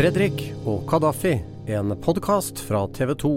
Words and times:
Fredrik 0.00 0.38
og 0.64 0.86
Kadafi, 0.88 1.34
en 1.68 1.90
podkast 2.00 2.62
fra 2.64 2.86
TV 2.96 3.10
2. 3.20 3.30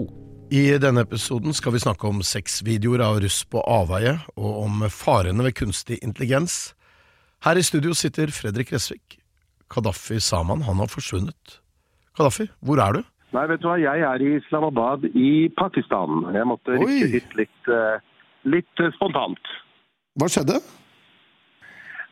I 0.56 0.62
denne 0.80 1.02
episoden 1.04 1.52
skal 1.52 1.74
vi 1.74 1.80
snakke 1.82 2.08
om 2.08 2.22
sexvideoer 2.24 3.02
av 3.04 3.18
russ 3.20 3.42
på 3.52 3.60
avveie, 3.68 4.14
og 4.40 4.62
om 4.62 4.86
farene 4.88 5.44
ved 5.44 5.52
kunstig 5.58 5.98
intelligens. 6.00 6.72
Her 7.44 7.60
i 7.60 7.64
studio 7.68 7.92
sitter 7.92 8.32
Fredrik 8.32 8.72
Resvik. 8.72 9.18
Kadafi 9.68 10.16
Saman, 10.24 10.62
han 10.64 10.80
har 10.80 10.88
forsvunnet. 10.88 11.58
Kadafi, 12.16 12.48
hvor 12.64 12.80
er 12.80 12.96
du? 12.96 13.02
Nei, 13.36 13.44
vet 13.52 13.60
du 13.60 13.68
hva, 13.68 13.76
jeg 13.84 14.08
er 14.14 14.24
i 14.24 14.32
Islamabad 14.38 15.04
i 15.12 15.34
Pakistan. 15.60 16.30
Jeg 16.32 16.48
måtte 16.48 16.80
Oi. 16.80 17.02
hit 17.18 17.36
litt, 17.42 17.60
eh, 17.68 18.00
litt 18.56 18.80
eh, 18.80 18.94
spontant. 18.96 19.52
Hva 20.16 20.32
skjedde? 20.32 20.62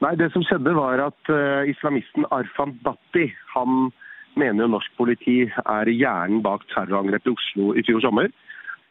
Nei, 0.05 0.13
det 0.21 0.29
som 0.37 0.45
skjedde 0.45 0.77
var 0.77 1.01
at 1.09 1.33
uh, 1.33 1.65
islamisten 1.71 2.29
Arfan 2.35 2.77
Bhatti, 2.85 3.31
han 3.55 3.93
mener 4.39 4.65
jo 4.65 4.73
norsk 4.75 4.95
politi 4.99 5.37
er 5.51 5.91
hjernen 5.91 6.43
bak 6.45 6.65
terrorangrepet 6.73 7.31
i 7.31 7.35
Oslo 7.35 7.73
i 7.77 7.85
fjor 7.87 8.03
sommer. 8.05 8.33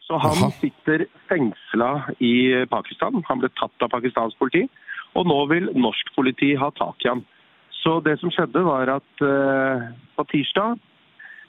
Så 0.06 0.17
han 0.20 0.42
Aha. 0.44 0.50
sitter 0.59 1.06
fengsla 1.30 1.92
i 2.20 2.66
Pakistan. 2.72 3.22
Han 3.30 3.42
ble 3.42 3.52
tatt 3.56 3.86
av 3.86 3.94
pakistansk 3.94 4.38
politi, 4.42 4.66
og 5.16 5.28
nå 5.30 5.38
vil 5.52 5.69
norsk 5.78 6.14
politi 6.16 6.53
ha 6.59 6.72
tak 6.75 7.06
i 7.06 7.12
ham. 7.12 7.23
Så 7.81 8.00
det 8.06 8.17
som 8.22 8.31
skjedde 8.34 8.64
var 8.66 8.92
at 8.97 9.23
eh, 9.25 9.86
på 10.17 10.25
tirsdag 10.34 10.75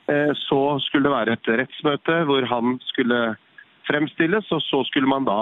eh, 0.08 0.30
så 0.46 0.60
skulle 0.84 1.08
det 1.08 1.16
være 1.16 1.36
et 1.36 1.50
rettsmøte 1.60 2.22
hvor 2.28 2.46
han 2.48 2.78
skulle 2.92 3.20
fremstilles, 3.88 4.48
og 4.54 4.62
så 4.64 4.84
skulle 4.88 5.10
man 5.10 5.26
da 5.28 5.40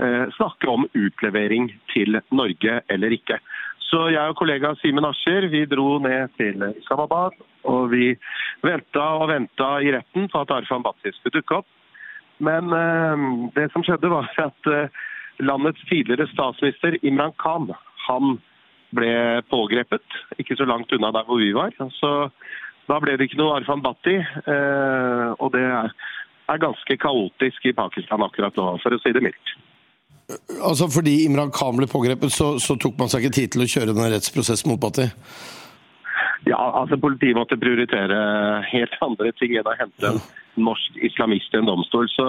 eh, 0.00 0.30
snakke 0.38 0.70
om 0.70 0.86
utlevering 0.94 1.72
til 1.92 2.20
Norge 2.30 2.80
eller 2.88 3.16
ikke. 3.18 3.40
Så 3.88 4.06
jeg 4.12 4.30
og 4.32 4.36
kollega 4.38 4.74
Simen 4.78 5.06
Ascher 5.08 5.48
vi 5.50 5.64
dro 5.68 5.98
ned 6.02 6.30
til 6.38 6.62
Islamabad, 6.78 7.34
og 7.66 7.90
vi 7.90 8.12
venta 8.62 9.06
og 9.18 9.30
venta 9.32 9.70
i 9.82 9.92
retten 9.94 10.28
på 10.30 10.42
at 10.44 10.52
Arfan 10.54 10.84
Bhatti 10.84 11.12
skulle 11.16 11.40
dukke 11.40 11.62
opp. 11.62 11.68
Men 12.40 12.72
eh, 12.72 13.24
det 13.56 13.68
som 13.72 13.84
skjedde 13.84 14.12
var 14.12 14.28
at 14.40 14.70
eh, 14.70 15.02
landets 15.44 15.82
tidligere 15.90 16.28
statsminister 16.32 16.96
Imran 17.02 17.34
Khan 17.42 17.70
han 18.06 18.38
ble 18.96 19.12
pågrepet, 19.52 20.16
ikke 20.40 20.56
så 20.58 20.66
langt 20.66 20.92
unna 20.92 21.12
der 21.14 21.26
hvor 21.28 21.38
vi 21.42 21.52
var. 21.54 21.74
Så 21.98 22.30
da 22.90 22.98
ble 23.02 23.16
det 23.16 23.28
ikke 23.28 23.38
noe 23.40 23.58
Arfan 23.58 23.84
Bhatti, 23.84 24.16
eh, 24.18 25.28
og 25.38 25.52
det 25.54 25.66
er, 25.66 25.92
er 26.50 26.62
ganske 26.62 26.96
kaotisk 27.02 27.68
i 27.70 27.76
Pakistan 27.76 28.24
akkurat 28.26 28.56
nå, 28.58 28.72
for 28.82 28.96
å 28.96 29.02
si 29.02 29.12
det 29.14 29.22
mildt. 29.24 29.56
Altså 30.60 30.88
Fordi 30.92 31.24
Imran 31.24 31.52
Khan 31.54 31.78
ble 31.78 31.88
pågrepet, 31.90 32.32
så, 32.34 32.52
så 32.62 32.76
tok 32.80 32.98
man 33.00 33.10
seg 33.10 33.24
ikke 33.24 33.36
tid 33.38 33.54
til 33.54 33.64
å 33.64 33.70
kjøre 33.70 33.94
den 33.96 34.12
rettsprosessen 34.12 34.70
mot 34.72 34.80
Bhatti? 34.82 35.08
Ja, 36.48 36.60
altså 36.80 36.96
Politiet 37.00 37.36
måtte 37.36 37.58
prioritere 37.60 38.16
helt 38.70 38.96
andre 39.04 39.32
ting 39.36 39.56
enn 39.58 39.68
å 39.68 39.76
hente 39.76 40.14
en 40.14 40.22
norsk 40.64 40.96
islamist 41.04 41.52
i 41.54 41.60
en 41.60 41.68
domstol. 41.68 42.08
Så 42.14 42.26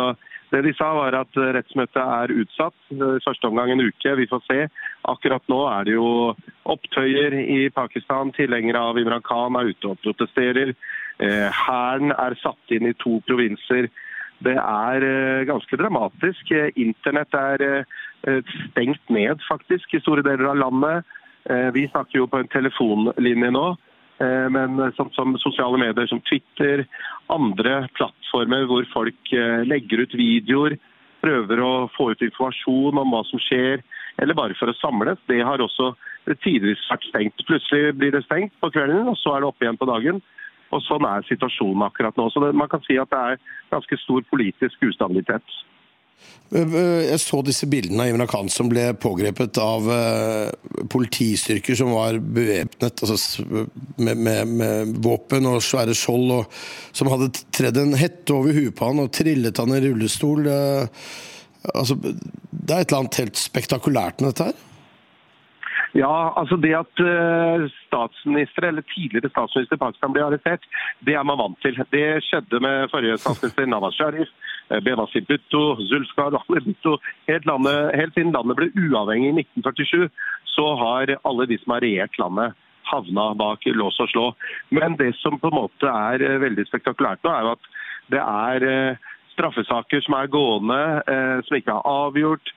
det 0.51 0.65
de 0.65 0.73
sa 0.75 0.89
var 0.97 1.15
at 1.15 1.37
rettsmøtet 1.55 2.01
er 2.01 2.33
utsatt. 2.43 2.75
eh, 2.91 3.15
i 3.15 3.23
Første 3.23 3.47
omgang 3.47 3.71
en 3.71 3.85
uke. 3.87 4.15
Vi 4.19 4.27
får 4.27 4.41
se. 4.47 4.59
Akkurat 5.07 5.43
nå 5.47 5.61
er 5.71 5.87
det 5.87 5.95
jo 5.95 6.35
opptøyer 6.67 7.37
i 7.39 7.69
Pakistan. 7.69 8.33
Tilhengere 8.35 8.83
av 8.91 8.99
Imran 8.99 9.23
Khan 9.23 9.55
er 9.55 9.71
ute 9.71 9.93
og 9.93 9.99
protesterer. 10.03 10.75
Eh, 11.19 11.47
Hæren 11.63 12.11
er 12.11 12.35
satt 12.43 12.75
inn 12.75 12.89
i 12.89 12.97
to 12.99 13.21
provinser. 13.27 13.87
Det 14.45 14.57
er 14.57 15.05
eh, 15.05 15.45
ganske 15.49 15.77
dramatisk. 15.77 16.51
Eh, 16.51 16.73
Internett 16.81 17.35
er 17.37 17.63
eh, 17.67 18.53
stengt 18.71 19.13
ned 19.13 19.41
faktisk 19.47 19.93
i 19.93 20.01
store 20.01 20.25
deler 20.25 20.51
av 20.51 20.61
landet. 20.65 21.17
Vi 21.73 21.87
snakker 21.89 22.19
jo 22.19 22.27
på 22.29 22.37
en 22.37 22.49
telefonlinje 22.53 23.47
nå. 23.49 23.63
Men 24.53 24.77
som, 24.93 25.07
som 25.15 25.31
sosiale 25.41 25.79
medier 25.81 26.05
som 26.05 26.19
Twitter, 26.29 26.83
andre 27.33 27.87
plattformer 27.97 28.67
hvor 28.69 28.85
folk 28.91 29.31
legger 29.65 30.03
ut 30.03 30.13
videoer, 30.13 30.75
prøver 31.25 31.63
å 31.65 31.71
få 31.95 32.11
ut 32.11 32.21
informasjon 32.27 33.01
om 33.01 33.15
hva 33.15 33.23
som 33.31 33.41
skjer, 33.41 33.81
eller 34.21 34.37
bare 34.37 34.59
for 34.59 34.69
å 34.69 34.77
samles, 34.77 35.17
det 35.25 35.39
har 35.41 35.65
også 35.65 35.95
tidvis 36.45 36.85
vært 36.91 37.09
stengt. 37.09 37.41
Plutselig 37.49 37.95
blir 37.97 38.13
det 38.13 38.21
stengt 38.27 38.53
på 38.61 38.69
kvelden, 38.77 39.09
og 39.09 39.17
så 39.17 39.33
er 39.33 39.41
det 39.41 39.49
oppe 39.49 39.65
igjen 39.65 39.81
på 39.81 39.89
dagen. 39.89 40.21
Og 40.71 40.83
Sånn 40.85 41.07
er 41.07 41.27
situasjonen 41.27 41.83
akkurat 41.87 42.17
nå. 42.19 42.29
Så 42.31 42.43
det, 42.43 42.53
Man 42.55 42.71
kan 42.71 42.83
si 42.85 42.97
at 42.99 43.11
det 43.11 43.19
er 43.19 43.43
ganske 43.73 43.99
stor 44.05 44.23
politisk 44.31 44.87
ustabilitet. 44.87 45.59
Jeg 46.51 47.19
så 47.23 47.39
disse 47.47 47.65
bildene 47.71 48.03
av 48.03 48.11
Imran 48.11 48.29
Khan 48.29 48.49
som 48.51 48.67
ble 48.69 48.89
pågrepet 48.99 49.55
av 49.63 49.85
eh, 49.89 50.49
politistyrker 50.91 51.77
som 51.79 51.93
var 51.95 52.19
bevæpnet 52.19 53.03
altså, 53.05 53.45
med, 53.95 54.19
med, 54.19 54.51
med 54.59 54.91
våpen 55.01 55.47
og 55.47 55.63
svære 55.63 55.95
skjold, 55.95 56.33
og 56.35 56.57
som 56.91 57.09
hadde 57.13 57.31
tredd 57.55 57.79
en 57.79 57.95
hette 57.97 58.35
over 58.35 58.53
huet 58.57 58.75
på 58.75 58.91
han 58.91 58.99
og 59.05 59.13
trillet 59.15 59.63
han 59.63 59.73
i 59.77 59.79
rullestol. 59.85 60.51
eh, 60.51 61.07
altså, 61.71 61.95
det 61.95 62.75
er 62.75 62.83
et 62.83 62.91
eller 62.91 62.99
annet 62.99 63.21
helt 63.23 63.39
spektakulært 63.39 64.19
med 64.19 64.33
dette 64.33 64.51
her. 64.51 64.67
Ja, 65.91 66.31
altså 66.39 66.55
det 66.55 66.71
at 66.77 67.01
eh, 67.03 67.65
statsminister 67.87 68.69
eller 68.69 68.85
tidligere 68.93 69.31
statsminister 69.31 69.79
Pakistan 69.79 70.13
blir 70.15 70.23
arrestert, 70.23 70.63
det 71.03 71.17
er 71.19 71.25
man 71.27 71.39
vant 71.41 71.57
til. 71.63 71.75
Det 71.91 72.21
skjedde 72.29 72.61
med 72.63 72.87
forrige 72.93 73.17
statsminister 73.19 73.67
Nawaz 73.67 73.97
Sharif, 73.99 74.31
eh, 74.71 74.79
Benazir 74.85 75.25
Bhutto, 75.27 75.75
Zulfkar 75.89 76.37
Ali 76.39 76.63
Bhutto. 76.63 76.95
Helt, 77.27 77.47
landet, 77.49 77.91
helt 77.99 78.15
siden 78.15 78.31
landet 78.31 78.59
ble 78.59 78.69
uavhengig 78.85 79.33
i 79.33 79.43
1947, 79.43 80.07
så 80.55 80.69
har 80.79 81.15
alle 81.27 81.49
de 81.51 81.59
som 81.59 81.75
har 81.75 81.83
regjert 81.83 82.15
landet, 82.23 82.55
havna 82.91 83.27
bak 83.39 83.67
lås 83.75 83.99
og 83.99 84.09
slå. 84.13 84.25
Men 84.71 84.95
det 84.99 85.11
som 85.19 85.37
på 85.39 85.51
en 85.51 85.59
måte 85.59 85.91
er 85.91 86.23
eh, 86.23 86.39
veldig 86.45 86.67
spektakulært 86.71 87.23
nå, 87.27 87.35
er 87.35 87.49
jo 87.49 87.55
at 87.57 87.71
det 88.11 88.23
er 88.23 88.97
straffesaker 89.31 90.01
som 90.03 90.15
er 90.17 90.27
gående, 90.27 90.79
som 91.47 91.55
ikke 91.55 91.71
er 91.71 91.85
avgjort. 91.87 92.49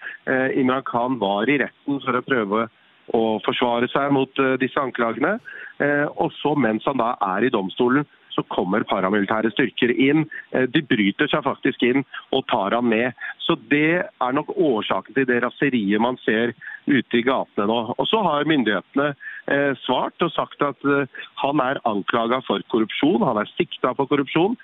Imran 0.58 0.82
Khan 0.88 1.20
var 1.20 1.46
i 1.46 1.60
retten 1.62 2.00
for 2.02 2.18
å 2.18 2.24
prøve 2.26 2.64
å 3.12 3.38
forsvare 3.44 3.88
seg 3.92 4.12
mot 4.14 4.40
eh, 4.40 4.56
disse 4.60 4.80
anklagene. 4.80 5.36
Eh, 5.82 6.06
og 6.16 6.32
så 6.40 6.54
mens 6.56 6.86
han 6.88 7.00
da 7.00 7.14
er 7.34 7.46
i 7.46 7.52
domstolen, 7.52 8.06
så 8.34 8.42
kommer 8.50 8.82
paramilitære 8.90 9.52
styrker 9.52 9.92
inn. 9.92 10.24
Eh, 10.54 10.66
de 10.70 10.82
bryter 10.88 11.28
seg 11.30 11.44
faktisk 11.46 11.84
inn 11.86 12.02
og 12.34 12.46
tar 12.50 12.74
ham 12.74 12.88
med. 12.90 13.12
Så 13.44 13.58
det 13.70 14.06
er 14.06 14.36
nok 14.36 14.54
årsaken 14.56 15.18
til 15.18 15.28
det 15.28 15.42
raseriet 15.44 16.02
man 16.02 16.18
ser 16.24 16.54
ute 16.88 17.20
i 17.20 17.24
gatene 17.26 17.68
nå. 17.70 17.78
Og 17.98 18.08
så 18.08 18.20
har 18.24 18.48
myndighetene 18.48 19.14
svart 19.84 20.22
og 20.24 20.30
sagt 20.32 20.62
at 20.64 20.80
han 21.36 21.60
er 21.60 21.80
anklaga 21.84 22.38
for 22.46 22.64
korrupsjon, 22.72 23.20
han 23.24 23.36
er 23.42 23.50
sikta 23.58 23.90
på 23.96 24.06
korrupsjon. 24.08 24.54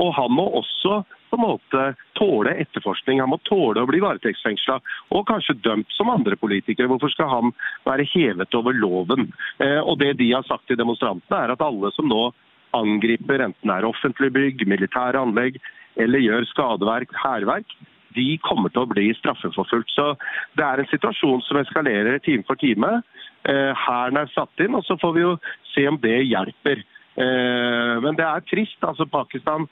Og 0.00 0.14
han 0.16 0.32
må 0.32 0.46
også 0.62 1.02
på 1.30 1.38
en 1.38 1.46
måte 1.46 1.84
tåle 2.18 2.54
etterforskning. 2.62 3.20
Han 3.22 3.32
må 3.32 3.40
tåle 3.48 3.82
å 3.82 3.88
bli 3.88 4.02
varetektsfengsla 4.02 4.80
og 5.16 5.26
kanskje 5.30 5.58
dømt 5.64 5.90
som 5.96 6.10
andre 6.12 6.36
politikere. 6.40 6.90
Hvorfor 6.90 7.12
skal 7.14 7.30
han 7.30 7.54
være 7.88 8.08
hevet 8.12 8.54
over 8.58 8.76
loven? 8.76 9.30
Eh, 9.58 9.78
og 9.80 9.98
Det 10.00 10.16
de 10.18 10.32
har 10.32 10.46
sagt 10.48 10.66
til 10.68 10.78
demonstrantene, 10.80 11.44
er 11.44 11.54
at 11.54 11.62
alle 11.64 11.92
som 11.94 12.08
nå 12.08 12.30
angriper, 12.76 13.42
enten 13.42 13.70
det 13.70 13.76
er 13.76 13.88
offentlige 13.88 14.34
bygg, 14.34 14.66
militære 14.68 15.18
anlegg 15.18 15.58
eller 16.00 16.22
gjør 16.22 16.46
skadeverk, 16.52 17.10
hærverk, 17.18 17.72
de 18.14 18.38
kommer 18.42 18.72
til 18.74 18.84
å 18.84 18.90
bli 18.90 19.10
straffeforfulgt. 19.18 19.90
Så 19.94 20.14
Det 20.56 20.64
er 20.64 20.80
en 20.80 20.90
situasjon 20.90 21.42
som 21.46 21.58
eskalerer 21.60 22.18
time 22.22 22.42
for 22.46 22.56
time. 22.56 23.02
Eh, 23.44 23.72
Hæren 23.74 24.18
er 24.18 24.30
satt 24.34 24.58
inn, 24.60 24.74
og 24.74 24.84
så 24.84 24.98
får 24.98 25.14
vi 25.14 25.20
jo 25.20 25.36
se 25.74 25.86
om 25.88 25.98
det 25.98 26.26
hjelper. 26.26 26.82
Eh, 27.16 28.00
Men 28.00 28.16
det 28.16 28.26
er 28.26 28.40
trist. 28.40 28.82
altså 28.82 29.06
Pakistan 29.06 29.68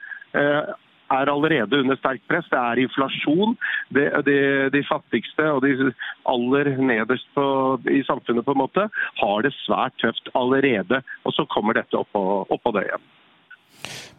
er 1.15 1.31
allerede 1.33 1.81
under 1.83 1.99
sterkt 2.01 2.27
press. 2.31 2.47
Det 2.53 2.59
er 2.59 2.83
inflasjon. 2.85 3.57
De, 3.95 4.07
de, 4.27 4.39
de 4.75 4.83
fattigste 4.89 5.47
og 5.55 5.65
de 5.65 5.93
aller 6.29 6.73
nederst 6.79 7.29
på, 7.37 7.47
i 7.91 8.03
samfunnet 8.09 8.47
på 8.47 8.57
en 8.57 8.63
måte 8.65 8.89
har 9.23 9.47
det 9.47 9.55
svært 9.65 9.97
tøft 10.03 10.31
allerede. 10.39 11.03
Og 11.25 11.37
så 11.37 11.47
kommer 11.53 11.79
dette 11.79 11.99
oppå, 11.99 12.25
oppå 12.49 12.75
det 12.77 12.89
igjen. 12.89 13.09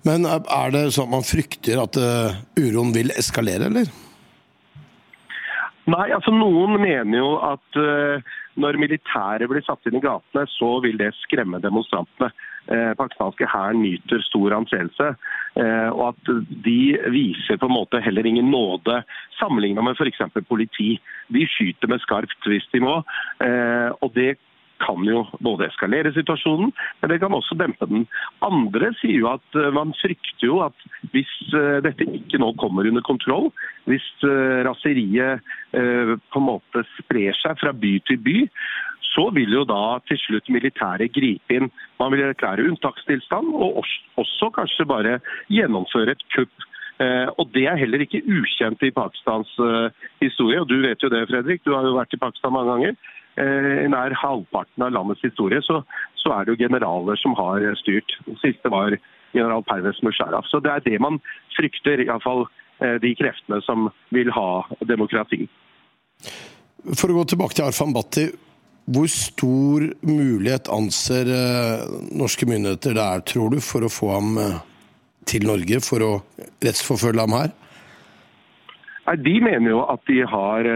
Men 0.07 0.27
er 0.29 0.69
det 0.71 0.85
sånn 0.95 1.09
at 1.09 1.15
man 1.17 1.27
frykter 1.27 1.81
at 1.81 1.97
eh, 1.99 2.37
uroen 2.61 2.93
vil 2.95 3.11
eskalere, 3.19 3.67
eller? 3.67 3.89
Nei, 5.89 6.09
altså 6.13 6.31
Noen 6.35 6.77
mener 6.81 7.17
jo 7.17 7.29
at 7.41 7.79
uh, 7.79 8.21
når 8.59 8.77
militæret 8.81 9.49
blir 9.49 9.63
satt 9.65 9.87
inn 9.89 9.97
i 9.97 10.03
gatene, 10.03 10.45
så 10.51 10.75
vil 10.83 10.99
det 10.99 11.15
skremme 11.23 11.61
demonstrantene. 11.63 12.29
Uh, 12.67 12.93
pakistanske 12.99 13.47
hæren 13.49 13.81
nyter 13.81 14.21
stor 14.21 14.53
anseelse. 14.57 15.13
Uh, 15.55 15.89
og 15.95 16.03
at 16.11 16.33
de 16.65 16.81
viser 17.13 17.57
på 17.57 17.69
en 17.69 17.77
måte 17.77 18.01
heller 18.03 18.25
ingen 18.25 18.51
nåde 18.51 19.01
sammenlignet 19.39 19.83
med 19.83 19.97
f.eks. 19.97 20.21
politi. 20.49 20.99
De 21.33 21.47
skyter 21.47 21.87
med 21.87 22.03
skarpt 22.03 22.45
hvis 22.45 22.67
de 22.73 22.83
må. 22.83 23.01
og 24.01 24.11
det 24.15 24.37
kan 24.79 25.05
jo 25.07 25.23
både 25.43 25.67
eskalere 25.69 26.11
situasjonen, 26.15 26.71
men 27.01 27.11
det 27.11 27.19
kan 27.21 27.35
også 27.35 27.57
dempe 27.59 27.87
den. 27.89 28.05
Andre 28.45 28.91
sier 28.99 29.19
jo 29.21 29.31
at 29.31 29.57
eh, 29.57 29.71
man 29.75 29.93
frykter 29.99 30.47
jo 30.47 30.61
at 30.65 30.85
hvis 31.13 31.31
eh, 31.57 31.79
dette 31.85 32.07
ikke 32.07 32.41
nå 32.41 32.53
kommer 32.61 32.87
under 32.89 33.05
kontroll, 33.05 33.49
hvis 33.89 34.05
eh, 34.27 34.61
raseriet 34.67 35.45
på 35.69 36.39
en 36.39 36.47
måte 36.47 36.81
sprer 36.95 37.35
seg 37.37 37.59
fra 37.61 37.69
by 37.77 37.91
til 38.09 38.17
by, 38.25 38.39
så 39.11 39.27
vil 39.35 39.51
jo 39.53 39.61
da 39.69 39.99
til 40.09 40.17
slutt 40.17 40.49
militæret 40.49 41.13
gripe 41.13 41.53
inn. 41.53 41.67
Man 42.01 42.09
vil 42.13 42.23
erklære 42.25 42.65
unntakstilstand, 42.71 43.51
og 43.53 43.83
også 44.17 44.49
kanskje 44.55 44.87
bare 44.89 45.19
gjennomføre 45.53 46.15
et 46.15 46.25
kupp. 46.33 46.65
og 47.37 47.53
Det 47.53 47.67
er 47.69 47.77
heller 47.77 48.01
ikke 48.01 48.23
ukjent 48.25 48.81
i 48.85 48.91
Pakistans 48.91 49.53
historie. 50.21 50.61
og 50.61 50.67
Du 50.69 50.81
vet 50.81 51.05
jo 51.05 51.13
det, 51.13 51.27
Fredrik. 51.29 51.61
Du 51.65 51.75
har 51.75 51.85
jo 51.85 51.93
vært 51.97 52.17
i 52.17 52.21
Pakistan 52.21 52.53
mange 52.57 52.73
ganger. 52.73 52.97
Eh, 53.39 53.85
nær 53.87 54.11
halvparten 54.19 54.83
av 54.83 54.91
landets 54.91 55.23
historie, 55.23 55.61
så, 55.63 55.79
så, 56.19 56.33
er 56.35 56.45
det 56.45 56.53
jo 56.53 56.65
generaler 56.65 57.19
som 57.21 57.35
har 57.37 57.63
styrt. 57.79 58.11
Siste 58.41 58.71
var 58.73 58.97
general 59.31 59.63
Pervez 59.63 60.01
Musharraf. 60.03 60.47
Så 60.49 60.59
det 60.65 60.73
er 60.73 60.83
det 60.83 60.99
man 60.99 61.21
frykter, 61.55 62.03
iallfall 62.03 62.43
eh, 62.83 62.97
de 62.99 63.13
kreftene 63.15 63.61
som 63.63 63.87
vil 64.15 64.31
ha 64.35 64.49
demokrati. 64.89 65.45
For 66.89 67.07
å 67.07 67.19
gå 67.21 67.25
tilbake 67.31 67.55
til 67.55 67.69
Arfan 67.69 67.95
Bhatti. 67.95 68.27
Hvor 68.89 69.05
stor 69.13 69.85
mulighet 70.09 70.67
anser 70.73 71.29
eh, 71.31 71.85
norske 72.19 72.47
myndigheter 72.49 72.97
det 72.97 73.05
er, 73.05 73.23
tror 73.31 73.53
du, 73.53 73.61
for 73.63 73.85
å 73.85 73.93
få 73.93 74.11
ham 74.17 74.33
til 75.29 75.45
Norge, 75.47 75.79
for 75.85 76.03
å 76.03 76.11
rettsforfølge 76.65 77.23
ham 77.23 77.37
her? 77.37 77.55
Nei, 79.07 79.15
De 79.23 79.35
mener 79.45 79.71
jo 79.77 79.85
at 79.87 80.03
de 80.09 80.19
har 80.27 80.67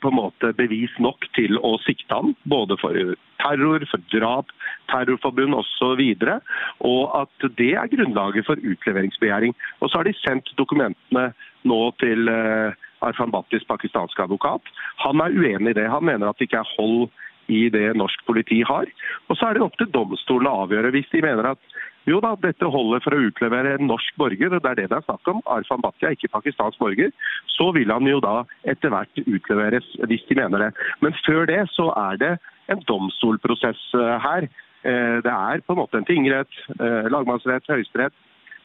på 0.00 0.10
en 0.10 0.18
måte 0.18 0.52
bevis 0.58 0.92
nok 1.02 1.26
til 1.36 1.58
å 1.64 1.76
sikte 1.84 2.18
han, 2.18 2.34
både 2.50 2.78
for 2.80 2.96
terror, 3.42 3.84
for 3.90 4.02
drap, 4.12 4.52
terrorforbund 4.90 5.56
osv. 5.58 6.02
Og, 6.02 6.40
og 6.88 7.04
at 7.20 7.48
det 7.58 7.72
er 7.78 7.92
grunnlaget 7.92 8.48
for 8.48 8.60
utleveringsbegjæring. 8.60 9.54
Og 9.80 9.90
så 9.90 10.00
har 10.00 10.08
de 10.08 10.16
sendt 10.22 10.50
dokumentene 10.60 11.28
nå 11.66 11.80
til 12.02 12.30
uh, 12.30 12.74
Arfan 13.06 13.32
Bhattis 13.34 13.66
pakistanske 13.68 14.22
advokat. 14.22 14.62
Han 15.04 15.22
er 15.22 15.34
uenig 15.36 15.74
i 15.74 15.78
det. 15.80 15.88
Han 15.92 16.06
mener 16.08 16.30
at 16.30 16.38
det 16.38 16.48
ikke 16.48 16.62
er 16.62 16.74
hold 16.76 17.08
i 17.52 17.66
det 17.70 17.92
norsk 17.98 18.24
politi 18.26 18.62
har. 18.66 18.88
Og 19.28 19.38
så 19.38 19.48
er 19.48 19.56
det 19.56 19.66
opp 19.66 19.76
til 19.78 19.90
domstolen 19.94 20.50
å 20.50 20.64
avgjøre. 20.64 20.94
Hvis 20.94 21.10
de 21.12 21.22
mener 21.22 21.52
at 21.52 21.76
jo 22.06 22.20
da, 22.22 22.34
dette 22.38 22.68
holder 22.70 23.02
for 23.02 23.16
å 23.16 23.24
utlevere 23.28 23.74
en 23.76 23.88
norsk 23.90 24.18
borger, 24.20 24.52
og 24.54 24.62
det 24.62 24.70
er 24.70 24.78
det 24.78 24.90
det 24.92 24.98
er 25.00 25.06
snakk 25.08 25.30
om. 25.32 25.40
Arfan 25.50 25.82
Bhatia 25.82 26.12
ikke 26.14 26.30
pakistansk 26.30 26.78
borger. 26.78 27.10
Så 27.50 27.72
vil 27.74 27.90
han 27.90 28.06
jo 28.06 28.20
da 28.22 28.44
etter 28.70 28.92
hvert 28.94 29.22
utleveres, 29.24 29.88
hvis 30.06 30.26
de 30.28 30.36
mener 30.38 30.66
det. 30.66 30.70
Men 31.02 31.16
før 31.26 31.48
det 31.50 31.64
så 31.74 31.88
er 31.98 32.20
det 32.22 32.32
en 32.70 32.82
domstolprosess 32.86 33.82
eh, 33.98 34.14
her. 34.22 34.46
Eh, 34.86 35.16
det 35.26 35.32
er 35.32 35.64
på 35.66 35.74
en 35.74 35.80
måte 35.80 35.98
en 35.98 36.06
tingrett, 36.06 36.60
eh, 36.78 37.08
lagmannsrett, 37.10 37.66
høyesterett. 37.70 38.14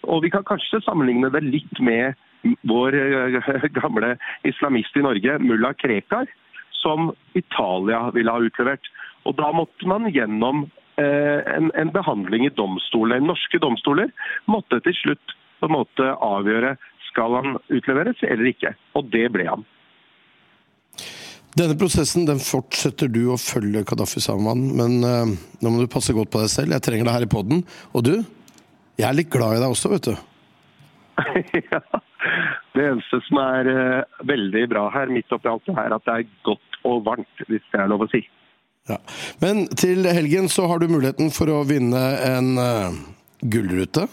Og 0.05 0.21
vi 0.25 0.31
kan 0.33 0.45
kanskje 0.45 0.83
sammenligne 0.85 1.29
det 1.33 1.41
litt 1.45 1.81
med 1.81 2.17
vår 2.69 2.97
gamle 3.79 4.15
islamist 4.49 4.97
i 4.97 5.05
Norge, 5.05 5.37
mulla 5.41 5.73
Krekar, 5.77 6.29
som 6.81 7.11
Italia 7.37 8.07
ville 8.13 8.33
ha 8.33 8.41
utlevert. 8.41 8.89
Og 9.25 9.37
Da 9.37 9.51
måtte 9.53 9.89
man 9.89 10.09
gjennom 10.13 10.67
en, 10.99 11.69
en 11.77 11.91
behandling 11.93 12.45
i 12.45 12.53
domstoler. 12.57 13.21
Norske 13.23 13.61
domstoler 13.63 14.11
måtte 14.51 14.81
til 14.85 14.95
slutt 14.97 15.35
på 15.61 15.69
en 15.69 15.75
måte 15.75 16.07
avgjøre 16.25 16.75
skal 17.11 17.37
han 17.37 17.59
utleveres 17.69 18.23
eller 18.27 18.49
ikke. 18.51 18.73
Og 18.97 19.11
det 19.13 19.27
ble 19.33 19.47
han. 19.49 19.65
Denne 21.51 21.75
prosessen 21.75 22.23
den 22.27 22.39
fortsetter 22.39 23.09
du 23.11 23.25
å 23.33 23.39
følge 23.39 23.83
Kadafi 23.87 24.21
Saman, 24.23 24.69
men 24.77 25.01
uh, 25.03 25.33
nå 25.59 25.71
må 25.71 25.81
du 25.81 25.91
passe 25.91 26.15
godt 26.15 26.31
på 26.31 26.39
deg 26.39 26.51
selv. 26.53 26.75
Jeg 26.77 26.85
trenger 26.85 27.09
deg 27.09 27.17
her 27.17 27.25
i 27.27 27.31
poden. 27.31 27.65
Og 27.91 28.05
du, 28.07 28.13
jeg 28.95 29.07
er 29.09 29.17
litt 29.17 29.31
glad 29.33 29.57
i 29.57 29.63
deg 29.63 29.73
også, 29.73 29.91
vet 29.91 30.07
du. 30.07 30.13
ja. 31.73 31.81
Det 32.71 32.85
eneste 32.85 33.19
som 33.27 33.41
er 33.43 33.67
uh, 33.67 34.21
veldig 34.29 34.63
bra 34.71 34.85
her, 34.95 35.11
midt 35.11 35.35
oppi 35.35 35.51
alt 35.51 35.67
det 35.67 35.75
her, 35.75 35.97
at 35.97 36.07
det 36.07 36.15
er 36.15 36.29
godt 36.47 36.79
og 36.87 37.03
varmt, 37.09 37.43
hvis 37.49 37.67
det 37.73 37.83
er 37.83 37.91
lov 37.91 38.07
å 38.07 38.09
si. 38.13 38.23
Ja. 38.91 38.99
Men 39.43 39.65
til 39.79 40.07
helgen 40.07 40.49
så 40.51 40.67
har 40.69 40.81
du 40.81 40.89
muligheten 40.91 41.31
for 41.33 41.51
å 41.53 41.63
vinne 41.67 42.01
en 42.27 42.53
uh, 42.59 42.97
gullrute. 43.41 44.07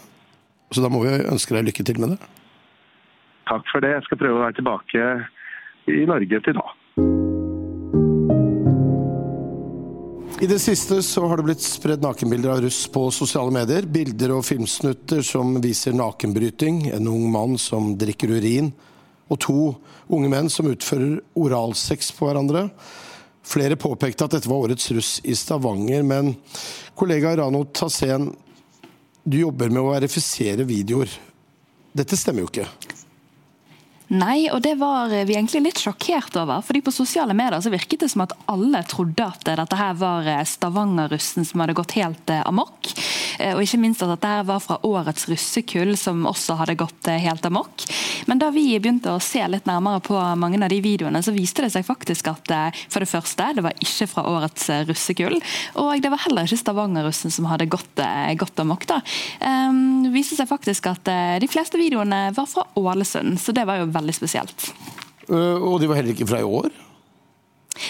Så 0.71 0.83
da 0.85 0.91
må 0.91 1.03
vi 1.05 1.15
ønske 1.19 1.55
deg 1.57 1.69
lykke 1.69 1.85
til 1.87 1.99
med 2.01 2.15
det. 2.15 2.19
Takk 3.49 3.65
for 3.71 3.83
det. 3.83 3.95
Jeg 3.97 4.05
skal 4.05 4.21
prøve 4.21 4.37
å 4.37 4.45
være 4.45 4.59
tilbake 4.59 5.07
i 5.89 6.05
Norge 6.09 6.43
til 6.45 6.59
da. 6.59 6.67
I 10.39 10.47
det 10.47 10.61
siste 10.63 11.01
så 11.03 11.25
har 11.27 11.39
det 11.39 11.49
blitt 11.49 11.63
spredd 11.65 12.03
nakenbilder 12.05 12.53
av 12.53 12.61
russ 12.63 12.85
på 12.87 13.01
sosiale 13.11 13.51
medier. 13.51 13.83
Bilder 13.83 14.37
og 14.37 14.45
filmsnutter 14.47 15.19
som 15.25 15.57
viser 15.59 15.97
nakenbryting, 15.97 16.85
en 16.95 17.09
ung 17.11 17.25
mann 17.33 17.57
som 17.59 17.89
drikker 17.99 18.31
urin, 18.37 18.69
og 19.27 19.41
to 19.43 19.57
unge 20.07 20.29
menn 20.31 20.47
som 20.47 20.69
utfører 20.71 21.17
oralsex 21.35 22.13
på 22.15 22.29
hverandre. 22.29 22.69
Flere 23.49 23.79
påpekte 23.79 24.27
at 24.27 24.35
dette 24.35 24.49
var 24.49 24.67
årets 24.67 24.91
russ 24.93 25.15
i 25.25 25.33
Stavanger, 25.35 26.03
men 26.05 26.35
kollega 26.95 27.31
Rano 27.39 27.63
Tassen, 27.65 28.29
du 29.23 29.39
jobber 29.39 29.71
med 29.73 29.81
å 29.81 29.89
verifisere 29.95 30.67
videoer. 30.69 31.09
Dette 31.97 32.17
stemmer 32.17 32.45
jo 32.45 32.51
ikke? 32.51 32.67
Nei, 34.09 34.49
og 34.49 34.63
det 34.65 34.73
var 34.79 35.11
vi 35.11 35.35
egentlig 35.35 35.59
litt 35.67 35.79
sjokkert 35.83 36.33
over. 36.41 36.63
fordi 36.65 36.81
På 36.81 36.91
sosiale 36.91 37.35
medier 37.37 37.61
så 37.61 37.69
virket 37.69 38.01
det 38.01 38.09
som 38.09 38.23
at 38.23 38.33
alle 38.49 38.81
trodde 38.89 39.21
at 39.21 39.45
dette 39.45 39.77
her 39.77 39.93
var 40.01 40.25
Stavanger-russen 40.49 41.45
som 41.45 41.61
hadde 41.61 41.75
gått 41.77 41.93
helt 41.99 42.29
eh, 42.33 42.41
amok. 42.49 42.89
Eh, 43.37 43.53
og 43.53 43.61
ikke 43.61 43.77
minst 43.77 44.01
at 44.01 44.09
dette 44.09 44.31
her 44.31 44.47
var 44.47 44.63
fra 44.65 44.79
årets 44.81 45.27
russekull 45.29 45.93
som 45.97 46.25
også 46.25 46.57
hadde 46.57 46.77
gått 46.81 47.09
eh, 47.11 47.21
helt 47.21 47.45
amok. 47.45 47.85
Men 48.25 48.41
da 48.41 48.49
vi 48.55 48.63
begynte 48.79 49.13
å 49.13 49.21
se 49.21 49.43
litt 49.45 49.69
nærmere 49.69 50.01
på 50.01 50.17
mange 50.41 50.57
av 50.57 50.73
de 50.73 50.81
videoene, 50.81 51.21
så 51.21 51.35
viste 51.35 51.67
det 51.67 51.69
seg 51.75 51.85
faktisk 51.85 52.31
at 52.33 52.49
for 52.89 53.03
det 53.03 53.09
første, 53.11 53.51
det 53.55 53.63
var 53.65 53.77
ikke 53.77 54.09
fra 54.09 54.25
årets 54.25 54.65
russekull. 54.89 55.37
Og 55.81 56.01
det 56.01 56.09
var 56.09 56.23
heller 56.25 56.49
ikke 56.49 56.59
Stavanger-russen 56.63 57.33
som 57.33 57.45
hadde 57.51 57.69
gått, 57.69 58.01
gått 58.41 58.61
amok. 58.65 58.89
da. 58.89 58.99
Det 59.39 60.11
viste 60.13 60.37
seg 60.37 60.49
faktisk 60.49 60.89
at 60.89 61.09
de 61.41 61.49
fleste 61.49 61.77
videoene 61.79 62.29
var 62.35 62.49
fra 62.49 62.65
Ålesund, 62.79 63.37
så 63.41 63.53
det 63.55 63.65
var 63.69 63.81
jo 63.81 63.89
veldig 63.89 63.98
veldig 63.99 64.15
spesielt. 64.17 64.69
Uh, 65.29 65.61
og 65.61 65.79
de 65.81 65.89
var 65.89 65.99
heller 65.99 66.15
ikke 66.15 66.29
fra 66.29 66.41
i 66.41 66.47
år? 66.47 66.71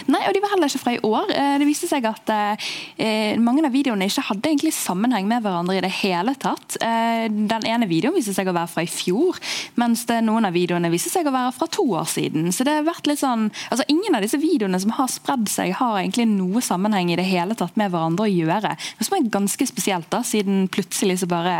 Nei, 0.09 0.21
og 0.27 0.35
de 0.35 0.41
var 0.43 0.53
heller 0.53 0.69
ikke 0.69 0.81
fra 0.81 0.93
i 0.95 1.01
år. 1.05 1.31
Eh, 1.33 1.55
det 1.61 1.67
viste 1.67 1.89
seg 1.89 2.05
at 2.07 2.31
eh, 2.33 3.37
mange 3.41 3.63
av 3.65 3.73
videoene 3.73 4.07
ikke 4.09 4.25
hadde 4.29 4.51
egentlig 4.51 4.73
sammenheng 4.75 5.27
med 5.29 5.43
hverandre 5.43 5.77
i 5.77 5.83
det 5.83 5.91
hele 6.01 6.35
tatt. 6.39 6.77
Eh, 6.83 7.25
den 7.29 7.67
ene 7.69 7.89
videoen 7.89 8.17
viste 8.17 8.35
seg 8.35 8.49
å 8.49 8.55
være 8.55 8.71
fra 8.71 8.85
i 8.85 8.91
fjor, 8.91 9.39
mens 9.79 10.05
noen 10.25 10.47
av 10.47 10.55
videoene 10.55 10.91
viste 10.93 11.11
seg 11.11 11.27
å 11.27 11.33
være 11.35 11.53
fra 11.55 11.69
to 11.71 11.85
år 11.99 12.07
siden. 12.09 12.51
Så 12.55 12.65
det 12.67 12.77
har 12.77 12.87
vært 12.87 13.09
litt 13.09 13.23
sånn, 13.23 13.49
altså 13.69 13.87
Ingen 13.89 14.13
av 14.13 14.21
disse 14.21 14.37
videoene 14.37 14.77
som 14.79 14.91
har 14.93 15.09
spredd 15.09 15.47
seg, 15.49 15.73
har 15.79 15.97
egentlig 15.97 16.27
noe 16.29 16.61
sammenheng 16.63 17.09
i 17.09 17.17
det 17.17 17.25
hele 17.25 17.55
tatt 17.57 17.77
med 17.79 17.89
hverandre 17.91 18.27
å 18.27 18.29
gjøre. 18.29 18.75
Det 18.99 19.07
som 19.07 19.15
er 19.17 19.31
ganske 19.33 19.65
spesielt, 19.67 20.09
da, 20.13 20.21
siden 20.25 20.67
plutselig 20.71 21.19
så 21.23 21.29
bare 21.31 21.55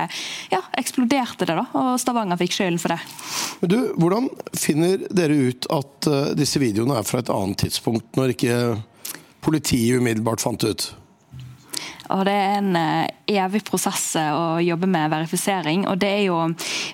ja, 0.53 0.61
eksploderte 0.77 1.47
det, 1.49 1.55
da, 1.57 1.65
og 1.73 1.89
Stavanger 2.01 2.37
fikk 2.39 2.53
skylden 2.55 2.79
for 2.81 2.93
det. 2.93 2.99
Men 3.63 3.73
du, 3.73 3.77
Hvordan 3.99 4.29
finner 4.55 5.01
dere 5.09 5.35
ut 5.49 5.65
at 5.73 6.09
disse 6.37 6.61
videoene 6.61 6.99
er 6.99 7.07
fra 7.07 7.23
et 7.23 7.31
annet 7.33 7.65
tidspunkt? 7.65 8.18
Når 8.19 8.35
ikke 8.35 8.55
politiet 9.41 9.99
umiddelbart 10.01 10.43
fant 10.43 10.63
ut? 10.67 10.89
Og 12.09 12.25
Det 12.25 12.33
er 12.33 12.55
en 12.57 12.75
eh, 12.75 13.09
evig 13.29 13.61
prosess 13.67 14.15
eh, 14.17 14.29
å 14.33 14.57
jobbe 14.63 14.87
med 14.89 15.11
verifisering. 15.11 15.85
og 15.87 15.99
det 16.01 16.09
er 16.09 16.23
jo, 16.25 16.37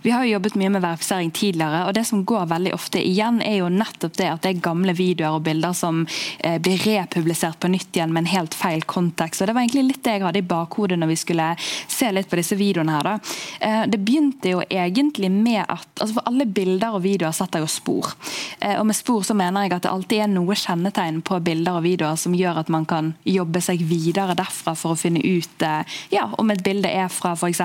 Vi 0.03 0.11
har 0.11 0.25
jo 0.25 0.33
jobbet 0.35 0.57
mye 0.59 0.69
med 0.69 0.83
verifisering 0.83 1.31
tidligere, 1.31 1.85
og 1.87 1.93
det 1.95 2.05
som 2.05 2.25
går 2.25 2.49
veldig 2.51 2.73
ofte 2.75 2.99
igjen, 2.99 3.41
er 3.41 3.61
jo 3.61 3.69
nettopp 3.71 4.17
det 4.17 4.27
at 4.29 4.41
det 4.43 4.49
er 4.51 4.65
gamle 4.65 4.93
videoer 4.93 5.37
og 5.39 5.45
bilder 5.47 5.73
som 5.73 6.05
eh, 6.39 6.57
blir 6.59 6.77
republisert 6.83 7.59
på 7.59 7.71
nytt 7.71 7.95
igjen 7.95 8.11
med 8.11 8.25
en 8.25 8.33
helt 8.33 8.53
feil 8.53 8.83
kontekst. 8.83 9.41
og 9.41 9.47
Det 9.47 9.55
var 9.55 9.63
egentlig 9.63 9.85
litt 9.87 10.03
det 10.03 10.17
jeg 10.17 10.25
hadde 10.25 10.43
i 10.43 10.49
bakhodet 10.49 10.99
når 10.99 11.13
vi 11.13 11.19
skulle 11.23 11.47
se 11.61 12.11
litt 12.11 12.29
på 12.29 12.39
disse 12.41 12.59
videoene. 12.59 12.91
her. 12.95 13.03
Da. 13.03 13.85
Det 13.87 13.99
begynte 13.99 14.49
jo 14.49 14.61
egentlig 14.69 15.31
med 15.31 15.63
at 15.63 15.87
altså 15.99 16.13
For 16.15 16.27
alle 16.29 16.45
bilder 16.45 16.95
og 16.95 17.03
videoer 17.03 17.33
setter 17.35 17.59
jo 17.59 17.67
spor. 17.67 18.13
Og 18.61 18.85
med 18.87 18.95
spor 18.95 19.23
så 19.23 19.33
mener 19.35 19.65
jeg 19.65 19.73
at 19.75 19.83
det 19.83 19.91
alltid 19.91 20.21
er 20.23 20.29
noe 20.31 20.55
kjennetegn 20.55 21.21
på 21.25 21.39
bilder 21.43 21.79
og 21.79 21.83
videoer 21.83 22.15
som 22.19 22.35
gjør 22.35 22.61
at 22.61 22.71
man 22.71 22.85
kan 22.87 23.13
jobbe 23.25 23.61
seg 23.63 23.83
videre 23.83 24.35
derfra 24.37 24.75
for 24.77 24.95
å 24.95 24.99
finne 25.05 25.21
ut 25.23 25.65
eh, 25.65 25.97
ja, 26.13 26.25
om 26.39 26.51
et 26.51 26.63
bilde 26.65 26.89
er 26.89 27.09
fra 27.13 27.33
f.eks. 27.35 27.61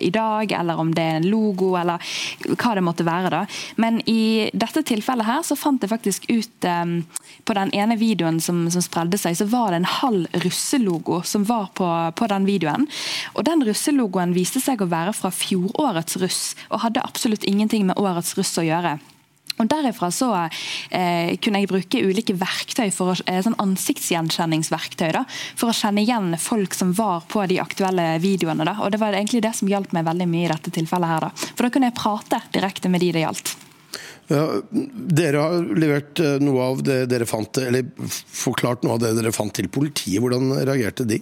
i 0.00 0.12
dag, 0.14 0.52
eller 0.60 0.80
om 0.80 0.92
det 0.94 1.04
er 1.04 1.20
en 1.20 1.28
logo, 1.28 1.74
eller 1.80 2.02
hva 2.54 2.74
det 2.76 2.84
måtte 2.86 3.06
være. 3.06 3.32
da. 3.34 3.42
Men 3.80 4.00
i 4.10 4.50
dette 4.54 4.84
tilfellet 4.86 5.28
her 5.28 5.42
så 5.46 5.58
fant 5.58 5.82
jeg 5.82 5.92
faktisk 5.92 6.28
ut 6.30 6.68
um, 6.68 6.96
på 7.44 7.56
den 7.56 7.72
ene 7.76 7.98
videoen 8.00 8.40
som, 8.40 8.64
som, 8.72 8.84
spredde 8.84 9.18
seg, 9.20 9.36
så 9.38 9.48
var 9.50 9.72
det 9.72 9.82
en 9.82 9.90
halv 10.00 10.40
russelogo 10.44 11.22
som 11.26 11.46
var 11.48 11.70
på, 11.78 11.88
på 12.16 12.30
den 12.30 12.48
videoen. 12.48 12.86
Og 13.34 13.46
den 13.48 13.64
russelogoen 13.66 14.36
viste 14.36 14.62
seg 14.62 14.82
å 14.82 14.90
være 14.90 15.14
fra 15.16 15.32
fjorårets 15.34 16.20
russ, 16.22 16.44
og 16.70 16.84
hadde 16.86 17.04
absolutt 17.04 17.46
ingenting 17.48 17.88
med 17.88 18.00
årets 18.00 18.36
russ 18.38 18.54
å 18.60 18.66
gjøre. 18.66 18.98
Og 19.60 19.68
Derifra 19.70 20.10
så 20.14 20.30
eh, 20.90 21.34
kunne 21.42 21.62
jeg 21.62 21.70
bruke 21.70 22.02
ulike 22.02 22.34
verktøy, 22.38 22.88
for, 22.94 23.18
eh, 23.30 23.40
sånn 23.44 23.58
ansiktsgjenkjenningsverktøy 23.62 25.12
da, 25.14 25.24
for 25.54 25.70
å 25.70 25.76
kjenne 25.76 26.02
igjen 26.02 26.34
folk 26.40 26.74
som 26.74 26.94
var 26.96 27.22
på 27.30 27.44
de 27.50 27.60
aktuelle 27.62 28.14
videoene. 28.22 28.66
Da. 28.66 28.78
Og 28.82 28.90
Det 28.94 29.02
var 29.02 29.14
egentlig 29.14 29.44
det 29.44 29.54
som 29.54 29.70
hjalp 29.70 29.94
meg 29.94 30.08
veldig 30.08 30.26
mye 30.30 30.48
i 30.48 30.52
dette 30.54 30.74
tilfellet. 30.74 31.08
her. 31.14 31.28
Da. 31.28 31.30
For 31.54 31.66
da 31.66 31.70
kunne 31.70 31.90
jeg 31.90 32.00
prate 32.00 32.42
direkte 32.52 32.90
med 32.90 33.00
de 33.00 33.12
det 33.12 33.22
gjaldt. 33.26 33.54
Ja, 34.32 34.44
dere 34.72 35.40
har 35.42 35.66
levert 35.76 36.20
eh, 36.22 36.38
noe 36.40 36.68
av 36.72 36.82
det 36.82 37.04
dere 37.12 37.26
fant, 37.28 37.58
eller 37.60 37.84
forklart 38.08 38.84
noe 38.84 38.96
av 38.96 39.02
det 39.02 39.12
dere 39.18 39.34
fant 39.36 39.52
til 39.54 39.68
politiet. 39.68 40.22
Hvordan 40.24 40.54
reagerte 40.64 41.04
de? 41.08 41.20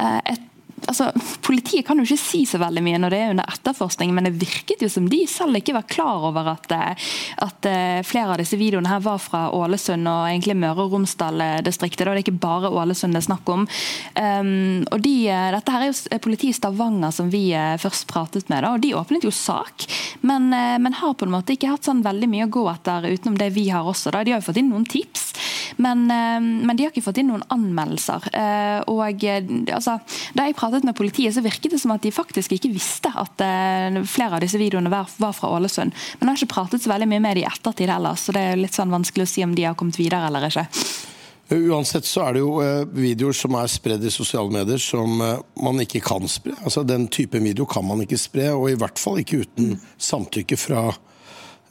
Eh, 0.00 0.20
et 0.32 0.46
altså, 0.86 1.10
Politiet 1.42 1.86
kan 1.86 1.98
jo 1.98 2.04
ikke 2.06 2.20
si 2.20 2.42
så 2.48 2.60
veldig 2.60 2.82
mye 2.84 2.98
når 3.00 3.12
det 3.12 3.18
er 3.22 3.32
under 3.32 3.50
etterforskning, 3.50 4.12
men 4.14 4.28
det 4.28 4.36
virket 4.40 4.82
jo 4.84 4.90
som 4.92 5.06
de 5.10 5.22
selv 5.30 5.56
ikke 5.58 5.74
var 5.76 5.86
klar 5.88 6.26
over 6.28 6.50
at, 6.52 6.70
eh, 6.74 7.08
at 7.44 7.68
eh, 7.68 8.00
flere 8.06 8.34
av 8.34 8.42
disse 8.42 8.58
videoene 8.60 8.90
her 8.90 9.02
var 9.04 9.20
fra 9.22 9.46
Ålesund 9.56 10.08
og 10.08 10.28
egentlig 10.28 10.58
Møre 10.58 10.84
og 10.84 10.96
Romsdal-distriktet. 10.96 12.04
Det 12.04 12.12
er 12.12 12.22
ikke 12.22 12.36
bare 12.40 12.70
Ålesund 12.70 13.16
det 13.16 13.22
er 13.22 13.28
snakk 13.30 13.52
om. 13.52 13.66
Um, 14.18 14.84
og 14.92 15.00
de, 15.04 15.14
eh, 15.32 15.48
dette 15.54 15.74
her 15.74 15.86
er 15.86 15.92
jo 15.92 16.20
politiet 16.24 16.54
i 16.54 16.58
Stavanger 16.58 17.14
som 17.14 17.30
vi 17.32 17.46
først 17.80 18.08
pratet 18.10 18.48
med, 18.52 18.62
da, 18.64 18.74
og 18.74 18.82
de 18.84 18.94
åpnet 18.96 19.24
jo 19.24 19.32
sak, 19.34 19.86
men, 20.20 20.50
men, 20.50 20.96
har 20.98 21.14
på 21.14 21.26
en 21.26 21.32
måte 21.32 21.54
ikke 21.54 21.70
hatt 21.70 21.86
sånn 21.86 22.02
veldig 22.04 22.28
mye 22.30 22.46
å 22.48 22.52
gå 22.52 22.64
etter 22.70 23.06
utenom 23.08 23.36
det 23.38 23.50
vi 23.54 23.68
har 23.72 23.86
også. 23.86 24.12
Da. 24.14 24.22
De 24.26 24.32
har 24.34 24.40
jo 24.40 24.48
fått 24.48 24.60
inn 24.60 24.70
noen 24.72 24.86
tips, 24.88 25.24
men, 25.78 26.06
men 26.08 26.76
de 26.76 26.84
har 26.84 26.92
ikke 26.92 27.04
fått 27.04 27.20
inn 27.22 27.30
noen 27.30 27.44
anmeldelser. 27.54 28.28
Og 28.90 29.02
altså, 29.04 29.98
da 30.34 30.48
jeg 30.48 30.56
pratet 30.58 30.67
med 30.70 30.96
politiet, 30.96 31.34
så 31.34 31.42
virket 31.44 31.72
det 31.74 31.80
som 31.82 31.92
at 31.94 32.02
de 32.04 32.12
faktisk 32.14 32.52
ikke 32.54 32.70
visste 32.72 33.10
at 33.10 33.42
uh, 33.42 34.00
flere 34.08 34.38
av 34.38 34.44
disse 34.44 34.60
videoene 34.60 34.90
var, 34.92 35.08
fra 35.08 35.50
Ålesund. 35.56 35.94
Men 36.18 36.28
jeg 36.28 36.30
har 36.30 36.42
ikke 36.42 36.54
pratet 36.54 36.84
så 36.84 36.92
veldig 36.92 37.08
mye 37.10 37.22
med 37.24 37.38
dem 37.38 37.44
i 37.44 37.48
ettertid 37.48 37.90
heller, 37.92 38.18
så 38.18 38.34
det 38.36 38.44
er 38.44 38.60
litt 38.60 38.76
sånn 38.76 38.92
vanskelig 38.92 39.26
å 39.26 39.30
si 39.30 39.44
om 39.46 39.54
de 39.56 39.66
har 39.68 39.76
kommet 39.78 39.98
videre 39.98 40.28
eller 40.28 40.48
ikke. 40.48 40.66
Uansett 41.48 42.04
så 42.04 42.26
er 42.26 42.36
det 42.36 42.42
jo 42.42 42.58
eh, 42.60 42.82
videoer 42.92 43.36
som 43.36 43.54
er 43.56 43.70
spredd 43.72 44.02
i 44.04 44.12
sosiale 44.12 44.52
medier 44.52 44.80
som 44.82 45.22
eh, 45.24 45.38
man 45.64 45.80
ikke 45.80 46.02
kan 46.04 46.28
spre. 46.28 46.52
Altså 46.60 46.84
Den 46.84 47.08
type 47.08 47.40
video 47.40 47.64
kan 47.68 47.86
man 47.88 48.04
ikke 48.04 48.20
spre, 48.20 48.50
og 48.52 48.68
i 48.68 48.76
hvert 48.76 49.00
fall 49.00 49.22
ikke 49.22 49.44
uten 49.46 49.78
samtykke 49.96 50.60
fra 50.60 50.90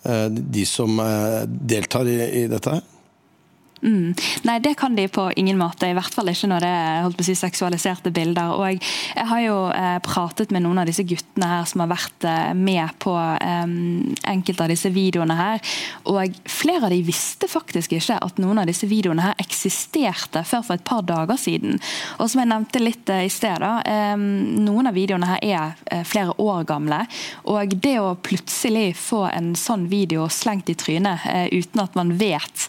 de 0.07 0.61
som 0.63 1.01
deltar 1.67 2.07
i 2.07 2.45
dette 2.47 2.71
her. 2.71 2.83
Mm. 3.81 4.13
Nei, 4.47 4.57
det 4.63 4.73
kan 4.79 4.95
de 4.95 5.07
på 5.07 5.27
ingen 5.35 5.57
måte. 5.59 5.89
I 5.89 5.95
hvert 5.97 6.13
fall 6.13 6.31
ikke 6.31 6.49
når 6.49 6.65
det 6.65 6.71
er 6.71 7.25
si, 7.25 7.35
seksualiserte 7.37 8.11
bilder. 8.15 8.55
Og 8.55 8.71
jeg, 8.71 8.81
jeg 9.15 9.27
har 9.31 9.43
jo 9.43 9.57
eh, 9.73 9.97
pratet 10.05 10.53
med 10.55 10.65
noen 10.65 10.81
av 10.81 10.89
disse 10.89 11.05
guttene 11.07 11.49
her 11.51 11.67
som 11.69 11.83
har 11.83 11.91
vært 11.91 12.27
eh, 12.27 12.53
med 12.57 12.97
på 13.03 13.13
eh, 13.17 13.65
enkelte 14.33 14.65
av 14.65 14.73
disse 14.73 14.91
videoene 14.93 15.37
her. 15.37 15.75
Og 16.09 16.39
flere 16.49 16.87
av 16.87 16.95
de 16.95 17.01
visste 17.05 17.49
faktisk 17.51 17.97
ikke 17.97 18.19
at 18.23 18.41
noen 18.41 18.63
av 18.63 18.69
disse 18.69 18.89
videoene 18.89 19.29
her 19.29 19.37
eksisterte 19.41 20.43
før 20.47 20.65
for 20.65 20.77
et 20.77 20.87
par 20.87 21.05
dager 21.07 21.39
siden. 21.39 21.77
Og 22.17 22.31
som 22.31 22.41
jeg 22.41 22.51
nevnte 22.51 22.83
litt 22.83 23.13
eh, 23.13 23.25
i 23.27 23.31
sted, 23.33 23.45
noen 23.57 24.89
av 24.89 24.95
videoene 24.97 25.29
her 25.29 25.43
er 25.45 25.77
eh, 25.91 26.03
flere 26.07 26.35
år 26.41 26.65
gamle. 26.67 27.03
Og 27.49 27.77
det 27.77 27.97
å 28.01 28.15
plutselig 28.21 28.91
få 28.99 29.25
en 29.31 29.53
sånn 29.57 29.87
video 29.91 30.27
slengt 30.33 30.69
i 30.71 30.77
trynet 30.77 31.25
eh, 31.29 31.47
uten 31.53 31.83
at 31.83 31.97
man 31.97 32.13
vet 32.17 32.67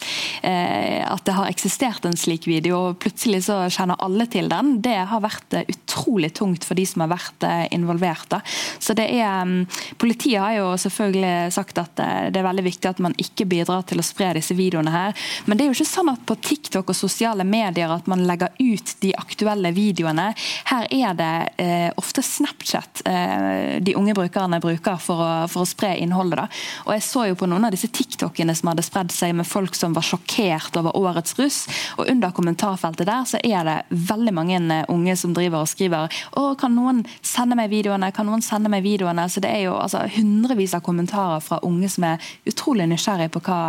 at 1.04 1.24
det 1.26 1.36
har 1.36 1.50
eksistert 1.50 2.06
en 2.08 2.16
slik 2.18 2.48
video, 2.48 2.78
og 2.90 2.98
plutselig 3.02 3.44
så 3.46 3.60
kjenner 3.72 3.98
alle 4.04 4.26
til 4.30 4.50
den, 4.50 4.78
det 4.84 4.96
har 5.10 5.22
vært 5.24 5.56
eh, 5.56 5.68
utrolig 5.68 6.32
tungt 6.36 6.66
for 6.66 6.78
de 6.78 6.86
som 6.88 7.04
har 7.04 7.12
vært 7.12 7.46
eh, 7.46 7.66
involvert. 7.76 8.38
Så 8.78 8.96
det 8.98 9.08
er, 9.14 9.44
mm, 9.44 9.66
Politiet 9.98 10.40
har 10.42 10.56
jo 10.58 10.72
selvfølgelig 10.80 11.52
sagt 11.54 11.78
at 11.80 12.02
eh, 12.02 12.28
det 12.32 12.40
er 12.40 12.48
veldig 12.48 12.64
viktig 12.66 12.90
at 12.90 13.02
man 13.02 13.16
ikke 13.20 13.46
bidrar 13.48 13.84
til 13.88 14.00
å 14.02 14.06
spre 14.06 14.32
disse 14.36 14.56
videoene 14.58 14.92
her. 14.92 15.16
Men 15.46 15.58
det 15.58 15.64
er 15.64 15.70
jo 15.70 15.78
ikke 15.78 15.88
sånn 15.90 16.12
at 16.12 16.24
på 16.28 16.36
TikTok 16.48 16.92
og 16.92 16.98
sosiale 16.98 17.46
medier 17.48 17.92
at 17.92 18.08
man 18.10 18.24
legger 18.28 18.52
ut 18.58 18.94
de 19.02 19.12
aktuelle 19.18 19.72
videoene. 19.76 20.30
Her 20.70 20.88
er 20.94 21.18
det 21.18 21.32
eh, 21.62 21.88
ofte 21.98 22.24
Snapchat 22.24 23.02
eh, 23.08 23.78
de 23.84 23.96
unge 23.98 24.16
brukerne 24.18 24.60
bruker 24.62 24.98
for 25.02 25.24
å, 25.24 25.30
for 25.50 25.64
å 25.64 25.68
spre 25.68 25.94
innholdet. 25.98 26.42
Da. 26.42 26.46
Og 26.86 26.94
Jeg 26.96 27.06
så 27.06 27.26
jo 27.30 27.38
på 27.38 27.48
noen 27.50 27.68
av 27.68 27.74
disse 27.74 27.90
TikTokene 27.92 28.54
som 28.56 28.72
hadde 28.72 28.86
spredd 28.86 29.14
seg 29.14 29.34
med 29.38 29.48
folk 29.48 29.76
som 29.78 29.96
var 29.96 30.06
sjokkert 30.06 30.78
over 30.80 30.87
over 30.96 31.08
årets 31.08 31.38
russ. 31.38 31.66
Og 31.96 32.08
under 32.08 32.32
kommentarfeltet 32.34 33.08
der 33.08 33.26
så 33.28 33.40
er 33.44 33.64
det 33.66 33.76
veldig 34.10 34.34
mange 34.34 34.58
eh, 34.58 34.84
unge 34.92 35.16
som 35.16 35.34
driver 35.36 35.64
og 35.64 35.70
skriver 35.70 36.20
å, 36.38 36.52
kan 36.58 36.74
noen 36.76 37.04
sende 37.22 37.58
meg 37.58 37.70
videoene, 37.72 38.12
kan 38.14 38.28
noen 38.28 38.44
sende 38.44 38.70
meg 38.72 38.84
videoene? 38.86 39.28
Så 39.28 39.42
det 39.44 39.52
er 39.54 39.68
jo 39.68 39.76
altså, 39.78 40.04
hundrevis 40.18 40.76
av 40.76 40.84
kommentarer 40.86 41.42
fra 41.44 41.60
unge 41.66 41.90
som 41.92 42.08
er 42.08 42.30
utrolig 42.48 42.88
nysgjerrige 42.90 43.32
på 43.34 43.44
hva, 43.48 43.60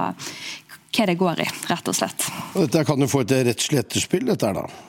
hva 0.96 1.10
det 1.10 1.18
går 1.20 1.44
i, 1.46 1.50
rett 1.72 1.92
og 1.92 1.98
slett. 1.98 2.30
Dette 2.56 2.86
kan 2.88 3.02
jo 3.02 3.10
få 3.10 3.26
et 3.26 3.36
rettslig 3.50 3.84
etterspill, 3.84 4.28
dette 4.30 4.50
her 4.50 4.62
da? 4.64 4.89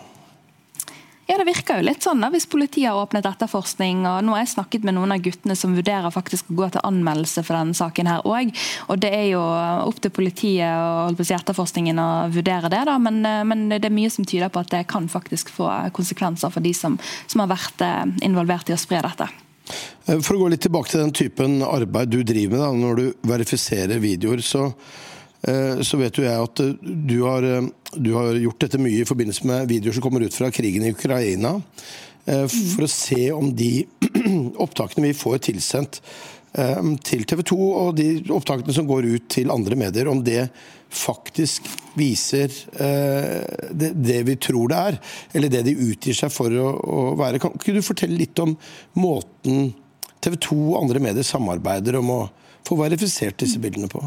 Ja, 1.30 1.37
Det 1.38 1.46
virker 1.46 1.78
jo 1.78 1.84
litt 1.87 2.02
sånn 2.02 2.18
da, 2.25 2.26
hvis 2.34 2.49
politiet 2.50 2.88
har 2.90 2.99
åpnet 2.99 3.26
etterforskning. 3.28 4.00
og 4.02 4.25
Nå 4.26 4.34
har 4.34 4.40
jeg 4.42 4.50
snakket 4.56 4.82
med 4.82 4.96
noen 4.96 5.12
av 5.14 5.20
guttene 5.22 5.54
som 5.54 5.76
vurderer 5.78 6.10
faktisk 6.10 6.49
å 6.50 6.56
gå 6.58 6.70
til 6.75 6.82
anmeldelse 6.82 7.44
for 7.46 7.54
denne 7.54 7.76
saken 7.78 8.08
her 8.10 8.25
òg. 8.26 8.50
Og 8.90 8.99
det 8.99 9.12
er 9.14 9.28
jo 9.28 9.42
opp 9.87 10.00
til 10.02 10.10
politiet 10.10 10.66
og 10.66 11.20
si, 11.22 11.37
etterforskningen 11.37 12.00
å 12.02 12.08
vurdere 12.34 12.66
det. 12.72 12.80
da, 12.88 12.96
men, 12.99 13.20
eh, 13.25 13.44
men, 13.44 13.68
det 13.68 13.84
er 13.87 13.94
mye 13.94 14.10
som 14.10 14.26
tyder 14.26 14.50
på 14.50 14.58
at 14.58 14.75
det 14.75 14.88
kan 14.90 15.06
faktisk 15.06 15.54
få 15.54 15.70
konsekvenser 15.94 16.50
for 16.50 16.66
de 16.66 16.75
som, 16.75 16.99
som 17.28 17.44
har 17.44 17.54
vært 17.54 17.80
eh, 17.80 18.26
involvert 18.26 18.68
i 18.68 18.75
å 18.75 18.80
spre 18.80 18.99
dette. 18.99 19.28
Eh, 20.10 20.18
for 20.18 20.34
å 20.34 20.40
gå 20.40 20.49
litt 20.50 20.66
tilbake 20.66 20.90
til 20.90 21.04
den 21.04 21.14
typen 21.14 21.62
arbeid 21.62 22.10
du 22.10 22.25
driver 22.25 22.56
med, 22.56 22.64
da, 22.66 22.72
når 22.75 22.96
du 22.96 23.30
verifiserer 23.30 24.02
videoer, 24.02 24.42
så 24.42 24.72
så 25.80 25.97
vet 26.00 26.18
jo 26.18 26.26
jeg 26.26 26.47
at 26.47 26.61
eh, 26.64 26.75
du 26.82 27.23
har, 27.25 27.47
eh, 27.47 27.68
du 27.97 28.12
har, 28.16 28.35
gjort 28.37 28.66
dette 28.66 28.80
mye 28.82 29.02
i 29.02 29.09
forbindelse 29.09 29.47
med 29.49 29.70
videoer 29.70 29.97
som 29.97 30.04
kommer 30.04 30.25
ut 30.25 30.37
fra 30.37 30.50
krigen 30.52 30.85
i 30.85 30.92
Ukraina. 30.94 31.56
For 32.30 32.85
å 32.85 32.90
se 32.92 33.30
om 33.32 33.49
de 33.56 33.87
opptakene 34.64 35.09
vi 35.09 35.16
får 35.16 35.38
tilsendt 35.49 35.97
til 37.09 37.25
TV 37.26 37.40
2, 37.49 37.56
og 37.56 37.88
de 37.97 38.04
opptakene 38.37 38.75
som 38.76 38.87
går 38.87 39.09
ut 39.09 39.26
til 39.32 39.50
andre 39.50 39.78
medier, 39.80 40.11
om 40.12 40.20
det 40.23 40.44
faktisk 40.94 41.66
viser 41.97 42.52
det 43.73 44.20
vi 44.28 44.37
tror 44.44 44.70
det 44.70 44.85
er, 44.92 45.00
eller 45.32 45.54
det 45.56 45.64
de 45.70 45.76
utgir 45.88 46.20
seg 46.20 46.30
for 46.35 46.54
å, 46.54 46.70
å 46.76 47.02
være. 47.18 47.40
Kan 47.42 47.56
ikke 47.56 47.75
du 47.75 47.82
fortelle 47.87 48.20
litt 48.20 48.38
om 48.44 48.52
måten 49.00 49.73
TV 50.20 50.37
2 50.50 50.62
og 50.68 50.80
andre 50.85 51.02
medier 51.09 51.26
samarbeider 51.26 51.99
om 51.99 52.14
å 52.14 52.23
få 52.68 52.78
verifisert 52.85 53.40
disse 53.40 53.62
bildene 53.62 53.90
på? 53.90 54.04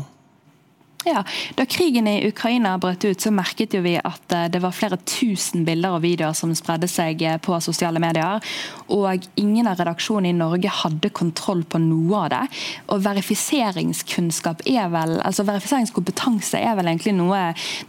Ja, 1.05 1.23
Da 1.55 1.65
krigen 1.65 2.07
i 2.07 2.27
Ukraina 2.27 2.77
brøt 2.79 3.03
ut, 3.03 3.19
så 3.21 3.31
merket 3.31 3.73
jo 3.75 3.81
vi 3.83 3.97
at 3.99 4.31
eh, 4.31 4.45
det 4.51 4.61
var 4.63 4.71
flere 4.75 4.95
tusen 5.03 5.65
bilder 5.67 5.97
og 5.97 6.03
videoer 6.05 6.35
som 6.37 6.53
spredde 6.55 6.87
seg 6.87 7.21
eh, 7.27 7.35
på 7.43 7.57
sosiale 7.63 7.99
medier. 7.99 8.39
Og 8.95 9.25
ingen 9.39 9.67
av 9.67 9.81
redaksjonene 9.81 10.31
i 10.31 10.37
Norge 10.37 10.71
hadde 10.71 11.11
kontroll 11.11 11.65
på 11.67 11.81
noe 11.83 12.21
av 12.21 12.29
det. 12.31 12.41
Og 12.95 13.03
verifiseringskunnskap 13.03 14.63
er 14.69 14.87
vel, 14.93 15.17
altså 15.27 15.43
verifiseringskompetanse 15.47 16.61
er 16.63 16.77
vel 16.79 16.91
egentlig 16.93 17.15
noe 17.17 17.41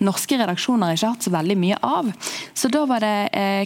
norske 0.02 0.40
redaksjoner 0.40 0.96
ikke 0.96 1.06
har 1.06 1.14
hatt 1.14 1.28
så 1.28 1.34
veldig 1.36 1.58
mye 1.60 1.78
av. 1.86 2.10
Så 2.54 2.70
da 2.72 2.82
var 2.90 3.04
det 3.04 3.14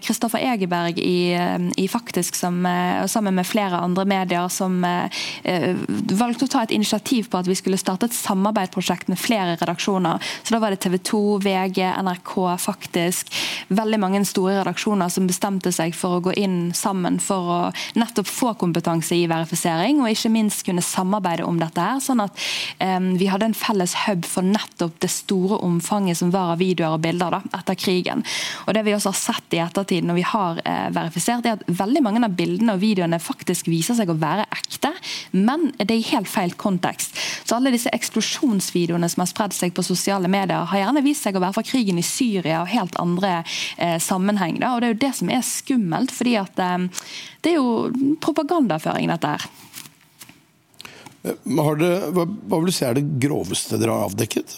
Kristoffer 0.05 0.45
eh, 0.45 0.53
Egeberg 0.59 1.01
i, 1.01 1.33
i 1.81 1.89
Faktisk 1.89 2.37
som, 2.37 2.61
sammen 3.09 3.39
med 3.39 3.49
flere 3.49 3.81
andre 3.81 4.05
medier 4.09 4.49
som 4.53 4.83
valgte 4.83 6.45
å 6.45 6.51
ta 6.53 6.63
et 6.67 6.75
initiativ 6.77 7.31
på 7.33 7.41
at 7.41 7.49
vi 7.49 7.57
skulle 7.57 7.81
starte 7.81 8.09
et 8.09 8.17
samarbeidsprosjekt 8.17 9.09
med 9.09 9.21
flere 9.21 9.38
flere 9.39 9.57
redaksjoner. 9.57 10.19
Så 10.43 10.55
Da 10.55 10.59
var 10.59 10.71
det 10.71 10.77
TV 10.77 10.99
2, 10.99 11.39
VG, 11.39 11.83
NRK, 12.03 12.59
faktisk. 12.59 13.33
Veldig 13.69 14.01
mange 14.01 14.25
store 14.25 14.59
redaksjoner 14.61 15.09
som 15.09 15.27
bestemte 15.27 15.73
seg 15.73 15.95
for 15.95 16.19
å 16.19 16.21
gå 16.21 16.33
inn 16.37 16.73
sammen 16.75 17.19
for 17.21 17.51
å 17.53 17.59
nettopp 17.99 18.27
få 18.27 18.55
kompetanse 18.59 19.15
i 19.15 19.27
verifisering, 19.31 20.01
og 20.03 20.11
ikke 20.11 20.33
minst 20.33 20.65
kunne 20.67 20.83
samarbeide 20.83 21.45
om 21.45 21.59
dette. 21.59 21.79
her, 21.79 22.01
sånn 22.01 22.21
at 22.21 22.33
um, 22.81 23.17
vi 23.19 23.29
hadde 23.31 23.47
en 23.47 23.55
felles 23.55 23.95
hub 24.07 24.25
for 24.27 24.43
nettopp 24.43 24.99
det 25.01 25.11
store 25.11 25.61
omfanget 25.63 26.19
som 26.19 26.33
var 26.35 26.55
av 26.55 26.59
videoer 26.59 26.97
og 26.97 27.03
bilder 27.05 27.31
da, 27.31 27.43
etter 27.61 27.75
krigen. 27.75 28.25
Og 28.67 28.75
Det 28.75 28.85
vi 28.85 28.95
også 28.95 29.13
har 29.13 29.21
sett 29.21 29.55
i 29.55 29.63
ettertid 29.63 30.05
når 30.05 30.19
vi 30.19 30.27
har 30.27 30.61
uh, 30.65 30.89
verifisert, 30.95 31.47
er 31.47 31.59
at 31.59 31.67
veldig 31.69 32.03
mange 32.03 32.25
av 32.25 32.35
bildene 32.35 32.75
og 32.75 32.83
videoene 32.83 33.21
faktisk 33.23 33.69
viser 33.69 33.95
seg 33.95 34.11
å 34.11 34.19
være 34.19 34.49
ekte, 34.51 34.93
men 35.33 35.71
det 35.79 35.93
er 35.93 36.01
i 36.01 36.11
helt 36.13 36.29
feil 36.29 36.55
kontekst. 36.59 37.15
Så 37.45 37.57
alle 37.57 37.73
disse 37.75 37.93
eksplosjonsvideoene 37.95 39.09
som 39.09 39.23
har 39.23 39.28
har 39.29 39.35
spredd 39.35 39.57
seg 39.57 39.77
på 39.77 39.85
sosiale 39.87 40.31
medier, 40.33 40.67
har 40.71 40.83
gjerne 40.83 41.05
vist 41.05 41.27
seg 41.27 41.37
å 41.37 41.43
være 41.45 41.59
fra 41.59 41.67
krigen 41.67 42.01
i 42.01 42.07
Syria 42.07 42.63
og 42.63 42.73
helt 42.73 42.99
andre 43.01 43.43
eh, 43.77 43.99
sammenheng. 44.03 44.59
Da. 44.63 44.75
Og 44.75 44.83
Det 44.83 44.89
er 44.89 44.95
jo 44.95 45.03
det 45.07 45.15
som 45.21 45.33
er 45.33 45.47
skummelt, 45.47 46.15
fordi 46.15 46.37
at 46.41 46.63
eh, 46.65 47.05
det 47.45 47.55
er 47.55 47.59
jo 47.61 48.15
propagandaføring, 48.25 49.11
dette 49.13 49.35
her. 49.37 49.49
Har 51.59 51.79
det, 51.81 51.93
hva, 52.15 52.25
hva 52.25 52.61
vil 52.61 52.71
du 52.71 52.75
si 52.75 52.87
er 52.87 52.97
det 52.97 53.09
groveste 53.21 53.79
dere 53.81 53.97
har 53.97 54.09
avdekket? 54.09 54.55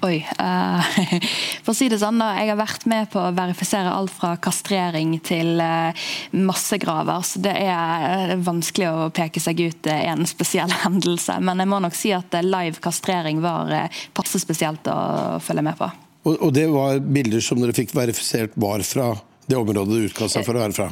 Oi. 0.00 0.22
Uh, 0.40 0.80
for 1.64 1.74
å 1.74 1.76
si 1.76 1.90
det 1.92 1.98
sånn, 2.00 2.20
da. 2.22 2.30
Jeg 2.40 2.52
har 2.52 2.58
vært 2.60 2.86
med 2.88 3.10
på 3.12 3.20
å 3.20 3.32
verifisere 3.36 3.92
alt 3.92 4.12
fra 4.14 4.32
kastrering 4.40 5.12
til 5.24 5.60
uh, 5.60 5.92
massegraver. 6.32 7.20
Så 7.26 7.42
det 7.44 7.52
er 7.60 8.32
uh, 8.32 8.36
vanskelig 8.46 8.88
å 8.88 9.10
peke 9.14 9.42
seg 9.42 9.60
ut 9.60 9.90
en 9.92 10.24
spesiell 10.28 10.72
hendelse. 10.84 11.36
Men 11.44 11.60
jeg 11.60 11.72
må 11.72 11.82
nok 11.84 11.98
si 11.98 12.14
at 12.16 12.38
live 12.46 12.80
kastrering 12.80 13.42
var 13.44 13.90
passe 14.16 14.40
spesielt 14.40 14.88
å 14.88 15.36
følge 15.44 15.66
med 15.68 15.76
på. 15.80 15.90
Og, 16.24 16.34
og 16.36 16.50
det 16.56 16.66
var 16.72 17.00
bilder 17.00 17.44
som 17.44 17.60
dere 17.60 17.76
fikk 17.76 17.92
verifisert 17.96 18.56
var 18.60 18.84
fra 18.84 19.12
det 19.50 19.58
området 19.58 19.96
du 19.96 20.08
utga 20.08 20.28
seg 20.30 20.44
for 20.46 20.56
å 20.56 20.64
være 20.64 20.76
fra? 20.76 20.90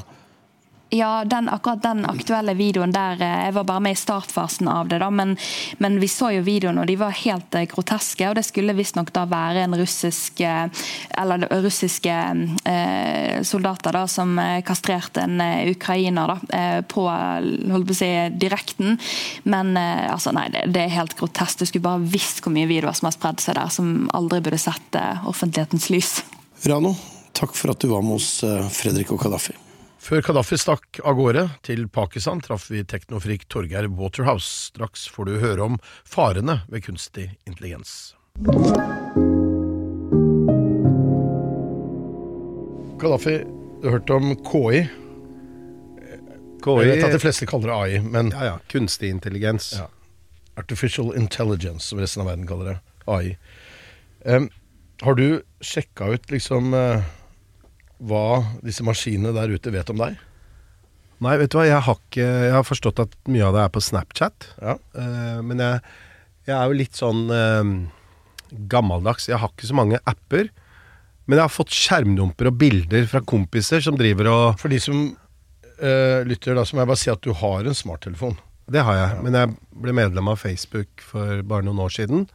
Ja, 0.91 1.25
den, 1.25 1.49
akkurat 1.49 1.83
den 1.83 2.07
aktuelle 2.07 2.55
videoen 2.55 2.93
der 2.93 3.21
eh, 3.21 3.45
Jeg 3.45 3.55
var 3.59 3.65
bare 3.69 3.81
med 3.85 3.93
i 3.93 3.99
startfasen 4.01 4.69
av 4.73 4.89
det, 4.89 5.03
da, 5.03 5.11
men, 5.13 5.35
men 5.85 5.99
vi 6.01 6.09
så 6.09 6.31
jo 6.33 6.45
videoen, 6.47 6.81
og 6.81 6.89
de 6.89 6.97
var 6.97 7.13
helt 7.13 7.59
eh, 7.59 7.67
groteske. 7.69 8.25
og 8.29 8.39
Det 8.39 8.47
skulle 8.49 8.77
visstnok 8.77 9.13
da 9.13 9.27
være 9.29 9.67
en 9.67 9.77
russisk 9.77 10.41
eh, 10.41 10.65
eller 11.21 11.45
russiske 11.61 12.17
eh, 12.65 13.37
soldater 13.45 13.99
da, 13.99 14.07
som 14.09 14.33
kastrerte 14.65 15.27
en 15.27 15.43
ukrainer 15.69 16.33
da, 16.33 16.57
på 16.89 17.05
holdt 17.05 17.89
på 17.91 17.97
å 17.97 17.99
si, 18.01 18.11
direkten. 18.41 18.97
Men 19.45 19.77
eh, 19.77 20.09
altså, 20.09 20.33
nei, 20.33 20.49
det, 20.55 20.65
det, 20.73 20.87
er 20.87 20.97
helt 20.97 21.17
grotesk. 21.21 21.61
Du 21.61 21.69
skulle 21.69 21.85
bare 21.85 22.09
visst 22.17 22.41
hvor 22.41 22.55
mye 22.55 22.69
videoer 22.71 22.97
som 22.97 23.11
har 23.11 23.19
spredd 23.19 23.45
seg 23.45 23.61
der, 23.61 23.69
som 23.75 24.09
aldri 24.17 24.41
burde 24.41 24.61
sett 24.63 25.01
offentlighetens 25.29 25.93
lys. 25.93 26.19
Rano, 26.65 26.97
takk 27.37 27.53
for 27.53 27.77
at 27.77 27.85
du 27.85 27.93
var 27.93 28.05
med 28.07 28.17
oss, 28.17 28.39
Fredrik 28.73 29.13
og 29.13 29.21
Kadafi. 29.21 29.68
Før 30.09 30.23
Kadafi 30.25 30.57
stakk 30.57 31.03
av 31.05 31.19
gårde 31.19 31.43
til 31.67 31.83
Pakistan, 31.93 32.39
traff 32.41 32.71
vi 32.73 32.81
teknofrik 32.81 33.43
Torgeir 33.53 33.91
Waterhouse. 33.93 34.71
Straks 34.71 35.03
får 35.13 35.29
du 35.29 35.35
høre 35.43 35.67
om 35.67 35.75
farene 36.09 36.63
ved 36.73 36.87
kunstig 36.87 37.27
intelligens. 37.45 38.15
Kadafi, 43.03 43.35
du 43.83 43.91
hørte 43.93 44.17
om 44.17 44.33
KI. 44.49 44.81
KI 46.65 46.79
Jeg 46.79 46.95
vet 46.95 47.05
at 47.11 47.19
de 47.19 47.21
fleste 47.27 47.51
kaller 47.53 47.69
det 47.69 47.77
AI, 47.77 48.01
men 48.01 48.33
Ja, 48.33 48.55
ja. 48.55 48.57
Kunstig 48.73 49.13
intelligens. 49.13 49.75
Ja. 49.77 49.91
Artificial 50.57 51.13
Intelligence, 51.21 51.85
som 51.85 52.01
resten 52.01 52.25
av 52.25 52.33
verden 52.33 52.49
kaller 52.49 52.73
det. 52.73 52.79
AI. 53.05 53.37
Um, 54.25 54.49
har 55.05 55.21
du 55.21 55.43
sjekka 55.61 56.09
ut 56.17 56.33
liksom 56.33 56.73
uh, 56.73 57.05
hva 57.99 58.43
disse 58.63 58.85
maskinene 58.87 59.35
der 59.35 59.51
ute 59.51 59.73
vet 59.75 59.91
om 59.93 60.01
deg? 60.01 60.19
Nei, 61.25 61.35
vet 61.41 61.51
du 61.51 61.59
hva, 61.59 61.67
jeg 61.67 61.83
har, 61.83 61.99
ikke, 61.99 62.27
jeg 62.47 62.55
har 62.55 62.67
forstått 62.67 63.03
at 63.03 63.15
mye 63.31 63.47
av 63.49 63.57
det 63.57 63.63
er 63.65 63.73
på 63.75 63.83
Snapchat. 63.83 64.51
Ja. 64.63 64.77
Uh, 64.95 65.41
men 65.43 65.63
jeg, 65.63 65.81
jeg, 66.47 66.55
er 66.55 66.71
jo 66.71 66.79
litt 66.79 66.99
sånn 66.99 67.25
uh, 67.33 67.73
gammeldags. 68.71 69.27
Jeg 69.31 69.43
har 69.43 69.51
ikke 69.51 69.71
så 69.71 69.79
mange 69.79 69.99
apper. 70.07 70.53
Men 71.27 71.41
jeg 71.41 71.45
har 71.45 71.53
fått 71.53 71.75
skjermdumper 71.75 72.49
og 72.49 72.61
bilder 72.61 73.09
fra 73.11 73.21
kompiser 73.21 73.83
som 73.85 73.99
driver 74.01 74.31
og 74.33 74.45
For 74.63 74.73
de 74.73 74.79
som 74.81 75.11
uh, 75.11 76.21
lytter, 76.25 76.55
da, 76.55 76.65
så 76.65 76.77
må 76.77 76.85
jeg 76.85 76.93
bare 76.95 77.03
si 77.03 77.13
at 77.13 77.27
du 77.27 77.35
har 77.37 77.67
en 77.67 77.77
smarttelefon. 77.77 78.39
Det 78.69 78.85
har 78.85 78.97
jeg, 78.97 79.11
ja. 79.17 79.21
men 79.25 79.37
jeg 79.37 79.53
ble 79.83 79.95
medlem 79.97 80.31
av 80.31 80.41
Facebook 80.41 81.03
for 81.03 81.43
bare 81.49 81.65
noen 81.65 81.81
år 81.81 81.93
siden, 81.95 82.27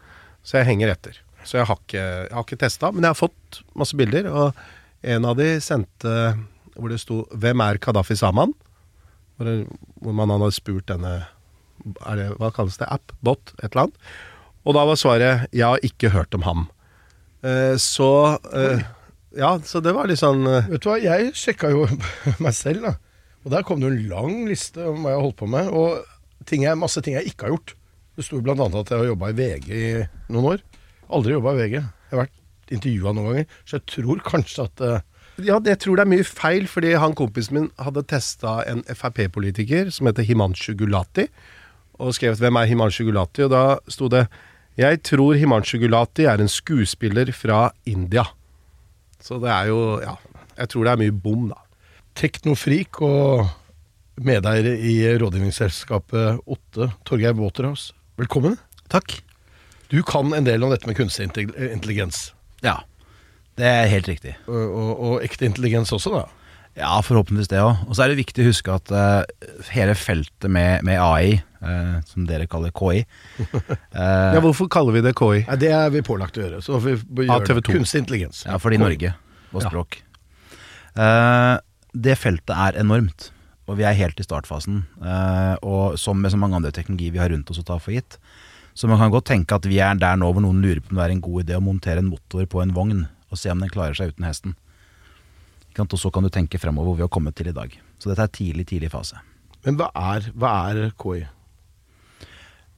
så 0.41 0.59
jeg 0.59 0.71
henger 0.71 0.89
etter. 0.89 1.19
Så 1.45 1.59
jeg 1.59 1.67
har 1.69 1.77
ikke, 1.77 2.05
jeg 2.25 2.45
ikke 2.47 2.57
testa, 2.63 2.89
men 2.91 3.05
jeg 3.05 3.13
har 3.13 3.19
fått 3.19 3.59
masse 3.77 3.97
bilder. 3.99 4.29
og 4.33 4.63
en 5.03 5.27
av 5.27 5.37
de 5.37 5.49
sendte 5.63 6.13
hvor 6.73 6.89
det 6.89 7.01
sto 7.01 7.23
'Hvem 7.29 7.61
er 7.61 7.77
Kadafi 7.77 8.15
Saman?' 8.17 8.53
Hvor, 9.37 10.13
man 10.13 10.29
hadde 10.29 10.51
spurt 10.53 10.87
denne 10.87 11.25
det, 11.83 12.29
Hva 12.37 12.51
kalles 12.53 12.77
det? 12.77 12.87
App? 12.87 13.11
Bot? 13.21 13.53
Et 13.59 13.71
eller 13.71 13.87
annet. 13.87 13.97
Og 14.63 14.75
da 14.77 14.85
var 14.85 14.95
svaret 14.95 15.47
'Jeg 15.51 15.65
har 15.65 15.79
ikke 15.83 16.09
hørt 16.09 16.33
om 16.33 16.43
ham'. 16.43 16.67
Eh, 17.43 17.75
så 17.77 18.39
eh, 18.53 18.83
Ja, 19.35 19.59
så 19.59 19.81
det 19.81 19.93
var 19.93 20.07
litt 20.07 20.21
sånn 20.21 20.45
eh, 20.45 20.69
Vet 20.69 20.83
du 20.83 20.89
hva, 20.89 20.99
jeg 21.01 21.33
sjekka 21.33 21.71
jo 21.73 21.87
meg 22.43 22.53
selv, 22.53 22.85
da. 22.85 22.93
Og 23.43 23.51
der 23.51 23.63
kom 23.63 23.81
det 23.81 23.89
en 23.91 24.07
lang 24.07 24.45
liste 24.47 24.79
om 24.79 25.03
hva 25.03 25.11
jeg 25.11 25.17
har 25.19 25.25
holdt 25.25 25.41
på 25.41 25.49
med. 25.49 25.67
Og 25.67 26.45
ting 26.45 26.63
jeg, 26.63 26.77
masse 26.79 27.01
ting 27.01 27.17
jeg 27.17 27.33
ikke 27.33 27.49
har 27.49 27.57
gjort. 27.57 27.75
Det 28.15 28.23
sto 28.23 28.39
bl.a. 28.39 28.53
at 28.55 28.89
jeg 28.93 29.01
har 29.01 29.09
jobba 29.09 29.31
i 29.33 29.35
VG 29.35 29.67
i 29.73 30.07
noen 30.31 30.53
år. 30.53 30.63
Aldri 31.09 31.33
jobba 31.33 31.55
i 31.55 31.59
VG. 31.59 31.75
Jeg 31.81 32.13
har 32.13 32.21
vært 32.23 32.39
intervjua 32.73 33.13
noen 33.13 33.29
ganger, 33.29 33.57
så 33.65 33.79
jeg 33.79 33.87
tror 33.93 34.23
kanskje 34.25 34.67
at 34.67 34.83
uh, 34.83 35.01
ja, 35.41 35.57
jeg 35.57 35.79
tror 35.81 35.97
det 35.97 36.03
er 36.03 36.11
mye 36.11 36.25
feil, 36.27 36.67
fordi 36.69 36.91
han 37.01 37.15
kompisen 37.17 37.57
min 37.57 37.69
hadde 37.81 38.03
testa 38.05 38.59
en 38.69 38.83
Frp-politiker 38.85 39.89
som 39.93 40.05
heter 40.05 40.27
Himanshu 40.27 40.75
Gulati, 40.77 41.25
og 41.97 42.13
skrevet 42.13 42.37
'Hvem 42.37 42.59
er 42.61 42.69
Himanshu 42.69 43.03
Gulati?' 43.05 43.45
Og 43.45 43.49
da 43.49 43.77
sto 43.87 44.07
det 44.07 44.27
'Jeg 44.77 45.03
tror 45.03 45.33
Himanshu 45.33 45.79
Gulati 45.79 46.25
er 46.25 46.41
en 46.41 46.47
skuespiller 46.47 47.31
fra 47.31 47.71
India'. 47.85 48.29
Så 49.19 49.39
det 49.39 49.49
er 49.49 49.65
jo 49.67 50.01
Ja, 50.01 50.15
jeg 50.57 50.69
tror 50.69 50.83
det 50.83 50.91
er 50.91 50.97
mye 50.97 51.11
bom, 51.11 51.49
da. 51.49 51.55
Teknofrik 52.15 53.01
og 53.01 53.49
medeier 54.21 54.77
i 54.77 55.17
rådgivningsselskapet 55.17 56.39
Otte, 56.45 56.93
Torgeir 57.05 57.33
Waterhouse, 57.33 57.93
velkommen. 58.17 58.59
Takk. 58.89 59.23
Du 59.89 60.03
kan 60.03 60.33
en 60.33 60.45
del 60.45 60.63
om 60.63 60.69
dette 60.69 60.87
med 60.87 60.95
kunstig 60.95 61.25
intelligens. 61.25 62.33
Ja, 62.63 62.79
det 63.59 63.67
er 63.69 63.91
helt 63.91 64.07
riktig. 64.09 64.37
Og, 64.47 64.63
og, 64.63 64.91
og 64.93 65.25
ekte 65.25 65.45
intelligens 65.45 65.91
også, 65.93 66.15
da? 66.15 66.23
Ja, 66.73 66.95
forhåpentligvis 67.05 67.51
det 67.51 67.59
òg. 67.61 67.83
Og 67.85 67.93
så 67.93 68.05
er 68.05 68.11
det 68.11 68.21
viktig 68.23 68.41
å 68.41 68.47
huske 68.47 68.73
at 68.73 68.93
uh, 68.93 69.49
hele 69.75 69.93
feltet 69.97 70.49
med, 70.49 70.81
med 70.87 70.97
AI, 70.97 71.35
uh, 71.61 71.67
eh, 71.69 71.91
som 72.09 72.25
dere 72.29 72.47
kaller 72.49 72.73
KI 72.73 73.03
uh, 73.03 73.75
Ja, 74.33 74.41
Hvorfor 74.41 74.71
kaller 74.73 74.97
vi 74.97 75.03
det 75.05 75.13
KI? 75.19 75.43
Ja, 75.43 75.57
det 75.59 75.69
er 75.75 75.93
vi 75.93 76.01
pålagt 76.05 76.39
å 76.39 76.43
gjøre. 76.43 76.63
Så 76.65 76.81
vi 76.81 76.95
gjør 77.27 77.45
det. 77.45 77.59
Kunstig 77.69 78.01
intelligens. 78.01 78.41
Ja, 78.49 78.57
fordi 78.61 78.81
Norge 78.81 79.13
og 79.53 79.61
språk. 79.61 79.99
Ja. 80.97 81.59
det 81.93 82.15
feltet 82.17 82.53
er 82.53 82.79
enormt, 82.81 83.27
og 83.69 83.77
vi 83.77 83.85
er 83.85 83.93
helt 83.97 84.17
i 84.17 84.25
startfasen. 84.25 84.79
og 85.61 85.99
som 86.01 86.17
med 86.17 86.33
så 86.33 86.39
mange 86.41 86.57
andre 86.57 86.71
teknologier 86.73 87.13
vi 87.13 87.21
har 87.21 87.29
rundt 87.29 87.51
oss 87.53 87.61
å 87.61 87.65
ta 87.67 87.77
for 87.77 87.93
gitt, 87.93 88.17
så 88.73 88.89
man 88.89 88.99
kan 89.01 89.13
godt 89.13 89.29
tenke 89.29 89.55
at 89.55 89.67
vi 89.69 89.79
er 89.83 89.97
der 89.99 90.17
nå 90.17 90.31
hvor 90.33 90.43
noen 90.43 90.61
lurer 90.63 90.81
på 90.81 90.93
om 90.93 90.99
det 90.99 91.05
er 91.05 91.13
en 91.13 91.23
god 91.23 91.43
idé 91.45 91.57
å 91.57 91.63
montere 91.63 92.01
en 92.01 92.09
motor 92.09 92.47
på 92.49 92.63
en 92.63 92.73
vogn 92.73 93.05
og 93.05 93.39
se 93.39 93.51
om 93.53 93.61
den 93.61 93.71
klarer 93.73 93.97
seg 93.97 94.13
uten 94.13 94.25
hesten. 94.27 94.57
Og 95.77 95.97
så 95.97 96.11
kan 96.13 96.25
du 96.25 96.29
tenke 96.29 96.59
fremover 96.61 96.91
hvor 96.91 96.99
vi 96.99 97.05
har 97.05 97.13
kommet 97.13 97.37
til 97.37 97.49
i 97.49 97.55
dag. 97.55 97.71
Så 97.97 98.11
dette 98.11 98.25
er 98.25 98.33
tidlig, 98.33 98.67
tidlig 98.69 98.91
fase. 98.93 99.17
Men 99.65 99.79
hva 99.79 99.87
er, 99.95 100.27
hva 100.37 100.51
er 100.69 100.91
KI? 101.01 101.23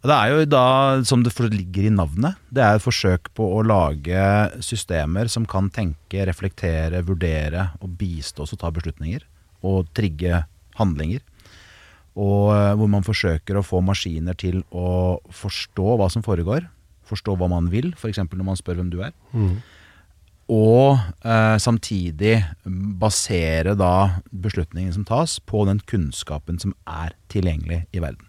Det 0.06 0.14
er 0.14 0.32
jo 0.32 0.42
da, 0.46 0.66
som 1.08 1.24
det 1.26 1.34
ligger 1.50 1.88
i 1.88 1.94
navnet, 1.94 2.38
det 2.54 2.62
er 2.62 2.78
et 2.78 2.84
forsøk 2.84 3.32
på 3.34 3.48
å 3.58 3.64
lage 3.66 4.26
systemer 4.64 5.32
som 5.34 5.48
kan 5.50 5.72
tenke, 5.74 6.28
reflektere, 6.30 7.02
vurdere 7.08 7.72
og 7.82 7.96
bistå 7.98 8.46
oss 8.46 8.54
å 8.54 8.60
ta 8.62 8.70
beslutninger. 8.70 9.26
Og 9.66 9.90
trigge 9.98 10.44
handlinger. 10.78 11.24
Og 12.16 12.52
eh, 12.56 12.74
hvor 12.80 12.92
man 12.92 13.06
forsøker 13.06 13.60
å 13.60 13.66
få 13.66 13.82
maskiner 13.84 14.38
til 14.40 14.62
å 14.72 15.20
forstå 15.36 15.98
hva 16.00 16.10
som 16.12 16.24
foregår. 16.26 16.70
Forstå 17.06 17.36
hva 17.38 17.50
man 17.52 17.68
vil, 17.74 17.92
f.eks. 17.98 18.24
når 18.32 18.46
man 18.48 18.60
spør 18.60 18.80
hvem 18.80 18.94
du 18.94 19.02
er. 19.06 19.12
Mm. 19.36 19.58
Og 20.56 21.00
eh, 21.26 21.58
samtidig 21.62 22.38
basere 23.02 23.74
da 23.78 24.22
beslutningen 24.30 24.94
som 24.94 25.06
tas, 25.08 25.40
på 25.42 25.66
den 25.70 25.82
kunnskapen 25.90 26.62
som 26.62 26.76
er 26.86 27.16
tilgjengelig 27.34 27.84
i 27.92 28.02
verden. 28.04 28.28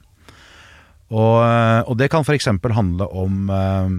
Og, 1.12 1.42
eh, 1.44 1.82
og 1.86 1.98
det 2.00 2.10
kan 2.12 2.24
f.eks. 2.24 2.48
handle 2.74 3.08
om 3.12 3.50
eh, 3.52 3.96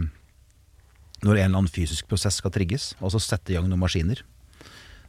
når 1.23 1.33
en 1.33 1.43
eller 1.45 1.61
annen 1.61 1.71
fysisk 1.71 2.09
prosess 2.09 2.41
skal 2.41 2.53
trigges, 2.53 2.91
altså 3.01 3.21
sette 3.21 3.53
i 3.53 3.57
gang 3.57 3.69
noen 3.69 3.85
maskiner. 3.85 4.23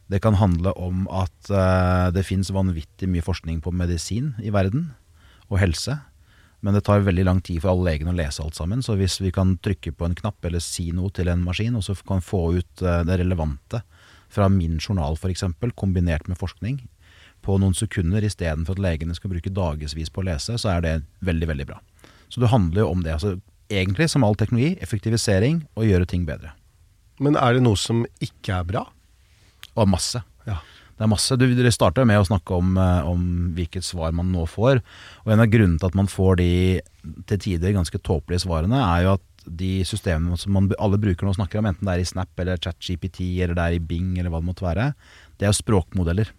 Det 0.09 0.21
kan 0.23 0.39
handle 0.39 0.73
om 0.73 1.03
at 1.13 1.51
uh, 1.53 2.09
det 2.13 2.25
fins 2.25 2.49
vanvittig 2.53 3.09
mye 3.11 3.25
forskning 3.25 3.59
på 3.61 3.73
medisin 3.75 4.33
i 4.41 4.53
verden, 4.53 4.91
og 5.49 5.61
helse. 5.61 5.99
Men 6.65 6.75
det 6.75 6.83
tar 6.87 7.05
veldig 7.05 7.25
lang 7.27 7.39
tid 7.45 7.61
for 7.61 7.71
alle 7.71 7.91
legene 7.91 8.11
å 8.11 8.17
lese 8.17 8.43
alt 8.43 8.57
sammen. 8.57 8.81
Så 8.83 8.97
hvis 8.99 9.19
vi 9.21 9.31
kan 9.33 9.55
trykke 9.63 9.93
på 9.95 10.07
en 10.07 10.17
knapp 10.17 10.43
eller 10.45 10.63
si 10.63 10.89
noe 10.95 11.13
til 11.15 11.29
en 11.31 11.45
maskin, 11.45 11.77
og 11.77 11.85
så 11.85 11.95
kan 12.07 12.25
få 12.25 12.41
ut 12.57 12.85
uh, 12.85 13.01
det 13.07 13.21
relevante 13.21 13.83
fra 14.29 14.49
min 14.51 14.77
journal 14.81 15.17
f.eks., 15.17 15.45
kombinert 15.77 16.27
med 16.29 16.41
forskning, 16.41 16.81
på 17.45 17.55
noen 17.61 17.77
sekunder 17.77 18.25
istedenfor 18.25 18.75
at 18.75 18.83
legene 18.83 19.15
skal 19.15 19.31
bruke 19.31 19.53
dagevis 19.53 20.11
på 20.11 20.23
å 20.23 20.27
lese, 20.27 20.57
så 20.59 20.73
er 20.73 20.83
det 20.83 20.93
veldig, 21.25 21.47
veldig 21.53 21.67
bra. 21.69 21.79
Så 22.29 22.41
det 22.43 22.51
handler 22.51 22.83
jo 22.83 22.91
om 22.91 23.05
det. 23.05 23.15
altså 23.15 23.37
Egentlig, 23.69 24.09
som 24.09 24.25
all 24.25 24.35
teknologi, 24.35 24.73
effektivisering 24.81 25.61
og 25.77 25.85
gjøre 25.85 26.07
ting 26.09 26.25
bedre. 26.25 26.55
Men 27.21 27.37
er 27.37 27.55
det 27.55 27.61
noe 27.61 27.77
som 27.77 28.01
ikke 28.23 28.57
er 28.57 28.65
bra? 28.65 28.87
Og 29.75 29.89
masse. 29.89 30.21
Ja. 30.47 30.59
Det 30.99 31.05
er 31.05 31.11
masse. 31.13 31.35
Du, 31.39 31.45
dere 31.55 31.71
starta 31.71 32.03
med 32.03 32.19
å 32.19 32.27
snakke 32.27 32.57
om, 32.59 32.73
eh, 32.75 33.07
om, 33.07 33.21
hvilket 33.55 33.85
svar 33.87 34.11
man 34.11 34.33
nå 34.33 34.43
får. 34.51 34.81
Og 35.23 35.31
en 35.31 35.39
av 35.39 35.47
grunnene 35.47 35.79
til 35.79 35.87
at 35.87 35.95
man 35.95 36.11
får 36.11 36.41
de 36.41 36.51
til 37.29 37.39
tider 37.39 37.75
ganske 37.77 38.01
tåpelige 38.03 38.43
svarene, 38.43 38.81
er 38.83 39.05
jo 39.05 39.13
at 39.15 39.45
de 39.47 39.85
systemene 39.87 40.35
som 40.37 40.51
man, 40.53 40.67
alle 40.75 40.99
bruker 40.99 41.25
nå 41.25 41.31
snakker 41.37 41.61
om, 41.61 41.69
enten 41.69 41.87
det 41.87 41.95
er 41.95 42.03
i 42.03 42.09
Snap 42.09 42.43
eller 42.43 42.59
ChatGPT 42.59 43.21
eller 43.39 43.55
det 43.55 43.63
er 43.63 43.77
i 43.77 43.79
Bing 43.79 44.17
eller 44.19 44.33
hva 44.33 44.43
det 44.43 44.49
måtte 44.49 44.67
være, 44.67 44.91
det 45.39 45.47
er 45.47 45.53
jo 45.53 45.61
språkmodeller. 45.61 46.33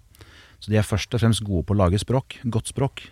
Så 0.61 0.69
de 0.69 0.77
er 0.77 0.85
først 0.85 1.17
og 1.17 1.25
fremst 1.25 1.43
gode 1.47 1.65
på 1.65 1.73
å 1.73 1.81
lage 1.81 1.99
språk, 2.03 2.37
godt 2.45 2.69
språk, 2.75 3.07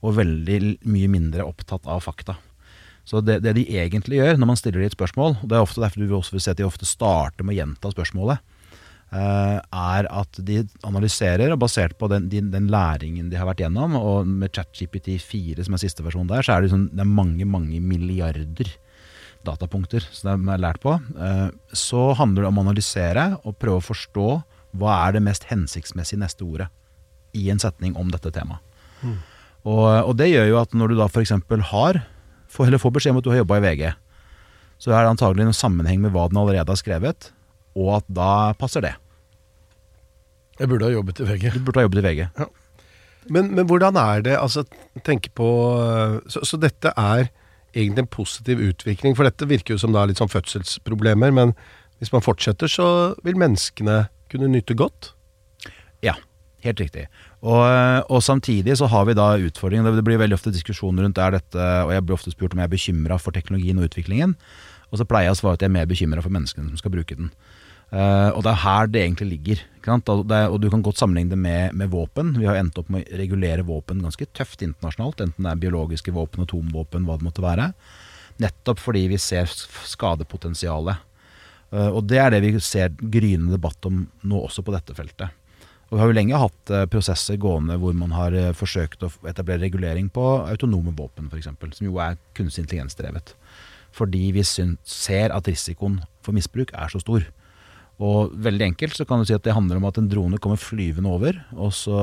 og 0.00 0.16
veldig 0.16 0.58
mye 0.88 1.12
mindre 1.12 1.44
opptatt 1.44 1.84
av 1.84 2.00
fakta. 2.04 2.38
Så 3.06 3.20
det, 3.22 3.42
det 3.44 3.52
de 3.54 3.68
egentlig 3.76 4.18
gjør 4.18 4.40
når 4.40 4.48
man 4.50 4.58
stiller 4.58 4.80
de 4.80 4.88
et 4.88 4.96
spørsmål, 4.96 5.36
og 5.42 5.50
det 5.50 5.58
er 5.58 5.62
ofte 5.62 5.84
derfor 5.84 6.02
du 6.02 6.16
også 6.16 6.34
vil 6.34 6.42
se 6.42 6.56
at 6.56 6.58
de 6.58 6.66
ofte 6.66 6.88
starter 6.88 7.44
med 7.44 7.54
å 7.54 7.60
gjenta 7.60 7.92
spørsmålet, 7.92 8.55
er 9.14 10.08
at 10.10 10.40
de 10.42 10.64
analyserer, 10.84 11.52
og 11.54 11.60
basert 11.62 11.94
på 11.98 12.08
den, 12.10 12.26
den, 12.28 12.50
den 12.50 12.66
læringen 12.72 13.30
de 13.30 13.38
har 13.38 13.46
vært 13.46 13.62
gjennom, 13.62 13.94
og 13.96 14.26
med 14.26 14.50
ChatGPT 14.52 15.14
4 15.22 15.64
som 15.64 15.76
er 15.76 15.82
siste 15.84 16.04
versjon 16.04 16.26
der, 16.30 16.42
så 16.42 16.56
er 16.56 16.64
det, 16.64 16.70
liksom, 16.70 16.88
det 16.90 17.04
er 17.04 17.12
mange, 17.20 17.46
mange 17.46 17.80
milliarder 17.80 18.72
datapunkter 19.46 20.04
som 20.10 20.42
de 20.42 20.50
har 20.50 20.62
lært 20.62 20.82
på. 20.82 20.96
Eh, 20.96 21.48
så 21.76 22.10
handler 22.18 22.44
det 22.44 22.50
om 22.50 22.58
å 22.60 22.66
analysere 22.66 23.28
og 23.44 23.58
prøve 23.60 23.80
å 23.80 23.88
forstå 23.92 24.28
hva 24.76 24.98
er 25.06 25.16
det 25.16 25.24
mest 25.24 25.46
hensiktsmessige 25.50 26.20
neste 26.20 26.44
ordet 26.44 26.68
i 27.36 27.46
en 27.52 27.60
setning 27.62 27.94
om 28.00 28.10
dette 28.12 28.32
temaet. 28.34 28.62
Mm. 29.02 29.18
Og, 29.66 29.86
og, 29.86 30.12
det 30.18 30.30
gjør 30.30 30.50
jo 30.50 30.58
at 30.60 30.74
når 30.78 30.92
du 30.92 30.98
da 30.98 31.08
f.eks. 31.10 31.32
har 31.70 32.02
får, 32.52 32.68
eller 32.68 32.80
får 32.80 32.92
beskjed 32.96 33.14
om 33.14 33.20
at 33.20 33.26
du 33.26 33.32
har 33.32 33.42
jobba 33.42 33.58
i 33.58 33.64
VG, 33.64 33.86
så 34.82 34.92
er 34.92 35.04
det 35.04 35.14
antagelig 35.14 35.48
noen 35.48 35.56
sammenheng 35.56 36.02
med 36.04 36.12
hva 36.14 36.28
den 36.30 36.38
allerede 36.40 36.72
har 36.72 36.80
skrevet, 36.80 37.30
og 37.76 37.98
at 38.00 38.06
da 38.08 38.30
passer 38.58 38.84
det. 38.84 38.94
Jeg 40.56 40.70
burde 40.70 40.88
ha 40.88 40.94
jobbet 40.94 41.20
i 41.20 41.26
VG. 41.28 41.50
Du 41.52 41.64
burde 41.66 41.82
ha 41.82 41.84
jobbet 41.86 42.00
i 42.00 42.06
VG. 42.06 42.22
Ja. 42.38 42.46
Men, 43.28 43.50
men, 43.54 43.66
hvordan 43.66 43.98
er 43.98 44.22
det 44.22 44.36
altså, 44.38 44.62
tenke 45.04 45.32
på 45.34 45.48
så, 46.30 46.44
så, 46.46 46.58
dette 46.62 46.92
er 46.96 47.26
egentlig 47.74 48.04
en 48.04 48.12
positiv 48.12 48.62
utvikling, 48.62 49.16
for 49.18 49.26
dette 49.26 49.48
virker 49.50 49.74
jo 49.74 49.82
som 49.82 49.92
det 49.92 50.00
er 50.00 50.12
litt 50.12 50.22
sånn 50.22 50.32
fødselsproblemer, 50.32 51.34
men 51.34 51.52
hvis 52.00 52.12
man 52.14 52.24
fortsetter, 52.24 52.70
så 52.70 52.86
vil 53.26 53.38
menneskene 53.40 54.06
kunne 54.32 54.48
nyte 54.52 54.76
godt? 54.78 55.10
Ja, 56.04 56.14
helt 56.64 56.80
riktig. 56.80 57.06
Og, 57.42 57.62
og, 58.08 58.22
samtidig 58.24 58.78
så 58.80 58.88
har 58.92 59.04
vi 59.08 59.16
da 59.18 59.34
utfordringen. 59.48 59.90
Det 59.96 60.04
blir 60.06 60.20
veldig 60.20 60.38
ofte 60.38 60.54
diskusjoner 60.54 61.06
rundt 61.06 61.20
er 61.20 61.36
dette, 61.36 61.68
og 61.84 61.92
jeg 61.92 62.06
blir 62.06 62.16
ofte 62.16 62.32
spurt 62.32 62.56
om 62.56 62.62
jeg 62.62 62.70
er 62.70 62.74
bekymra 62.76 63.20
for 63.20 63.36
teknologien 63.36 63.80
og 63.80 63.90
utviklingen. 63.90 64.36
Og 64.92 65.00
så 65.00 65.06
pleier 65.08 65.30
jeg 65.30 65.36
å 65.36 65.40
svare 65.40 65.58
at 65.58 65.64
jeg 65.64 65.72
er 65.72 65.76
mer 65.76 65.88
bekymra 65.90 66.22
for 66.24 66.32
menneskene 66.32 66.70
som 66.70 66.80
skal 66.80 66.94
bruke 66.94 67.18
den. 67.18 67.32
Uh, 67.94 68.34
og 68.34 68.40
det 68.42 68.50
er 68.50 68.62
her 68.64 68.88
det 68.90 69.02
egentlig 69.04 69.28
ligger. 69.30 69.60
Og, 69.86 70.24
det, 70.26 70.38
og, 70.50 70.56
du 70.58 70.66
kan 70.72 70.82
godt 70.82 70.98
sammenligne 70.98 71.30
det 71.36 71.38
med, 71.38 71.76
med, 71.78 71.90
våpen. 71.92 72.32
Vi 72.34 72.48
har 72.48 72.58
endt 72.58 72.78
opp 72.80 72.88
med 72.90 73.06
å 73.06 73.18
regulere 73.20 73.62
våpen 73.66 74.02
ganske 74.02 74.26
tøft 74.34 74.64
internasjonalt, 74.66 75.22
enten 75.22 75.46
det 75.46 75.52
er 75.52 75.60
biologiske 75.62 76.14
våpen, 76.14 76.42
atomvåpen, 76.42 77.06
hva 77.06 77.18
det 77.20 77.28
måtte 77.28 77.44
være. 77.44 77.70
Nettopp 78.42 78.82
fordi 78.82 79.04
vi 79.12 79.20
ser 79.22 79.46
skadepotensialet. 79.46 81.04
Uh, 81.70 81.92
og 81.92 82.02
det 82.10 82.18
er 82.22 82.34
det 82.34 82.42
vi 82.42 82.52
ser 82.62 82.90
gryende 82.98 83.54
debatt 83.54 83.86
om 83.86 84.02
nå 84.26 84.42
også 84.48 84.66
på 84.66 84.74
dette 84.74 84.96
feltet. 84.98 85.30
Og 85.86 85.94
Vi 85.94 86.02
har 86.02 86.10
jo 86.10 86.18
lenge 86.18 86.42
hatt 86.42 86.74
uh, 86.74 86.82
prosesser 86.90 87.38
gående 87.38 87.78
hvor 87.78 87.94
man 87.94 88.10
har 88.18 88.34
forsøkt 88.58 89.06
å 89.06 89.12
etablere 89.30 89.62
regulering 89.62 90.10
på 90.10 90.26
autonome 90.42 90.90
våpen, 90.98 91.30
f.eks., 91.30 91.54
som 91.54 91.86
jo 91.86 92.02
er 92.02 92.18
kunstig 92.34 92.66
intelligensdrevet. 92.66 93.36
Fordi 93.94 94.26
vi 94.34 94.42
ser 94.42 95.30
at 95.30 95.46
risikoen 95.46 96.00
for 96.26 96.34
misbruk 96.34 96.74
er 96.74 96.90
så 96.90 96.98
stor. 96.98 97.22
Og 98.02 98.34
veldig 98.44 98.66
enkelt 98.72 98.96
så 98.98 99.06
kan 99.08 99.22
du 99.22 99.28
si 99.28 99.36
at 99.36 99.44
det 99.46 99.54
handler 99.56 99.78
om 99.80 99.86
at 99.88 99.96
en 99.96 100.08
drone 100.10 100.40
kommer 100.42 100.60
flyvende 100.60 101.08
over, 101.08 101.38
og 101.56 101.72
så 101.72 101.96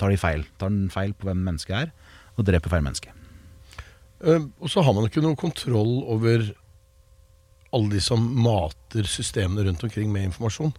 tar 0.00 0.10
de 0.10 0.18
feil. 0.18 0.42
Tar 0.58 0.72
den 0.72 0.88
feil 0.90 1.14
på 1.14 1.28
hvem 1.28 1.44
mennesket 1.46 1.76
er, 1.84 1.92
og 2.34 2.46
dreper 2.48 2.72
feil 2.72 2.82
menneske. 2.82 3.12
Uh, 4.18 4.48
og 4.58 4.70
så 4.72 4.82
har 4.82 4.96
man 4.96 5.06
ikke 5.06 5.22
noe 5.22 5.38
kontroll 5.38 6.00
over 6.10 6.48
alle 7.70 7.92
de 7.92 8.00
som 8.02 8.22
mater 8.42 9.06
systemene 9.06 9.62
rundt 9.68 9.84
omkring 9.86 10.10
med 10.10 10.30
informasjon. 10.30 10.72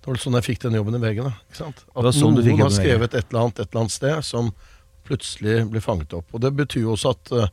Det 0.00 0.08
var 0.08 0.18
sånn 0.18 0.38
jeg 0.38 0.46
fikk 0.48 0.62
den 0.64 0.78
jobben 0.78 0.96
i 0.96 1.02
VG. 1.02 1.20
da, 1.22 1.34
ikke 1.46 1.60
sant? 1.60 1.82
At 1.92 2.08
sånn 2.16 2.38
noen 2.38 2.62
har 2.64 2.72
skrevet 2.72 3.14
et 3.14 3.28
eller 3.28 3.44
annet 3.44 3.60
et 3.60 3.68
eller 3.68 3.82
annet 3.84 3.94
sted 3.94 4.24
som 4.26 4.48
plutselig 5.06 5.66
blir 5.70 5.84
fanget 5.84 6.16
opp. 6.16 6.32
Og 6.32 6.42
Det 6.42 6.50
betyr 6.56 6.86
jo 6.86 6.96
også 6.96 7.12
at 7.12 7.32
uh, 7.36 7.52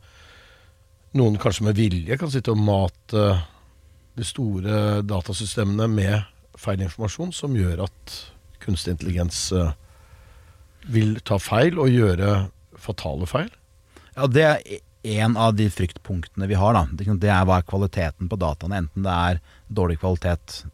noen 1.20 1.38
kanskje 1.38 1.68
med 1.68 1.78
vilje 1.78 2.18
kan 2.18 2.32
sitte 2.32 2.54
og 2.54 2.58
mate 2.58 3.28
de 4.18 4.26
store 4.26 5.04
datasystemene 5.06 5.86
med 5.92 6.16
feil 6.58 6.82
informasjon 6.84 7.32
som 7.36 7.56
gjør 7.56 7.86
at 7.86 8.18
kunstig 8.62 8.96
intelligens 8.96 9.48
uh, 9.54 9.72
vil 10.90 11.18
ta 11.26 11.38
feil 11.42 11.78
og 11.80 11.92
gjøre 11.92 12.48
fatale 12.78 13.28
feil? 13.30 13.50
Ja, 14.16 14.26
Det 14.26 14.44
er 14.44 14.62
en 15.02 15.36
av 15.36 15.54
de 15.54 15.68
fryktpunktene 15.70 16.48
vi 16.50 16.56
har. 16.58 16.74
da. 16.74 16.86
Det 16.90 17.30
er 17.30 17.44
hva 17.46 17.60
er 17.60 17.66
kvaliteten 17.66 18.28
på 18.28 18.36
dataene. 18.36 18.82
Enten 18.82 19.06
det 19.06 19.14
er 19.14 19.40
dårlig 19.68 19.98
kvalitet 20.00 20.64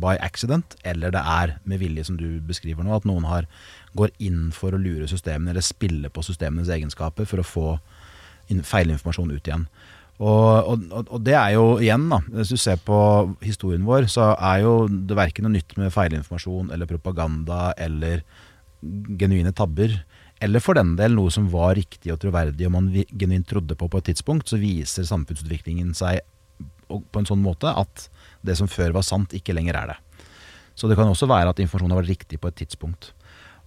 by 0.00 0.16
accident, 0.18 0.76
eller 0.82 1.12
det 1.12 1.20
er 1.20 1.58
med 1.64 1.78
vilje, 1.82 2.04
som 2.08 2.16
du 2.16 2.40
beskriver 2.40 2.82
nå. 2.82 2.94
At 2.96 3.04
noen 3.04 3.28
har, 3.28 3.46
går 3.94 4.10
inn 4.18 4.50
for 4.56 4.72
å 4.72 4.80
lure 4.80 5.08
systemene 5.10 5.52
eller 5.52 5.66
spille 5.66 6.10
på 6.10 6.24
systemenes 6.24 6.72
egenskaper 6.72 7.28
for 7.28 7.42
å 7.42 7.46
få 7.46 7.66
feilinformasjon 8.50 9.30
ut 9.30 9.46
igjen. 9.46 9.68
Og, 10.20 10.68
og, 10.68 11.06
og, 11.06 11.18
det 11.24 11.32
er 11.32 11.54
jo 11.54 11.78
igjen, 11.80 12.10
da, 12.12 12.18
hvis 12.34 12.52
du 12.52 12.60
ser 12.60 12.80
på 12.84 12.96
historien 13.40 13.86
vår, 13.88 14.04
så 14.12 14.34
er 14.36 14.66
jo 14.66 14.74
det 14.88 15.16
verken 15.16 15.46
noe 15.46 15.54
nytt 15.54 15.72
med 15.80 15.94
feilinformasjon 15.94 16.74
eller 16.74 16.90
propaganda 16.90 17.70
eller 17.80 18.20
genuine 19.20 19.54
tabber. 19.56 19.94
Eller 20.44 20.60
for 20.64 20.76
den 20.76 20.92
del 20.98 21.16
noe 21.16 21.32
som 21.32 21.48
var 21.52 21.72
riktig 21.78 22.12
og 22.12 22.20
troverdig 22.20 22.68
og 22.68 22.74
man 22.76 22.92
genuint 22.92 23.48
trodde 23.48 23.76
på 23.76 23.88
på 23.88 24.00
et 24.00 24.10
tidspunkt, 24.12 24.52
så 24.52 24.60
viser 24.60 25.08
samfunnsutviklingen 25.08 25.96
seg 25.96 26.20
på 26.90 27.20
en 27.20 27.28
sånn 27.28 27.40
måte 27.40 27.72
at 27.72 28.08
det 28.44 28.56
som 28.58 28.68
før 28.68 28.92
var 28.98 29.06
sant, 29.06 29.32
ikke 29.36 29.56
lenger 29.56 29.78
er 29.78 29.92
det. 29.94 29.98
Så 30.76 30.88
det 30.88 30.96
kan 31.00 31.08
også 31.08 31.28
være 31.30 31.52
at 31.52 31.60
informasjonen 31.62 31.96
har 31.96 32.02
vært 32.02 32.12
riktig 32.12 32.40
på 32.40 32.48
et 32.50 32.60
tidspunkt. 32.60 33.12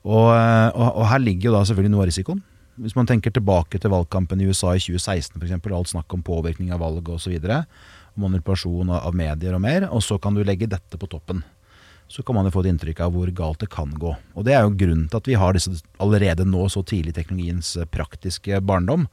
Og, 0.03 0.29
og 0.29 1.05
her 1.07 1.21
ligger 1.21 1.49
jo 1.49 1.55
da 1.55 1.65
selvfølgelig 1.65 1.93
noe 1.93 2.03
av 2.03 2.09
risikoen. 2.11 2.41
Hvis 2.81 2.95
man 2.97 3.05
tenker 3.05 3.33
tilbake 3.33 3.77
til 3.77 3.91
valgkampen 3.93 4.41
i 4.41 4.47
USA 4.49 4.73
i 4.73 4.81
2016 4.81 5.37
f.eks., 5.37 5.67
alt 5.69 5.91
snakk 5.91 6.13
om 6.15 6.23
påvirkning 6.25 6.71
av 6.73 6.81
valg 6.81 7.09
osv., 7.13 7.35
manipulasjon 8.17 8.93
av 8.93 9.13
medier 9.17 9.53
og 9.53 9.61
mer, 9.61 9.87
og 9.89 10.01
så 10.05 10.17
kan 10.21 10.33
du 10.33 10.43
legge 10.45 10.69
dette 10.69 10.97
på 10.97 11.09
toppen. 11.09 11.43
Så 12.09 12.25
kan 12.25 12.37
man 12.37 12.45
jo 12.45 12.53
få 12.53 12.63
et 12.63 12.71
inntrykk 12.73 12.99
av 13.05 13.13
hvor 13.13 13.29
galt 13.33 13.61
det 13.63 13.71
kan 13.73 13.93
gå. 13.97 14.11
Og 14.35 14.45
Det 14.45 14.53
er 14.53 14.65
jo 14.65 14.75
grunnen 14.77 15.07
til 15.09 15.21
at 15.21 15.29
vi 15.29 15.37
har 15.39 15.53
disse 15.53 15.79
allerede 16.01 16.45
nå 16.45 16.65
så 16.69 16.83
tidlig 16.85 17.15
teknologiens 17.15 17.75
eh, 17.77 17.89
praktiske 17.89 18.59
barndom, 18.61 19.07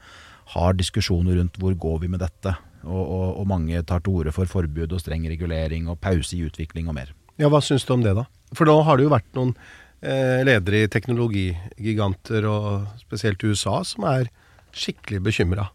har 0.57 0.75
diskusjoner 0.75 1.39
rundt 1.39 1.61
hvor 1.61 1.77
går 1.79 2.01
vi 2.03 2.11
med 2.11 2.21
dette. 2.25 2.57
Og, 2.83 3.01
og, 3.01 3.29
og 3.41 3.47
mange 3.49 3.81
tar 3.87 4.03
til 4.03 4.21
orde 4.21 4.33
for 4.35 4.49
forbud 4.49 4.93
og 4.93 5.01
streng 5.01 5.29
regulering 5.29 5.89
og 5.89 6.01
pause 6.01 6.37
i 6.37 6.43
utvikling 6.49 6.89
og 6.89 6.97
mer. 6.97 7.13
Ja, 7.41 7.49
Hva 7.49 7.63
syns 7.65 7.87
du 7.89 7.95
om 7.95 8.03
det, 8.05 8.17
da? 8.17 8.27
For 8.57 8.69
nå 8.69 8.75
har 8.85 8.99
det 8.99 9.07
jo 9.07 9.13
vært 9.13 9.29
noen 9.37 9.55
ledere 10.01 10.85
i 10.85 10.89
teknologigiganter, 10.89 12.47
og 12.49 13.03
spesielt 13.03 13.43
USA, 13.45 13.83
som 13.85 14.07
er 14.09 14.31
skikkelig 14.73 15.21
bekymra. 15.27 15.67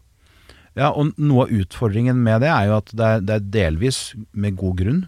Ja, 0.76 0.90
og 0.90 1.14
noe 1.16 1.46
av 1.46 1.52
utfordringen 1.56 2.18
med 2.20 2.42
det 2.44 2.50
er 2.52 2.66
jo 2.68 2.76
at 2.80 2.90
det 2.92 3.06
er, 3.06 3.22
det 3.24 3.36
er 3.36 3.46
delvis 3.54 4.00
med 4.36 4.58
god 4.60 4.76
grunn. 4.82 5.04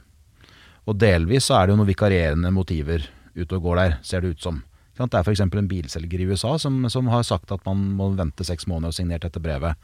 Og 0.89 0.97
delvis 0.97 1.51
så 1.51 1.59
er 1.59 1.67
det 1.67 1.75
jo 1.75 1.81
noen 1.83 1.91
vikarierende 1.91 2.53
motiver 2.57 3.05
ute 3.37 3.59
og 3.59 3.67
går 3.67 3.81
der, 3.83 3.97
ser 4.07 4.25
det 4.25 4.33
ut 4.33 4.47
som. 4.47 4.63
Det 4.99 5.15
er 5.15 5.23
f.eks. 5.23 5.45
en 5.45 5.71
bilselger 5.71 6.23
i 6.25 6.27
USA 6.27 6.57
som, 6.59 6.81
som, 6.91 7.11
har 7.13 7.23
sagt 7.23 7.53
at 7.55 7.63
man 7.69 7.85
må 7.99 8.09
vente 8.19 8.47
seks 8.47 8.67
måneder 8.67 8.91
og 8.91 8.97
signert 8.97 9.27
dette 9.27 9.43
brevet. 9.43 9.79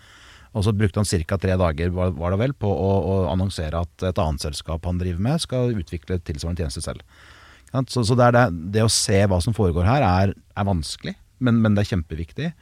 Og 0.55 0.65
så 0.67 0.73
brukte 0.75 1.03
han 1.03 1.07
ca. 1.07 1.39
tre 1.39 1.55
dager 1.59 1.93
var, 1.95 2.15
det 2.33 2.41
vel, 2.41 2.55
på 2.57 2.71
å, 2.71 2.91
å, 2.99 3.15
annonsere 3.31 3.85
at 3.85 4.07
et 4.09 4.19
annet 4.23 4.43
selskap 4.43 4.87
han 4.89 4.99
driver 4.99 5.23
med, 5.23 5.43
skal 5.43 5.75
utvikle 5.75 6.19
tilsvarende 6.23 6.65
tjeneste 6.65 6.83
selv. 6.83 7.05
Så, 7.91 8.05
så 8.07 8.15
det, 8.19 8.31
det, 8.37 8.45
det, 8.77 8.85
å 8.87 8.93
se 8.93 9.19
hva 9.27 9.41
som 9.43 9.55
foregår 9.57 9.87
her, 9.89 10.05
er, 10.07 10.35
er 10.35 10.67
vanskelig, 10.69 11.17
men, 11.43 11.59
men, 11.65 11.75
det 11.75 11.83
er 11.85 11.97
kjempeviktig. 11.97 12.53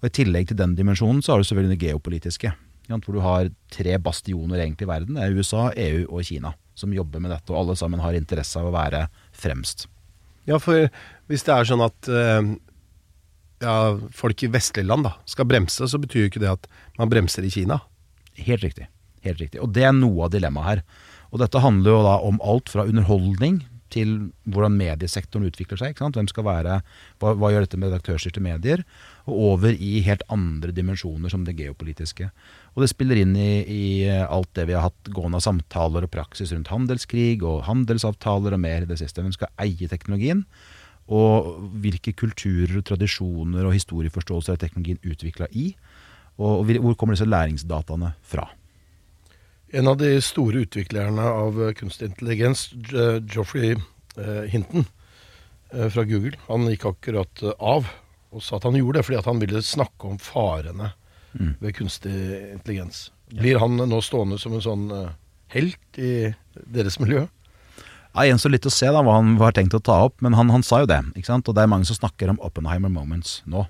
Og 0.00 0.08
I 0.08 0.14
tillegg 0.16 0.48
til 0.48 0.58
den 0.58 0.76
dimensjonen 0.78 1.20
så 1.22 1.34
har 1.34 1.42
du 1.42 1.48
selvfølgelig 1.48 1.76
det 1.76 1.90
geopolitiske. 1.90 2.54
Hvor 2.92 3.14
du 3.14 3.22
har 3.24 3.48
tre 3.72 3.94
bastioner 4.02 4.60
egentlig 4.60 4.88
i 4.88 4.90
verden. 4.90 5.16
Det 5.16 5.24
er 5.24 5.36
USA, 5.36 5.68
EU 5.78 6.08
og 6.08 6.26
Kina 6.26 6.50
som 6.74 6.92
jobber 6.92 7.22
med 7.22 7.32
dette. 7.32 7.52
Og 7.52 7.60
alle 7.62 7.76
sammen 7.78 8.02
har 8.02 8.16
interesse 8.16 8.58
av 8.60 8.68
å 8.68 8.74
være 8.74 9.06
fremst. 9.36 9.86
Ja, 10.48 10.58
for 10.58 10.88
hvis 11.30 11.46
det 11.46 11.54
er 11.54 11.68
sånn 11.68 11.84
at 11.84 12.10
uh, 12.10 12.42
ja, 13.62 13.76
folk 14.16 14.42
i 14.42 14.50
vestlige 14.52 14.88
land 14.88 15.06
da, 15.06 15.14
skal 15.30 15.48
bremse, 15.48 15.86
så 15.88 16.00
betyr 16.02 16.26
jo 16.26 16.32
ikke 16.32 16.42
det 16.42 16.52
at 16.56 16.68
man 16.98 17.12
bremser 17.12 17.46
i 17.46 17.52
Kina. 17.52 17.78
Helt 18.38 18.64
riktig. 18.66 18.88
Helt 19.22 19.42
riktig. 19.42 19.60
Og 19.62 19.70
det 19.74 19.86
er 19.86 19.94
noe 19.94 20.26
av 20.26 20.34
dilemmaet 20.34 20.68
her. 20.68 20.84
Og 21.32 21.40
dette 21.40 21.62
handler 21.62 21.94
jo 21.94 22.02
da 22.04 22.16
om 22.26 22.40
alt 22.44 22.72
fra 22.72 22.84
underholdning 22.88 23.62
til 23.92 24.14
hvordan 24.48 24.74
mediesektoren 24.78 25.46
utvikler 25.48 25.80
seg. 25.80 25.98
Hvem 26.00 26.28
skal 26.30 26.46
være, 26.46 26.78
hva, 27.22 27.32
hva, 27.38 27.50
gjør 27.52 27.66
dette 27.66 27.80
med 27.80 27.92
redaktørstyrte 27.92 28.42
medier? 28.44 28.84
Og 29.28 29.38
over 29.52 29.76
i 29.76 30.00
helt 30.06 30.24
andre 30.32 30.74
dimensjoner 30.74 31.32
som 31.32 31.44
det 31.46 31.56
geopolitiske. 31.60 32.30
Og 32.74 32.84
det 32.84 32.90
spiller 32.92 33.20
inn 33.22 33.34
i, 33.36 33.50
i, 33.62 33.84
alt 34.08 34.50
det 34.58 34.68
vi 34.70 34.76
har 34.78 34.88
hatt 34.88 35.12
gående 35.14 35.40
av 35.40 35.46
samtaler 35.46 36.06
og 36.06 36.14
praksis 36.14 36.54
rundt 36.54 36.72
handelskrig 36.72 37.42
og 37.44 37.66
handelsavtaler 37.68 38.56
og 38.56 38.64
mer 38.64 38.86
i 38.86 38.90
det 38.90 39.00
siste. 39.02 39.24
Hvem 39.24 39.36
skal 39.36 39.52
eie 39.62 39.90
teknologien? 39.90 40.46
Og 41.12 41.52
hvilke 41.82 42.14
kulturer, 42.16 42.80
tradisjoner 42.86 43.66
og 43.66 43.76
historieforståelser 43.76 44.56
er 44.56 44.64
teknologien 44.64 45.02
utvikla 45.04 45.50
i? 45.52 45.72
Og 46.40 46.64
hvor 46.80 46.96
kommer 46.96 47.16
disse 47.16 47.28
læringsdataene 47.28 48.14
fra? 48.24 48.48
En 49.72 49.88
av 49.88 49.96
de 50.00 50.10
store 50.20 50.64
utviklerne 50.66 51.24
av 51.24 51.60
eh, 51.68 51.72
kunstig 51.78 52.10
intelligens, 52.10 52.66
Joffrey 52.92 53.22
Geoffrey 53.32 53.70
eh, 54.20 54.42
Hinton 54.52 54.84
eh, 55.72 55.88
fra 55.88 56.04
Google, 56.04 56.36
han 56.48 56.66
gikk 56.68 56.84
akkurat 56.92 57.42
eh, 57.42 57.54
av 57.58 57.88
og 58.32 58.40
sa 58.44 58.56
at 58.56 58.64
han 58.68 58.76
gjorde 58.78 59.00
det 59.00 59.06
fordi 59.08 59.18
at 59.20 59.26
han 59.28 59.40
ville 59.42 59.62
snakke 59.64 60.08
om 60.14 60.18
farene 60.20 60.92
Mm. 61.32 61.54
ved 61.64 61.72
kunstig 61.72 62.12
intelligens. 62.52 63.06
Blir 63.32 63.56
han 63.56 63.78
nå 63.88 64.00
stående 64.04 64.36
som 64.36 64.52
en 64.52 64.60
sånn 64.60 64.82
eh, 64.92 65.14
helt 65.54 65.96
i 65.96 66.34
deres 66.52 66.98
miljø? 67.00 67.22
Ja, 68.12 68.26
Gjenstår 68.28 68.52
litt 68.52 68.68
å 68.68 68.72
se 68.74 68.90
da 68.92 69.00
hva 69.00 69.14
han 69.16 69.38
har 69.40 69.54
tenkt 69.56 69.72
å 69.72 69.80
ta 69.80 69.96
opp, 70.10 70.18
men 70.20 70.36
han, 70.36 70.52
han 70.52 70.60
sa 70.60 70.82
jo 70.82 70.90
det. 70.90 70.98
Og 71.16 71.54
det 71.56 71.62
er 71.64 71.70
mange 71.72 71.88
som 71.88 71.96
snakker 71.96 72.28
om 72.28 72.40
Oppenheimer 72.44 72.92
moments 72.92 73.38
nå. 73.48 73.64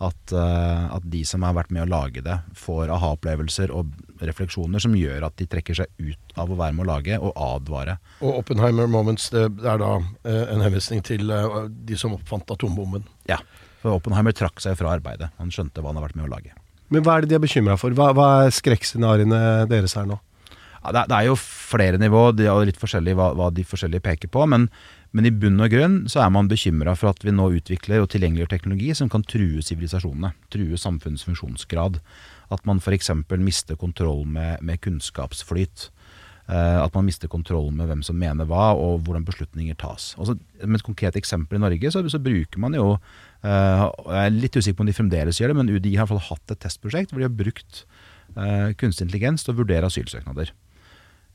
At, 0.00 0.32
eh, 0.32 0.84
at 0.96 1.04
de 1.12 1.20
som 1.28 1.42
har 1.44 1.52
vært 1.58 1.72
med 1.76 1.84
å 1.84 1.90
lage 1.90 2.22
det, 2.24 2.38
får 2.56 2.88
aha-opplevelser 2.94 3.72
og 3.76 3.90
refleksjoner 4.24 4.80
som 4.80 4.94
gjør 4.96 5.26
at 5.28 5.36
de 5.36 5.44
trekker 5.48 5.76
seg 5.76 5.90
ut 6.00 6.38
av 6.40 6.48
å 6.48 6.56
være 6.56 6.72
med 6.76 6.86
å 6.86 6.88
lage, 6.88 7.18
og 7.20 7.34
advare. 7.36 7.98
Og 8.24 8.38
Oppenheimer 8.40 8.88
Moments 8.88 9.28
det 9.34 9.44
er 9.44 9.82
da 9.82 9.90
eh, 10.24 10.46
en 10.54 10.64
henvisning 10.64 11.04
til 11.04 11.28
eh, 11.36 11.58
de 11.68 12.00
som 12.00 12.16
oppfant 12.16 12.48
atombomben. 12.56 13.04
Ja, 13.28 13.42
For 13.84 13.96
Oppenheimer 13.96 14.32
trakk 14.36 14.60
seg 14.64 14.78
fra 14.80 14.96
arbeidet. 14.96 15.30
Han 15.40 15.52
skjønte 15.52 15.84
hva 15.84 15.92
han 15.92 16.00
har 16.00 16.08
vært 16.08 16.16
med 16.20 16.28
å 16.28 16.32
lage. 16.32 16.56
Men 16.90 17.04
hva 17.04 17.18
er 17.18 17.24
det 17.24 17.30
de 17.30 17.36
er 17.38 17.44
bekymra 17.44 17.76
for? 17.80 17.92
Hva, 17.96 18.10
hva 18.16 18.30
er 18.46 18.56
skrekkscenarioene 18.56 19.68
deres 19.70 19.94
her 19.96 20.08
nå? 20.08 20.16
Det, 20.80 21.12
er, 21.12 21.26
jo 21.28 21.36
flere 21.36 22.00
nivå, 22.00 22.30
det 22.32 22.46
er 22.48 22.64
litt 22.64 22.80
forskjellig 22.80 23.12
hva, 23.18 23.30
hva 23.36 23.50
de 23.52 23.64
forskjellige 23.68 24.04
peker 24.06 24.32
på. 24.32 24.46
Men, 24.48 24.68
men 25.12 25.28
i 25.28 25.34
bunn 25.34 25.60
og 25.60 25.72
grunn 25.72 25.98
så 26.08 26.22
er 26.24 26.32
man 26.32 26.48
bekymra 26.48 26.94
for 26.96 27.12
at 27.12 27.20
vi 27.26 27.34
nå 27.36 27.50
utvikler 27.58 28.00
og 28.00 28.08
tilgjengeliggjør 28.14 28.52
teknologi 28.54 28.94
som 28.96 29.12
kan 29.12 29.26
true 29.28 29.60
sivilisasjonene. 29.66 30.32
True 30.52 30.80
samfunnets 30.80 31.26
funksjonsgrad. 31.28 32.00
At 32.50 32.64
man 32.66 32.80
f.eks. 32.80 33.12
mister 33.36 33.76
kontroll 33.80 34.24
med, 34.24 34.64
med 34.64 34.80
kunnskapsflyt. 34.86 35.90
Eh, 36.50 36.78
at 36.82 36.94
man 36.96 37.06
mister 37.06 37.30
kontroll 37.30 37.68
med 37.76 37.86
hvem 37.90 38.00
som 38.02 38.16
mener 38.18 38.48
hva, 38.48 38.72
og 38.74 39.04
hvordan 39.06 39.26
beslutninger 39.26 39.76
tas. 39.78 40.14
Altså, 40.18 40.34
med 40.64 40.80
et 40.80 40.86
konkret 40.86 41.18
eksempel 41.20 41.60
i 41.60 41.62
Norge, 41.62 41.92
så, 41.92 42.02
så 42.10 42.18
bruker 42.22 42.62
man 42.62 42.74
jo 42.74 42.94
uh, 42.96 43.84
Jeg 43.86 44.24
er 44.24 44.34
litt 44.34 44.56
usikker 44.56 44.80
på 44.80 44.86
om 44.86 44.90
de 44.90 44.96
fremdeles 44.96 45.38
gjør 45.38 45.52
det, 45.52 45.58
men 45.60 45.70
UDI 45.70 45.94
har 45.94 46.08
i 46.08 46.10
hvert 46.10 46.16
fall 46.16 46.26
hatt 46.32 46.56
et 46.56 46.62
testprosjekt 46.64 47.12
hvor 47.12 47.22
de 47.22 47.28
har 47.28 47.36
brukt 47.36 47.84
uh, 48.34 48.72
kunstig 48.80 49.06
intelligens 49.06 49.46
til 49.46 49.54
å 49.54 49.60
vurdere 49.60 49.92
asylsøknader. 49.92 50.50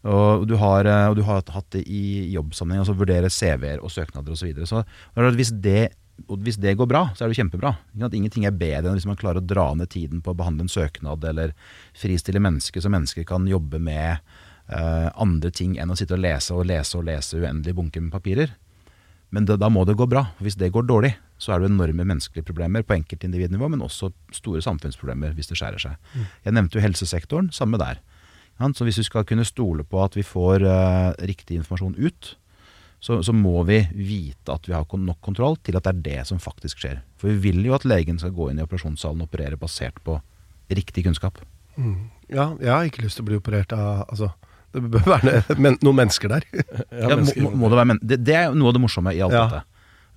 Og 0.05 0.45
du 0.45 0.55
har, 0.61 0.85
eh, 0.85 1.07
og 1.09 1.17
du 1.17 1.23
har 1.25 1.41
hatt 1.41 1.69
det 1.73 1.83
i 1.89 2.31
jobbsammenheng, 2.35 2.83
altså 2.83 2.97
vurdere 2.97 3.31
CV-er 3.31 3.81
og 3.81 3.93
søknader 3.93 4.35
osv. 4.35 4.43
Så 4.43 4.49
videre. 4.49 4.67
så 4.69 5.31
hvis 5.35 5.51
det, 5.61 5.95
hvis 6.29 6.59
det 6.61 6.77
går 6.77 6.89
bra, 6.89 7.07
så 7.15 7.25
er 7.25 7.33
det 7.33 7.39
kjempebra. 7.39 7.73
Ingenting 7.97 8.45
er 8.45 8.53
bedre 8.53 8.91
enn 8.91 8.99
hvis 8.99 9.09
man 9.09 9.17
klarer 9.17 9.41
å 9.41 9.45
dra 9.45 9.71
ned 9.73 9.89
tiden 9.89 10.21
på 10.21 10.31
å 10.31 10.37
behandle 10.37 10.67
en 10.67 10.71
søknad, 10.71 11.25
eller 11.25 11.55
fristille 11.97 12.39
mennesker 12.39 12.81
så 12.81 12.91
mennesker 12.93 13.25
kan 13.25 13.47
jobbe 13.49 13.81
med 13.81 14.21
uh, 14.69 15.09
andre 15.17 15.51
ting 15.51 15.75
enn 15.81 15.91
å 15.91 15.97
sitte 15.97 16.15
og 16.15 16.23
lese 16.23 16.53
og 16.53 16.69
lese 16.69 16.95
og 16.99 17.09
lese 17.09 17.41
uendelige 17.41 17.75
bunker 17.75 18.05
med 18.05 18.13
papirer. 18.13 18.53
Men 19.33 19.49
da, 19.49 19.57
da 19.57 19.67
må 19.73 19.83
det 19.89 19.97
gå 19.97 20.05
bra. 20.07 20.27
Hvis 20.39 20.55
det 20.55 20.71
går 20.71 20.85
dårlig, 20.87 21.15
så 21.41 21.55
er 21.55 21.59
det 21.59 21.73
enorme 21.73 22.05
menneskelige 22.05 22.45
problemer 22.47 22.85
på 22.85 22.95
enkeltindividnivå, 22.95 23.67
men 23.73 23.83
også 23.83 24.13
store 24.37 24.61
samfunnsproblemer 24.63 25.33
hvis 25.35 25.49
det 25.49 25.57
skjærer 25.59 25.81
seg. 25.81 25.97
Jeg 26.45 26.55
nevnte 26.55 26.77
jo 26.77 26.85
helsesektoren, 26.85 27.49
samme 27.51 27.81
der. 27.81 27.99
Ja, 28.59 28.69
Så 28.73 28.85
hvis 28.87 28.97
vi 29.01 29.03
skal 29.03 29.25
kunne 29.27 29.45
stole 29.45 29.83
på 29.83 29.99
at 30.03 30.15
vi 30.15 30.23
får 30.23 30.63
eh, 30.63 31.11
riktig 31.27 31.57
informasjon 31.59 31.95
ut, 31.99 32.35
så, 33.03 33.19
så 33.21 33.33
må 33.35 33.59
vi 33.67 33.81
vite 33.93 34.53
at 34.53 34.65
vi 34.69 34.73
har 34.73 34.85
nok 34.97 35.19
kontroll 35.21 35.57
til 35.61 35.75
at 35.77 35.83
det 35.83 35.91
er 35.91 36.01
det 36.05 36.27
som 36.29 36.39
faktisk 36.41 36.79
skjer. 36.81 37.01
For 37.19 37.27
vi 37.29 37.51
vil 37.51 37.65
jo 37.67 37.75
at 37.75 37.83
legen 37.85 38.17
skal 38.17 38.31
gå 38.33 38.47
inn 38.49 38.57
i 38.61 38.63
operasjonssalen 38.65 39.21
og 39.21 39.27
operere 39.27 39.59
basert 39.59 39.99
på 40.07 40.15
riktig 40.71 41.03
kunnskap. 41.05 41.37
Ja, 42.31 42.55
jeg 42.57 42.71
har 42.71 42.87
ikke 42.87 43.03
lyst 43.03 43.19
til 43.19 43.25
å 43.25 43.29
bli 43.29 43.37
operert 43.37 43.73
av 43.75 44.05
Altså, 44.07 44.31
det 44.73 44.81
bør 44.95 45.03
være 45.17 45.43
men, 45.59 45.75
noen 45.85 45.99
mennesker 46.05 46.31
der. 46.31 46.47
Ja, 47.03 47.19
må, 47.19 47.27
må, 47.43 47.51
må 47.65 47.69
det, 47.69 47.77
være 47.81 47.89
men 47.91 47.99
det, 48.01 48.21
det 48.25 48.37
er 48.39 48.55
noe 48.55 48.71
av 48.71 48.77
det 48.79 48.81
morsomme 48.87 49.13
i 49.13 49.21
alt 49.21 49.35
Ja. 49.35 49.43
dette. 49.51 49.63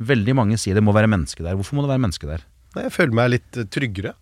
Veldig 0.09 0.35
mange 0.39 0.57
sier 0.63 0.79
det 0.79 0.85
må 0.87 0.95
være 0.95 1.11
menneske 1.11 1.43
der. 1.43 1.59
Hvorfor 1.59 1.75
må 1.75 1.83
det 1.83 1.91
være 1.91 2.05
menneske 2.07 2.31
der? 2.31 2.47
Nei, 2.77 2.85
Jeg 2.87 2.95
føler 2.95 3.17
meg 3.19 3.33
litt 3.35 3.59
tryggere. 3.75 4.15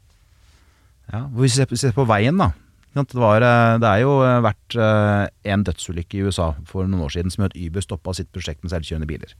Ja, 1.12 1.26
hvis 1.36 1.60
vi 1.60 1.76
ser 1.78 1.92
på 1.94 2.06
veien, 2.08 2.40
da. 2.40 2.50
Det, 2.96 3.18
var, 3.20 3.44
eh, 3.44 3.78
det 3.82 3.88
er 3.90 4.00
jo 4.00 4.12
eh, 4.24 4.38
vært 4.40 4.76
eh, 4.80 5.26
en 5.52 5.64
dødsulykke 5.66 6.16
i 6.16 6.22
USA 6.24 6.54
for 6.68 6.88
noen 6.88 7.04
år 7.04 7.12
siden 7.12 7.32
som 7.32 7.44
gjør 7.44 7.52
at 7.52 7.58
Uber 7.60 7.84
stoppa 7.84 8.14
sitt 8.16 8.30
prosjekt 8.32 8.64
med 8.64 8.72
selvkjørende 8.72 9.08
biler. 9.10 9.34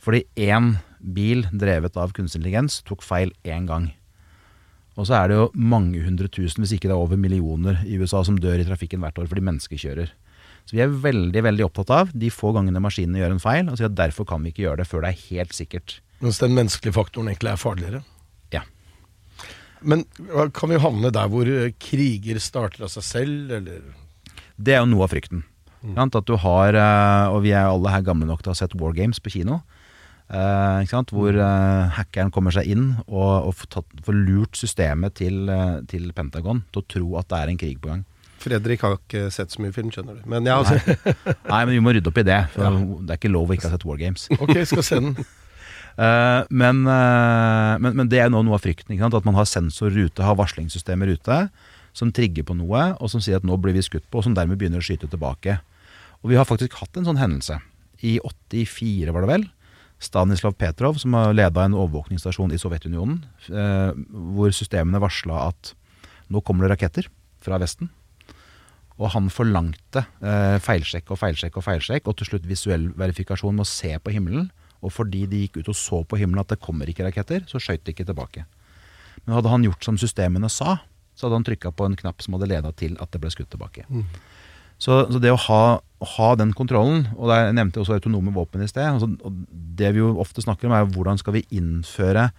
Fordi 0.00 0.24
én 0.36 0.74
bil 1.00 1.46
drevet 1.52 1.96
av 1.96 2.12
kunstig 2.16 2.40
intelligens 2.40 2.82
tok 2.88 3.04
feil 3.04 3.32
én 3.48 3.68
gang. 3.68 3.90
Og 5.00 5.08
så 5.08 5.16
er 5.16 5.30
det 5.30 5.38
jo 5.38 5.48
mange 5.56 6.02
hundre 6.04 6.28
tusen, 6.28 6.60
hvis 6.60 6.74
ikke 6.76 6.90
det 6.90 6.96
er 6.96 7.00
over 7.00 7.20
millioner 7.20 7.80
i 7.88 7.96
USA 8.00 8.20
som 8.26 8.36
dør 8.36 8.60
i 8.60 8.66
trafikken 8.68 9.00
hvert 9.00 9.16
år 9.20 9.30
fordi 9.30 9.44
mennesker 9.46 9.80
kjører. 9.80 10.12
Så 10.68 10.76
vi 10.76 10.84
er 10.84 10.92
veldig 10.92 11.42
veldig 11.46 11.64
opptatt 11.64 11.92
av 11.96 12.12
de 12.12 12.28
få 12.32 12.52
gangene 12.56 12.82
maskinene 12.84 13.22
gjør 13.22 13.36
en 13.36 13.42
feil, 13.42 13.68
og 13.70 13.80
sier 13.80 13.88
at 13.88 13.96
derfor 13.96 14.28
kan 14.28 14.44
vi 14.44 14.52
ikke 14.52 14.66
gjøre 14.66 14.82
det 14.82 14.90
før 14.90 15.06
det 15.06 15.14
er 15.14 15.22
helt 15.30 15.56
sikkert. 15.56 16.00
Mens 16.20 16.40
den 16.42 16.52
menneskelige 16.56 16.96
faktoren 16.98 17.32
egentlig 17.32 17.54
er 17.54 17.60
farligere. 17.60 18.02
Ja. 19.80 19.88
Men 19.92 20.04
kan 20.56 20.72
vi 20.72 20.80
havne 20.80 21.12
der 21.14 21.30
hvor 21.32 21.48
eh, 21.48 21.72
kriger 21.80 22.40
starter 22.42 22.84
av 22.86 22.92
seg 22.92 23.06
selv, 23.06 23.52
eller 23.60 23.82
Det 24.60 24.76
er 24.76 24.82
jo 24.82 24.90
noe 24.92 25.06
av 25.06 25.14
frykten. 25.14 25.44
Mm. 25.80 25.96
At 25.96 26.26
du 26.28 26.36
har, 26.36 26.76
eh, 26.76 27.26
og 27.32 27.42
vi 27.46 27.54
er 27.56 27.70
alle 27.70 27.92
her 27.92 28.04
gamle 28.04 28.28
nok 28.28 28.42
til 28.42 28.52
å 28.52 28.56
ha 28.56 28.60
sett 28.60 28.76
War 28.76 28.92
Games 28.96 29.20
på 29.20 29.32
kino. 29.32 29.62
Uh, 30.30 30.78
ikke 30.84 30.94
sant? 30.94 31.10
Hvor 31.10 31.34
uh, 31.34 31.90
hackeren 31.96 32.28
kommer 32.30 32.54
seg 32.54 32.68
inn 32.70 32.84
og, 33.08 33.48
og 33.48 33.54
får, 33.58 33.70
tatt, 33.74 34.02
får 34.06 34.14
lurt 34.14 34.54
systemet 34.54 35.16
til, 35.18 35.48
uh, 35.50 35.80
til 35.90 36.12
Pentagon 36.14 36.60
til 36.70 36.84
å 36.84 36.86
tro 36.86 37.08
at 37.18 37.26
det 37.32 37.40
er 37.40 37.50
en 37.50 37.58
krig 37.58 37.80
på 37.82 37.90
gang. 37.90 38.04
Fredrik 38.40 38.84
har 38.86 38.94
ikke 38.94 39.26
sett 39.34 39.50
så 39.50 39.60
mye 39.60 39.74
film, 39.74 39.90
skjønner 39.92 40.20
du. 40.20 40.28
Men 40.30 40.46
jeg 40.46 40.54
har 40.54 40.70
nei. 40.70 41.34
Nei, 41.50 41.58
men 41.64 41.74
vi 41.74 41.82
må 41.82 41.96
rydde 41.96 42.12
opp 42.12 42.22
i 42.22 42.24
det. 42.24 42.38
For 42.54 42.78
Det 43.02 43.16
er 43.16 43.18
ikke 43.18 43.32
lov 43.34 43.50
å 43.50 43.56
ikke 43.56 43.66
ha 43.66 43.74
sett 43.74 43.88
War 43.88 43.98
Games. 44.00 44.28
Ok, 44.38 44.54
skal 44.70 44.86
se 44.86 45.00
den. 45.02 45.18
Eh, 46.00 46.42
men, 46.48 46.84
eh, 46.88 47.74
men, 47.82 47.96
men 47.98 48.08
det 48.08 48.22
er 48.22 48.30
nå 48.32 48.40
noe 48.46 48.56
av 48.56 48.64
frykten. 48.64 48.96
At 48.96 49.28
man 49.28 49.36
har 49.36 49.48
sensorer 49.48 50.08
ute, 50.08 50.24
har 50.24 50.38
varslingssystemer 50.38 51.12
ute, 51.12 51.42
som 51.96 52.12
trigger 52.14 52.46
på 52.46 52.56
noe, 52.56 52.92
og 52.96 53.12
som 53.12 53.22
sier 53.22 53.40
at 53.40 53.46
nå 53.46 53.58
blir 53.60 53.76
vi 53.76 53.84
skutt 53.84 54.06
på, 54.08 54.20
og 54.20 54.26
som 54.26 54.36
dermed 54.36 54.60
begynner 54.60 54.80
å 54.80 54.86
skyte 54.86 55.10
tilbake. 55.10 55.58
Og 56.22 56.32
vi 56.32 56.38
har 56.38 56.48
faktisk 56.48 56.78
hatt 56.80 56.96
en 56.96 57.08
sånn 57.08 57.20
hendelse. 57.20 57.58
I 58.06 58.16
84, 58.24 59.12
var 59.12 59.26
det 59.26 59.32
vel. 59.32 59.48
Stanislav 60.00 60.54
Petrov, 60.56 60.96
som 61.00 61.12
har 61.18 61.34
leda 61.36 61.66
en 61.66 61.76
overvåkningsstasjon 61.76 62.54
i 62.56 62.60
Sovjetunionen, 62.60 63.18
eh, 63.52 63.90
hvor 64.08 64.52
systemene 64.56 65.02
varsla 65.02 65.50
at 65.50 65.74
nå 66.32 66.40
kommer 66.46 66.64
det 66.64 66.76
raketter 66.76 67.10
fra 67.44 67.58
Vesten. 67.60 67.90
Og 69.00 69.12
han 69.12 69.28
forlangte 69.32 70.06
eh, 70.24 70.56
feilsjekk 70.64 71.12
og 71.12 71.20
feilsjekk 71.20 71.58
og 71.60 71.66
feilsjekk, 71.66 72.08
og 72.08 72.16
til 72.16 72.30
slutt 72.30 72.48
visuell 72.48 72.88
verifikasjon 72.96 73.56
med 73.56 73.66
å 73.66 73.68
se 73.68 73.92
på 74.00 74.14
himmelen. 74.14 74.48
Og 74.80 74.92
fordi 74.94 75.26
de 75.28 75.44
gikk 75.44 75.60
ut 75.60 75.72
og 75.72 75.76
så 75.76 76.02
på 76.08 76.18
himmelen 76.20 76.42
at 76.42 76.52
det 76.52 76.62
kommer 76.62 76.88
ikke 76.88 77.04
raketter, 77.06 77.44
så 77.48 77.60
skøyt 77.60 77.84
de 77.84 77.94
ikke 77.94 78.08
tilbake. 78.08 78.46
Men 79.24 79.36
hadde 79.36 79.52
han 79.52 79.64
gjort 79.66 79.84
som 79.84 79.98
systemene 80.00 80.48
sa, 80.52 80.78
så 81.14 81.26
hadde 81.26 81.40
han 81.40 81.48
trykka 81.48 81.72
på 81.76 81.88
en 81.88 81.98
knapp 81.98 82.22
som 82.24 82.36
hadde 82.36 82.48
leda 82.48 82.72
til 82.72 82.96
at 83.02 83.10
det 83.12 83.20
ble 83.20 83.32
skutt 83.32 83.50
tilbake. 83.52 83.84
Så, 84.80 85.02
så 85.12 85.20
det 85.20 85.32
å 85.34 85.40
ha, 85.48 85.62
ha 86.16 86.28
den 86.40 86.54
kontrollen, 86.56 87.04
og 87.18 87.28
der 87.28 87.50
nevnte 87.52 87.82
også 87.82 87.98
autonome 87.98 88.32
våpen 88.32 88.64
i 88.64 88.68
sted 88.70 88.86
altså, 88.88 89.10
Det 89.52 89.90
vi 89.92 90.00
jo 90.00 90.14
ofte 90.22 90.40
snakker 90.40 90.70
om, 90.70 90.72
er 90.72 90.88
hvordan 90.88 91.20
skal 91.20 91.36
vi 91.36 91.44
innføre 91.52 92.30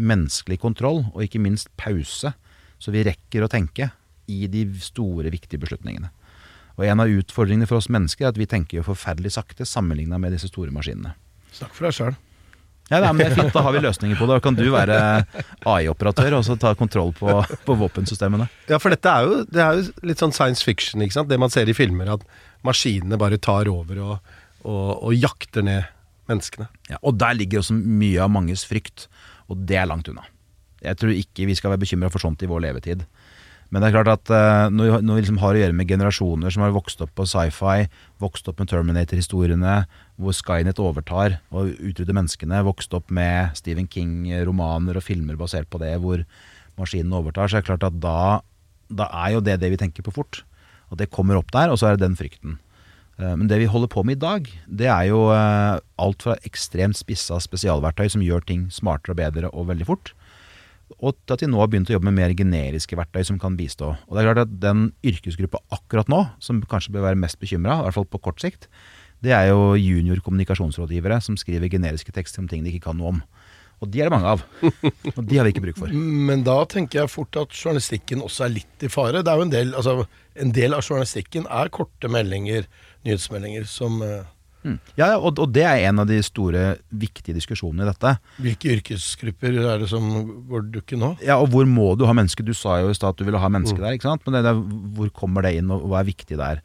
menneskelig 0.00 0.60
kontroll, 0.62 1.02
og 1.12 1.24
ikke 1.26 1.42
minst 1.42 1.68
pause, 1.76 2.32
så 2.80 2.94
vi 2.94 3.04
rekker 3.04 3.44
å 3.44 3.50
tenke 3.52 3.90
i 4.30 4.46
de 4.48 4.64
store, 4.80 5.28
viktige 5.34 5.60
beslutningene. 5.60 6.08
Og 6.78 6.86
En 6.88 7.02
av 7.02 7.12
utfordringene 7.12 7.68
for 7.68 7.76
oss 7.76 7.90
mennesker 7.92 8.24
er 8.24 8.32
at 8.32 8.38
vi 8.40 8.48
tenker 8.48 8.78
jo 8.78 8.86
forferdelig 8.86 9.34
sakte 9.34 9.66
sammenligna 9.68 10.16
med 10.22 10.32
disse 10.32 10.48
store 10.48 10.72
maskinene. 10.72 11.12
Snakk 11.56 11.72
for 11.76 11.88
deg 11.88 11.96
sjøl. 11.96 12.18
Ja, 12.90 12.98
nei, 12.98 13.10
men 13.14 13.20
det 13.22 13.28
er 13.30 13.36
fint, 13.38 13.52
Da 13.54 13.62
har 13.62 13.74
vi 13.74 13.82
løsninger 13.84 14.18
på 14.18 14.26
det. 14.26 14.36
Da 14.40 14.42
kan 14.42 14.56
du 14.58 14.64
være 14.74 14.96
AI-operatør 15.70 16.40
og 16.40 16.46
så 16.46 16.56
ta 16.58 16.72
kontroll 16.78 17.12
på, 17.14 17.36
på 17.66 17.76
våpensystemene. 17.78 18.48
Ja, 18.70 18.80
for 18.82 18.90
dette 18.90 19.12
er 19.12 19.28
jo, 19.28 19.36
det 19.46 19.62
er 19.62 19.78
jo 19.78 20.08
litt 20.10 20.22
sånn 20.22 20.34
science 20.34 20.66
fiction, 20.66 21.04
ikke 21.04 21.20
sant? 21.20 21.30
Det 21.30 21.38
man 21.38 21.52
ser 21.54 21.70
i 21.70 21.76
filmer, 21.76 22.10
at 22.16 22.26
maskinene 22.66 23.18
bare 23.20 23.38
tar 23.38 23.70
over 23.70 24.02
og, 24.02 24.34
og, 24.64 24.90
og 25.06 25.14
jakter 25.14 25.64
ned 25.66 25.86
menneskene. 26.30 26.66
Ja, 26.90 26.98
og 27.06 27.14
der 27.22 27.38
ligger 27.38 27.62
også 27.62 27.78
mye 27.78 28.26
av 28.26 28.34
manges 28.34 28.66
frykt, 28.66 29.06
og 29.50 29.62
det 29.70 29.78
er 29.78 29.88
langt 29.90 30.10
unna. 30.10 30.26
Jeg 30.82 30.98
tror 30.98 31.14
ikke 31.14 31.46
vi 31.46 31.56
skal 31.58 31.74
være 31.74 31.84
bekymra 31.84 32.10
for 32.10 32.22
sånt 32.22 32.42
i 32.42 32.50
vår 32.50 32.64
levetid. 32.66 33.06
Men 33.70 33.82
det 33.82 33.88
er 33.90 33.94
klart 33.94 34.10
at 34.10 34.30
eh, 34.34 34.66
når 34.74 34.98
vi, 34.98 35.20
liksom 35.20 35.38
har 35.42 35.54
å 35.54 35.60
gjøre 35.60 35.76
med 35.78 35.90
generasjoner 35.90 36.50
som 36.50 36.64
har 36.64 36.74
vokst 36.74 37.02
opp 37.04 37.12
på 37.14 37.26
sci-fi, 37.30 37.86
vokst 38.22 38.48
opp 38.50 38.58
med 38.58 38.70
Terminator-historiene, 38.72 39.74
hvor 40.18 40.34
Skynet 40.34 40.82
overtar 40.82 41.38
og 41.54 41.70
utrydder 41.78 42.16
menneskene, 42.18 42.64
vokst 42.66 42.94
opp 42.98 43.14
med 43.14 43.54
Stephen 43.58 43.86
King-romaner 43.90 44.98
og 44.98 45.06
filmer 45.06 45.38
basert 45.38 45.70
på 45.70 45.78
det, 45.82 45.94
hvor 46.02 46.24
maskinen 46.80 47.14
overtar, 47.14 47.46
så 47.46 47.58
er 47.58 47.62
det 47.62 47.70
klart 47.70 47.86
at 47.86 48.00
da, 48.02 48.18
da 48.90 49.06
er 49.22 49.36
jo 49.36 49.44
det 49.46 49.60
det 49.62 49.70
vi 49.70 49.78
tenker 49.80 50.06
på 50.06 50.14
fort. 50.18 50.42
Og 50.90 50.98
det 50.98 51.12
kommer 51.14 51.38
opp 51.38 51.54
der, 51.54 51.70
og 51.70 51.78
så 51.78 51.90
er 51.90 51.96
det 51.96 52.08
den 52.08 52.18
frykten. 52.18 52.58
Eh, 53.20 53.34
Men 53.36 53.46
det 53.46 53.60
vi 53.62 53.70
holder 53.70 53.90
på 53.92 54.02
med 54.02 54.18
i 54.18 54.24
dag, 54.24 54.48
det 54.66 54.88
er 54.90 55.10
jo 55.12 55.28
eh, 55.34 55.78
alt 56.00 56.26
fra 56.26 56.38
ekstremt 56.48 56.98
spissa 56.98 57.38
spesialverktøy 57.38 58.08
som 58.10 58.24
gjør 58.24 58.42
ting 58.46 58.66
smartere 58.74 59.14
og 59.14 59.20
bedre 59.22 59.52
og 59.54 59.70
veldig 59.70 59.86
fort, 59.86 60.14
og 60.98 61.14
til 61.22 61.36
at 61.36 61.42
de 61.42 61.48
nå 61.50 61.60
har 61.60 61.68
begynt 61.70 61.90
å 61.90 61.94
jobbe 61.94 62.08
med 62.10 62.18
mer 62.18 62.32
generiske 62.36 62.96
verktøy 62.98 63.22
som 63.28 63.38
kan 63.40 63.56
bistå. 63.58 63.92
Og 64.08 64.16
det 64.16 64.22
er 64.22 64.30
klart 64.30 64.42
at 64.46 64.56
Den 64.62 64.88
yrkesgruppa 65.06 65.62
akkurat 65.70 66.10
nå, 66.10 66.24
som 66.42 66.62
kanskje 66.62 66.94
bør 66.96 67.06
være 67.10 67.20
mest 67.20 67.38
bekymra, 67.40 67.78
i 67.78 67.86
hvert 67.86 67.98
fall 67.98 68.08
på 68.10 68.22
kort 68.24 68.42
sikt, 68.42 68.68
det 69.20 69.34
er 69.36 69.50
jo 69.50 69.76
junior 69.76 70.20
kommunikasjonsrådgivere 70.24 71.20
som 71.20 71.36
skriver 71.36 71.68
generiske 71.72 72.12
tekster 72.16 72.40
om 72.40 72.48
ting 72.48 72.64
de 72.64 72.72
ikke 72.72 72.88
kan 72.88 72.98
noe 72.98 73.14
om. 73.14 73.22
Og 73.80 73.88
de 73.88 74.00
er 74.00 74.08
det 74.08 74.12
mange 74.12 74.32
av. 74.34 74.42
Og 75.16 75.22
de 75.24 75.38
har 75.38 75.46
vi 75.46 75.54
ikke 75.54 75.64
bruk 75.64 75.78
for. 75.80 75.92
Men 76.28 76.42
da 76.44 76.58
tenker 76.68 77.02
jeg 77.02 77.12
fort 77.12 77.36
at 77.40 77.54
journalistikken 77.56 78.24
også 78.24 78.46
er 78.46 78.56
litt 78.58 78.84
i 78.84 78.90
fare. 78.92 79.22
Det 79.24 79.32
er 79.32 79.40
jo 79.40 79.46
En 79.46 79.54
del, 79.54 79.72
altså, 79.76 79.94
en 80.36 80.52
del 80.56 80.76
av 80.76 80.84
journalistikken 80.84 81.48
er 81.48 81.72
korte 81.72 82.12
meldinger, 82.12 82.68
nyhetsmeldinger, 83.08 83.64
som 83.68 84.02
uh... 84.04 84.20
mm. 84.64 84.76
Ja, 84.98 85.12
og, 85.18 85.38
og, 85.38 85.48
det 85.54 85.64
er 85.68 85.86
en 85.88 86.02
av 86.02 86.08
de 86.10 86.18
store, 86.26 86.76
viktige 86.90 87.36
diskusjonene 87.36 87.86
i 87.86 87.90
dette. 87.90 88.14
Hvilke 88.42 88.74
yrkesgrupper 88.76 89.58
er 89.62 89.82
det 89.84 89.90
som 89.92 90.06
går 90.50 90.68
dukken 90.76 91.04
nå? 91.04 91.14
Ja, 91.24 91.38
og 91.40 91.50
hvor 91.54 91.68
må 91.68 91.92
du 91.98 92.06
ha 92.08 92.14
menneske? 92.16 92.46
Du 92.46 92.54
sa 92.56 92.80
jo 92.82 92.92
i 92.92 92.98
stad 92.98 93.14
at 93.14 93.20
du 93.20 93.26
ville 93.28 93.40
ha 93.40 93.52
menneske 93.52 93.78
mm. 93.78 93.84
der, 93.86 93.98
ikke 93.98 94.10
sant. 94.10 94.26
Men 94.26 94.40
det, 94.46 94.54
hvor 94.98 95.12
kommer 95.22 95.46
det 95.46 95.56
inn, 95.60 95.72
og 95.74 95.88
hva 95.90 96.02
er 96.02 96.10
viktig 96.10 96.40
der? 96.40 96.64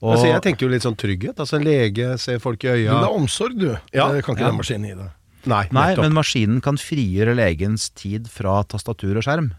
Og, 0.00 0.14
altså, 0.14 0.30
jeg 0.30 0.40
tenker 0.44 0.64
jo 0.64 0.72
litt 0.72 0.84
sånn 0.84 0.96
trygghet. 0.96 1.40
Altså 1.42 1.58
En 1.58 1.66
lege 1.66 2.14
ser 2.20 2.40
folk 2.40 2.62
i 2.64 2.70
øya. 2.72 2.94
Men 2.94 3.02
det 3.04 3.08
er 3.10 3.16
omsorg, 3.18 3.56
du. 3.60 3.70
Ja. 3.92 4.08
Det 4.14 4.22
kan 4.24 4.36
ikke 4.36 4.46
ja. 4.46 4.52
den 4.52 4.60
maskinen 4.60 4.88
gi 4.88 4.96
deg. 4.96 5.16
Nei, 5.48 5.64
Nei 5.72 5.90
men 5.96 6.12
maskinen 6.12 6.60
kan 6.64 6.76
frigjøre 6.80 7.32
legens 7.36 7.88
tid 7.96 8.26
fra 8.28 8.58
tastatur 8.68 9.16
og 9.16 9.24
skjerm 9.24 9.52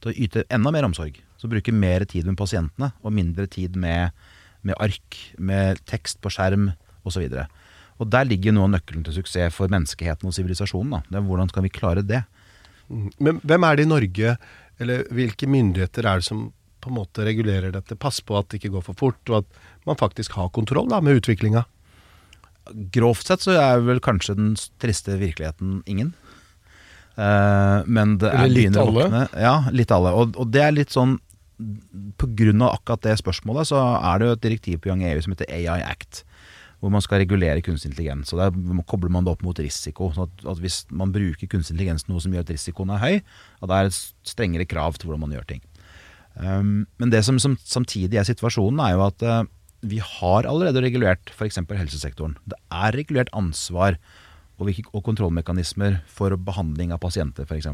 til 0.00 0.12
å 0.12 0.14
yte 0.16 0.44
enda 0.52 0.72
mer 0.72 0.86
omsorg. 0.88 1.18
Så 1.40 1.48
bruke 1.48 1.72
mer 1.72 2.04
tid 2.08 2.28
med 2.28 2.38
pasientene 2.40 2.90
og 3.00 3.14
mindre 3.16 3.46
tid 3.50 3.76
med, 3.80 4.16
med 4.64 4.76
ark, 4.80 5.18
med 5.36 5.80
tekst 5.88 6.20
på 6.24 6.32
skjerm 6.32 6.70
osv. 7.06 7.26
Og, 7.26 7.58
og 8.00 8.12
der 8.12 8.28
ligger 8.28 8.54
noe 8.56 8.68
av 8.68 8.74
nøkkelen 8.76 9.04
til 9.06 9.18
suksess 9.18 9.56
for 9.56 9.72
menneskeheten 9.72 10.28
og 10.28 10.36
sivilisasjonen. 10.36 11.04
Hvordan 11.10 11.50
skal 11.52 11.66
vi 11.66 11.72
klare 11.74 12.04
det? 12.06 12.22
Mm. 12.90 13.10
Men 13.22 13.42
hvem 13.46 13.66
er 13.66 13.76
det 13.76 13.86
i 13.86 13.90
Norge, 13.90 14.36
eller 14.80 15.04
hvilke 15.14 15.48
myndigheter 15.50 16.08
er 16.08 16.22
det 16.22 16.28
som 16.28 16.48
på 16.80 16.90
en 16.90 16.96
måte 16.96 17.26
regulerer 17.26 17.74
dette? 17.74 17.98
Pass 18.00 18.22
på 18.24 18.38
at 18.38 18.48
det 18.50 18.60
ikke 18.60 18.74
går 18.78 18.86
for 18.88 18.98
fort, 18.98 19.20
og 19.28 19.42
at 19.42 19.86
man 19.88 20.00
faktisk 20.00 20.34
har 20.38 20.52
kontroll 20.56 20.88
da, 20.90 21.02
med 21.04 21.20
utviklinga? 21.20 21.66
Grovt 22.94 23.28
sett 23.28 23.44
så 23.44 23.56
er 23.58 23.84
vel 23.84 24.02
kanskje 24.04 24.36
den 24.38 24.52
triste 24.82 25.16
virkeligheten 25.20 25.80
ingen. 25.90 26.14
Uh, 27.18 27.82
men 27.90 28.16
det 28.22 28.30
er 28.32 28.48
litt 28.48 28.78
alle? 28.80 29.26
Ja, 29.36 29.56
litt 29.74 29.90
alle. 29.92 30.12
Og, 30.16 30.38
og, 30.40 30.48
det 30.54 30.62
er 30.64 30.76
litt 30.76 30.94
sånn 30.94 31.18
av 31.60 32.70
akkurat 32.70 33.02
det 33.04 33.18
spørsmålet, 33.20 33.68
så 33.68 33.80
er 33.98 34.20
det 34.20 34.28
jo 34.28 34.36
et 34.36 34.44
direktiv 34.44 34.78
på 34.80 34.88
gang 34.88 35.02
i 35.04 35.10
EU 35.10 35.20
som 35.24 35.34
heter 35.34 35.50
AI 35.52 35.82
Act. 35.84 36.22
Hvor 36.80 36.92
man 36.92 37.04
skal 37.04 37.20
regulere 37.20 37.60
kunstig 37.60 37.90
intelligens. 37.90 38.32
Og 38.32 38.40
Der 38.40 38.82
kobler 38.88 39.12
man 39.12 39.26
det 39.26 39.34
opp 39.34 39.42
mot 39.44 39.58
risiko. 39.58 40.12
så 40.16 40.24
at, 40.24 40.46
at 40.48 40.58
Hvis 40.58 40.86
man 40.90 41.12
bruker 41.12 41.46
kunstig 41.46 41.74
intelligens 41.74 42.08
noe 42.08 42.20
som 42.20 42.32
gjør 42.32 42.46
at 42.46 42.52
risikoen 42.54 42.90
er 42.90 43.02
høy, 43.02 43.16
at 43.60 43.68
det 43.68 43.76
er 43.76 43.90
et 43.90 43.98
strengere 44.24 44.64
krav 44.64 44.96
til 44.96 45.10
hvordan 45.10 45.26
man 45.26 45.36
gjør 45.36 45.46
ting. 45.46 45.62
Um, 46.40 46.86
men 46.98 47.10
det 47.10 47.24
som, 47.26 47.38
som, 47.42 47.58
samtidig 47.58 48.16
er 48.16 48.24
situasjonen, 48.24 48.80
er 48.80 48.94
jo 48.94 49.04
at 49.04 49.22
uh, 49.26 49.44
vi 49.82 49.98
har 50.00 50.46
allerede 50.48 50.82
regulert 50.84 51.32
f.eks. 51.32 51.58
helsesektoren. 51.68 52.36
Det 52.48 52.56
er 52.70 52.96
regulert 52.96 53.32
ansvar 53.36 53.98
og, 54.60 54.70
og 54.92 55.04
kontrollmekanismer 55.04 56.00
for 56.08 56.36
behandling 56.36 56.92
av 56.94 57.00
pasienter 57.02 57.48
f.eks. 57.48 57.68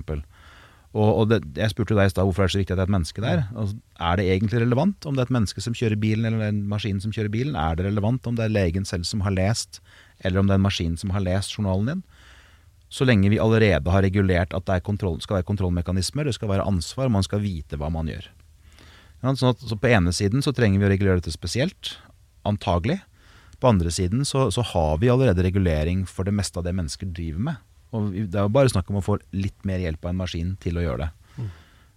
Og, 0.97 1.09
og 1.21 1.29
det, 1.29 1.43
jeg 1.59 1.73
spurte 1.75 1.97
deg 1.99 2.09
i 2.09 2.13
stad 2.13 2.25
hvorfor 2.25 2.47
er 2.47 2.49
det 2.49 2.55
så 2.55 2.61
viktig 2.63 2.73
at 2.73 2.79
det 2.81 2.85
er 2.87 2.89
et 2.89 2.95
menneske 2.95 3.23
der. 3.25 3.43
Altså, 3.53 3.77
er 4.09 4.19
det 4.19 4.29
egentlig 4.33 4.63
relevant 4.63 5.09
om 5.09 5.17
det 5.17 5.23
er 5.23 5.29
et 5.29 5.35
menneske 5.37 5.65
som 5.65 5.77
kjører 5.77 6.01
bilen, 6.01 6.25
eller 6.29 6.47
en 6.49 6.63
maskin 6.71 7.03
som 7.05 7.13
kjører 7.13 7.33
bilen? 7.35 7.59
Er 7.61 7.77
det 7.77 7.85
relevant 7.91 8.29
om 8.31 8.39
det 8.39 8.47
er 8.47 8.55
legen 8.55 8.89
selv 8.89 9.05
som 9.09 9.25
har 9.27 9.35
lest, 9.37 9.83
eller 10.25 10.41
om 10.41 10.49
det 10.49 10.57
er 10.57 10.63
en 10.63 10.69
maskin 10.69 10.97
som 10.97 11.13
har 11.13 11.25
lest 11.27 11.53
journalen 11.53 11.91
din? 11.93 12.03
Så 12.89 13.05
lenge 13.05 13.29
vi 13.29 13.43
allerede 13.43 13.93
har 13.93 14.05
regulert 14.07 14.55
at 14.55 14.67
det 14.71 14.85
kontroll, 14.87 15.19
skal 15.21 15.41
være 15.41 15.49
kontrollmekanismer, 15.51 16.25
det 16.25 16.37
skal 16.39 16.55
være 16.55 16.67
ansvar, 16.67 17.11
man 17.13 17.27
skal 17.27 17.43
vite 17.45 17.77
hva 17.81 17.91
man 17.93 18.09
gjør. 18.09 18.31
Sånn 19.27 19.51
at, 19.51 19.61
så 19.65 19.77
på 19.81 19.91
ene 19.91 20.13
siden 20.15 20.45
så 20.45 20.55
trenger 20.55 20.81
vi 20.81 20.89
å 20.89 20.93
regulere 20.93 21.21
dette 21.21 21.35
spesielt, 21.35 21.97
antagelig. 22.47 23.01
På 23.61 23.73
andre 23.73 23.91
siden 23.91 24.25
så, 24.29 24.47
så, 24.55 24.63
har 24.75 25.01
vi 25.03 25.11
allerede 25.11 25.45
regulering 25.47 26.05
for 26.07 26.29
det 26.29 26.35
meste 26.37 26.61
av 26.61 26.67
det 26.67 26.77
mennesker 26.77 27.09
driver 27.17 27.43
med. 27.51 27.63
Og 27.97 28.13
Det 28.15 28.37
er 28.37 28.47
jo 28.47 28.55
bare 28.55 28.73
snakk 28.73 28.91
om 28.93 29.01
å 29.01 29.05
få 29.05 29.19
litt 29.37 29.59
mer 29.69 29.83
hjelp 29.83 30.05
av 30.05 30.13
en 30.13 30.21
maskin 30.21 30.55
til 30.63 30.79
å 30.79 30.85
gjøre 30.85 31.07
det. 31.07 31.11
Mm. 31.37 31.51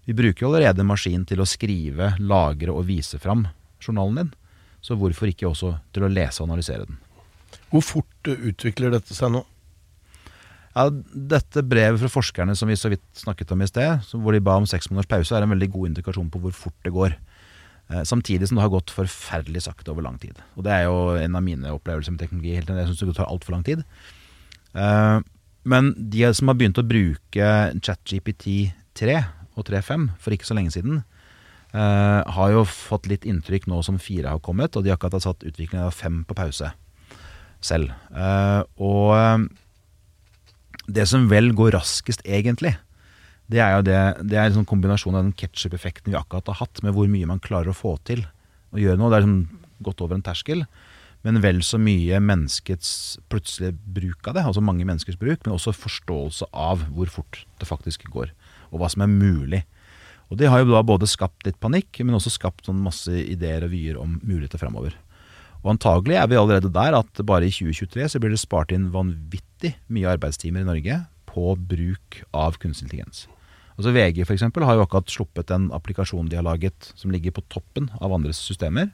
Vi 0.10 0.18
bruker 0.22 0.46
jo 0.46 0.52
allerede 0.52 0.84
en 0.84 0.92
maskin 0.92 1.26
til 1.30 1.44
å 1.44 1.48
skrive, 1.50 2.14
lagre 2.20 2.74
og 2.74 2.88
vise 2.90 3.20
fram 3.22 3.48
journalen 3.84 4.24
din. 4.24 4.34
Så 4.82 4.96
hvorfor 4.96 5.30
ikke 5.30 5.50
også 5.50 5.76
til 5.94 6.08
å 6.08 6.12
lese 6.12 6.42
og 6.42 6.50
analysere 6.50 6.88
den. 6.88 7.00
Hvor 7.70 7.84
fort 7.86 8.30
utvikler 8.32 8.94
dette 8.96 9.16
seg 9.16 9.34
nå? 9.34 9.44
Ja, 10.78 10.86
dette 10.90 11.64
brevet 11.66 12.00
fra 12.00 12.12
forskerne 12.14 12.54
som 12.56 12.70
vi 12.70 12.78
så 12.80 12.92
vidt 12.94 13.04
snakket 13.18 13.52
om 13.52 13.64
i 13.66 13.68
sted, 13.68 14.06
hvor 14.14 14.36
de 14.36 14.42
ba 14.44 14.56
om 14.60 14.68
seks 14.70 14.88
måneders 14.90 15.10
pause, 15.10 15.34
er 15.36 15.44
en 15.44 15.52
veldig 15.52 15.70
god 15.74 15.90
indikasjon 15.92 16.30
på 16.32 16.42
hvor 16.44 16.56
fort 16.56 16.78
det 16.86 16.94
går. 16.96 17.18
Eh, 17.90 18.04
samtidig 18.06 18.48
som 18.48 18.60
det 18.60 18.64
har 18.68 18.74
gått 18.74 18.94
forferdelig 18.94 19.66
sakte 19.66 19.92
over 19.92 20.06
lang 20.06 20.20
tid. 20.22 20.38
Og 20.56 20.66
det 20.68 20.76
er 20.76 20.86
jo 20.86 21.18
en 21.18 21.36
av 21.36 21.44
mine 21.46 21.74
opplevelser 21.74 22.14
med 22.14 22.22
teknologi. 22.22 22.54
Helt 22.60 22.70
Jeg 22.70 22.92
syns 22.92 23.02
det 23.02 23.18
tar 23.18 23.32
altfor 23.32 23.58
lang 23.58 23.66
tid. 23.66 23.84
Eh, 25.70 25.72
men 25.72 25.94
de 25.98 26.34
som 26.34 26.50
har 26.50 26.58
begynt 26.58 26.80
å 26.82 26.88
bruke 26.88 27.54
ChatGPT 27.80 28.74
3 28.98 29.18
og 29.56 29.66
3.5 29.68 30.10
for 30.20 30.34
ikke 30.34 30.48
så 30.48 30.58
lenge 30.58 30.74
siden, 30.74 31.04
eh, 31.74 32.24
har 32.26 32.52
jo 32.52 32.66
fått 32.66 33.08
litt 33.08 33.26
inntrykk 33.26 33.68
nå 33.68 33.84
som 33.84 34.00
fire 34.00 34.30
har 34.30 34.40
kommet, 34.40 34.76
og 34.76 34.84
de 34.84 34.90
har 34.90 34.98
akkurat 34.98 35.22
satt 35.22 35.44
utviklingen 35.46 35.86
av 35.86 35.94
fem 35.94 36.24
på 36.26 36.36
pause 36.36 36.74
selv. 37.62 37.92
Og 38.80 39.50
det 40.88 41.08
som 41.08 41.28
vel 41.30 41.52
går 41.54 41.76
raskest, 41.76 42.24
egentlig, 42.26 42.78
det 43.50 43.60
er 43.60 43.76
jo 43.76 43.86
det, 43.86 44.00
det 44.30 44.38
er 44.38 44.48
en 44.48 44.60
sånn 44.60 44.70
kombinasjon 44.70 45.16
av 45.18 45.26
den 45.26 45.34
ketsjup-effekten 45.34 46.14
vi 46.14 46.18
akkurat 46.18 46.48
har 46.48 46.62
hatt, 46.62 46.82
med 46.86 46.94
hvor 46.94 47.10
mye 47.10 47.28
man 47.30 47.42
klarer 47.42 47.74
å 47.74 47.78
få 47.78 47.98
til 48.06 48.24
å 48.74 48.80
gjøre 48.80 48.98
noe. 48.98 49.10
Det 49.10 49.18
er 49.18 49.26
sånn 49.26 49.42
gått 49.86 50.02
over 50.06 50.18
en 50.18 50.26
terskel. 50.26 50.66
Men 51.28 51.42
vel 51.44 51.60
så 51.68 51.80
mye 51.82 52.22
menneskets 52.24 53.20
plutselige 53.32 53.76
bruk 53.76 54.30
av 54.30 54.38
det, 54.38 54.46
altså 54.48 54.64
mange 54.64 54.86
menneskers 54.88 55.20
bruk, 55.20 55.42
men 55.44 55.58
også 55.58 55.76
forståelse 55.76 56.48
av 56.56 56.86
hvor 56.96 57.12
fort 57.12 57.42
det 57.60 57.68
faktisk 57.68 58.08
går, 58.14 58.32
og 58.72 58.80
hva 58.80 58.88
som 58.92 59.04
er 59.04 59.12
mulig. 59.12 59.66
Og 60.30 60.38
Det 60.38 60.48
har 60.48 60.62
jo 60.62 60.72
da 60.72 60.84
både 60.86 61.10
skapt 61.10 61.44
litt 61.48 61.60
panikk, 61.60 62.00
men 62.06 62.16
også 62.16 62.32
skapt 62.32 62.70
sånn 62.70 62.80
masse 62.86 63.12
ideer 63.12 63.66
og 63.66 63.74
vyer 63.74 63.98
om 64.00 64.20
muligheter 64.22 64.62
framover. 64.62 64.96
Og 65.60 65.74
antagelig 65.74 66.16
er 66.16 66.28
vi 66.32 66.38
allerede 66.40 66.72
der 66.72 66.96
at 66.96 67.22
bare 67.28 67.50
i 67.50 67.52
2023 67.52 68.14
så 68.14 68.22
blir 68.22 68.32
det 68.32 68.40
spart 68.40 68.72
inn 68.72 68.92
vanvittig 68.94 69.74
mye 69.92 70.14
arbeidstimer 70.14 70.64
i 70.64 70.70
Norge 70.70 71.02
på 71.28 71.56
bruk 71.60 72.22
av 72.32 72.56
kunstig 72.62 72.88
intelligens. 72.88 73.26
Altså 73.76 73.92
VG 73.96 74.26
for 74.26 74.36
eksempel, 74.36 74.64
har 74.68 74.78
jo 74.78 74.86
akkurat 74.86 75.12
sluppet 75.12 75.52
en 75.56 75.70
applikasjon 75.76 76.30
de 76.32 76.40
har 76.40 76.48
laget 76.48 76.92
som 77.00 77.12
ligger 77.12 77.36
på 77.36 77.44
toppen 77.52 77.90
av 78.00 78.14
andres 78.16 78.40
systemer, 78.44 78.94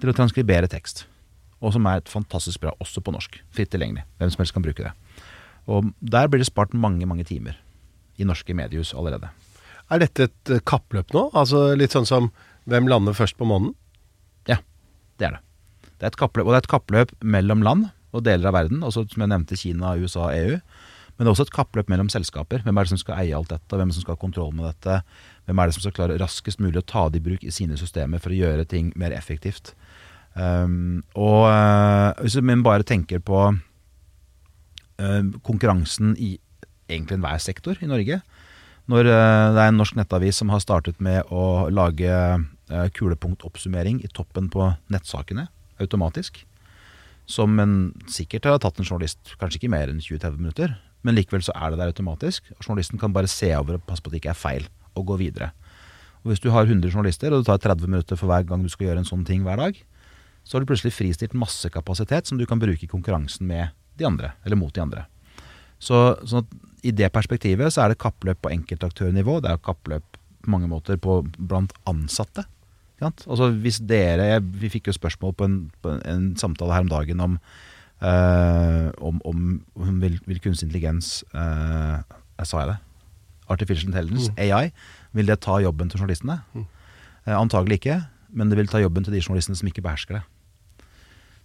til 0.00 0.10
å 0.10 0.16
transkribere 0.16 0.68
tekst. 0.68 1.04
Og 1.64 1.72
som 1.72 1.86
er 1.88 2.02
et 2.02 2.10
fantastisk 2.12 2.60
bra 2.60 2.74
også 2.82 3.00
på 3.00 3.14
norsk. 3.14 3.38
Fritt 3.54 3.72
tilgjengelig. 3.72 4.04
Hvem 4.20 4.32
som 4.32 4.42
helst 4.42 4.56
kan 4.56 4.64
bruke 4.64 4.84
det. 4.84 4.92
Og 5.70 5.94
Der 6.00 6.28
blir 6.28 6.42
det 6.42 6.50
spart 6.50 6.74
mange 6.74 7.06
mange 7.06 7.24
timer 7.24 7.56
i 8.20 8.24
norske 8.24 8.54
mediehus 8.54 8.92
allerede. 8.94 9.30
Er 9.90 10.00
dette 10.00 10.28
et 10.28 10.50
eh, 10.50 10.62
kappløp 10.64 11.12
nå? 11.14 11.30
Altså 11.34 11.74
Litt 11.76 11.96
sånn 11.96 12.08
som 12.08 12.30
hvem 12.68 12.88
lander 12.88 13.16
først 13.16 13.36
på 13.36 13.48
månen? 13.48 13.74
Ja, 14.48 14.60
det 15.20 15.28
er 15.28 15.36
det. 15.36 15.42
Det 15.98 16.06
er 16.06 16.12
et 16.12 16.20
kappløp, 16.20 16.46
og 16.46 16.52
det 16.52 16.58
er 16.58 16.64
et 16.64 16.72
kappløp 16.72 17.12
mellom 17.20 17.64
land 17.64 17.88
og 18.14 18.24
deler 18.24 18.48
av 18.48 18.56
verden, 18.56 18.84
også 18.86 19.04
som 19.10 19.24
jeg 19.24 19.32
nevnte 19.32 19.58
Kina, 19.58 19.96
USA 19.98 20.30
EU. 20.32 20.58
Men 21.14 21.24
det 21.24 21.28
er 21.28 21.34
også 21.34 21.46
et 21.46 21.54
kappløp 21.54 21.90
mellom 21.92 22.08
selskaper. 22.10 22.62
Hvem 22.64 22.78
er 22.78 22.86
det 22.86 22.92
som 22.94 23.00
skal 23.02 23.20
eie 23.22 23.36
alt 23.36 23.52
dette? 23.52 23.70
Hvem 23.70 23.86
er 23.86 23.92
det 23.92 23.98
som 23.98 24.06
skal 24.06 24.16
ha 24.16 24.22
kontroll 24.22 24.54
med 24.56 24.66
dette? 24.66 24.96
Hvem 25.46 25.60
er 25.60 25.68
det 25.68 25.76
som 25.76 25.84
skal 25.84 25.94
klare 25.98 26.18
raskest 26.18 26.62
mulig 26.62 26.80
å 26.80 26.86
ta 26.90 27.04
det 27.12 27.20
i 27.20 27.24
bruk 27.26 27.44
i 27.46 27.52
sine 27.54 27.78
systemer 27.78 28.22
for 28.22 28.34
å 28.34 28.38
gjøre 28.38 28.66
ting 28.70 28.90
mer 28.98 29.14
effektivt? 29.14 29.74
Um, 30.34 31.04
og 31.14 31.46
uh, 31.46 32.10
hvis 32.18 32.34
vi 32.40 32.54
bare 32.66 32.82
tenker 32.82 33.20
på 33.22 33.40
uh, 33.54 35.22
konkurransen 35.46 36.16
i 36.18 36.32
egentlig 36.90 37.20
enhver 37.20 37.38
sektor 37.38 37.78
i 37.78 37.86
Norge 37.86 38.18
Når 38.90 39.06
uh, 39.06 39.54
det 39.54 39.60
er 39.62 39.68
en 39.70 39.78
norsk 39.78 39.94
nettavis 39.94 40.40
som 40.42 40.50
har 40.50 40.58
startet 40.58 40.98
med 40.98 41.22
å 41.30 41.70
lage 41.70 42.10
kulepunktoppsummering 42.96 44.00
i 44.02 44.08
toppen 44.08 44.48
på 44.48 44.70
nettsakene 44.90 45.46
automatisk. 45.78 46.38
Som 47.28 47.60
en 47.60 47.92
sikkert 48.10 48.48
har 48.48 48.58
tatt 48.58 48.80
en 48.80 48.88
journalist 48.88 49.34
kanskje 49.38 49.60
ikke 49.60 49.70
mer 49.72 49.92
enn 49.92 50.00
20-30 50.00 50.40
minutter. 50.40 50.72
Men 51.04 51.18
likevel 51.18 51.44
så 51.44 51.52
er 51.54 51.70
det 51.70 51.80
der 51.82 51.92
automatisk. 51.92 52.48
og 52.56 52.64
Journalisten 52.64 52.98
kan 52.98 53.12
bare 53.12 53.28
se 53.28 53.52
over 53.56 53.76
og 53.76 53.84
passe 53.84 54.02
på 54.02 54.08
at 54.08 54.16
det 54.16 54.22
ikke 54.22 54.32
er 54.32 54.40
feil, 54.40 54.68
og 54.96 55.06
gå 55.12 55.18
videre. 55.20 55.50
Og 56.24 56.32
Hvis 56.32 56.40
du 56.40 56.50
har 56.50 56.64
100 56.64 56.88
journalister, 56.88 57.32
og 57.32 57.44
det 57.44 57.52
tar 57.52 57.76
30 57.76 57.86
minutter 57.86 58.16
for 58.16 58.26
hver 58.26 58.48
gang 58.48 58.64
du 58.64 58.72
skal 58.72 58.88
gjøre 58.88 59.04
en 59.04 59.12
sånn 59.12 59.26
ting 59.28 59.44
hver 59.44 59.60
dag, 59.60 59.76
så 60.44 60.56
har 60.56 60.64
du 60.64 60.68
plutselig 60.68 60.94
fristilt 60.94 61.34
masse 61.36 61.70
kapasitet 61.72 62.28
som 62.28 62.38
du 62.38 62.46
kan 62.46 62.60
bruke 62.60 62.84
i 62.84 62.90
konkurransen 62.90 63.48
med 63.48 63.72
de 63.98 64.06
andre, 64.08 64.34
eller 64.44 64.58
mot 64.60 64.74
de 64.74 64.82
andre. 64.82 65.06
Så, 65.78 66.16
så 66.28 66.44
I 66.84 66.92
det 66.92 67.12
perspektivet 67.12 67.72
så 67.72 67.84
er 67.84 67.92
det 67.92 68.02
kappløp 68.02 68.42
på 68.44 68.52
enkeltaktørnivå. 68.52 69.40
Det 69.40 69.52
er 69.52 69.62
kappløp 69.64 70.18
på 70.44 70.52
mange 70.52 70.68
måter 70.68 71.00
på, 71.00 71.22
blant 71.38 71.72
ansatte. 71.88 72.44
Altså 73.04 73.50
hvis 73.60 73.82
dere, 73.84 74.38
Vi 74.40 74.70
fikk 74.72 74.88
jo 74.88 74.96
spørsmål 74.96 75.34
på 75.36 75.44
en, 75.44 75.56
på 75.82 75.96
en 76.08 76.30
samtale 76.40 76.72
her 76.72 76.86
om 76.86 76.92
dagen 76.92 77.20
om, 77.20 77.34
uh, 78.00 78.88
om, 78.96 79.20
om, 79.28 79.42
vil, 80.00 80.16
vil, 80.24 80.40
kunstig 80.40 80.70
intelligens 80.70 81.18
jeg 81.34 82.48
Sa 82.48 82.62
jeg 82.62 82.70
det? 82.72 82.78
artificial 83.48 83.90
intelligence, 83.90 84.32
AI, 84.40 84.70
vil 85.12 85.28
det 85.28 85.40
ta 85.44 85.58
jobben 85.60 85.90
til 85.90 86.00
journalistene? 86.00 86.40
Eh, 86.56 87.34
antagelig 87.36 87.80
ikke, 87.80 87.98
men 88.34 88.50
det 88.50 88.58
vil 88.58 88.70
ta 88.70 88.82
jobben 88.82 89.06
til 89.06 89.14
de 89.14 89.22
journalistene 89.22 89.58
som 89.58 89.70
ikke 89.70 89.84
behersker 89.84 90.18
det. 90.18 90.24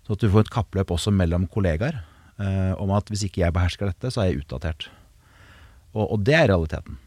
Så 0.05 0.17
at 0.17 0.23
du 0.23 0.31
får 0.33 0.47
et 0.47 0.53
kappløp 0.53 0.91
også 0.95 1.13
mellom 1.13 1.45
kollegaer 1.53 2.01
eh, 2.41 2.73
om 2.81 2.91
at 2.97 3.11
hvis 3.11 3.27
ikke 3.27 3.43
jeg 3.43 3.55
behersker 3.55 3.91
dette, 3.91 4.09
så 4.09 4.23
er 4.23 4.31
jeg 4.31 4.41
utdatert. 4.43 4.89
Og, 5.93 6.05
og 6.05 6.25
det 6.25 6.35
er 6.37 6.49
realiteten. 6.49 6.97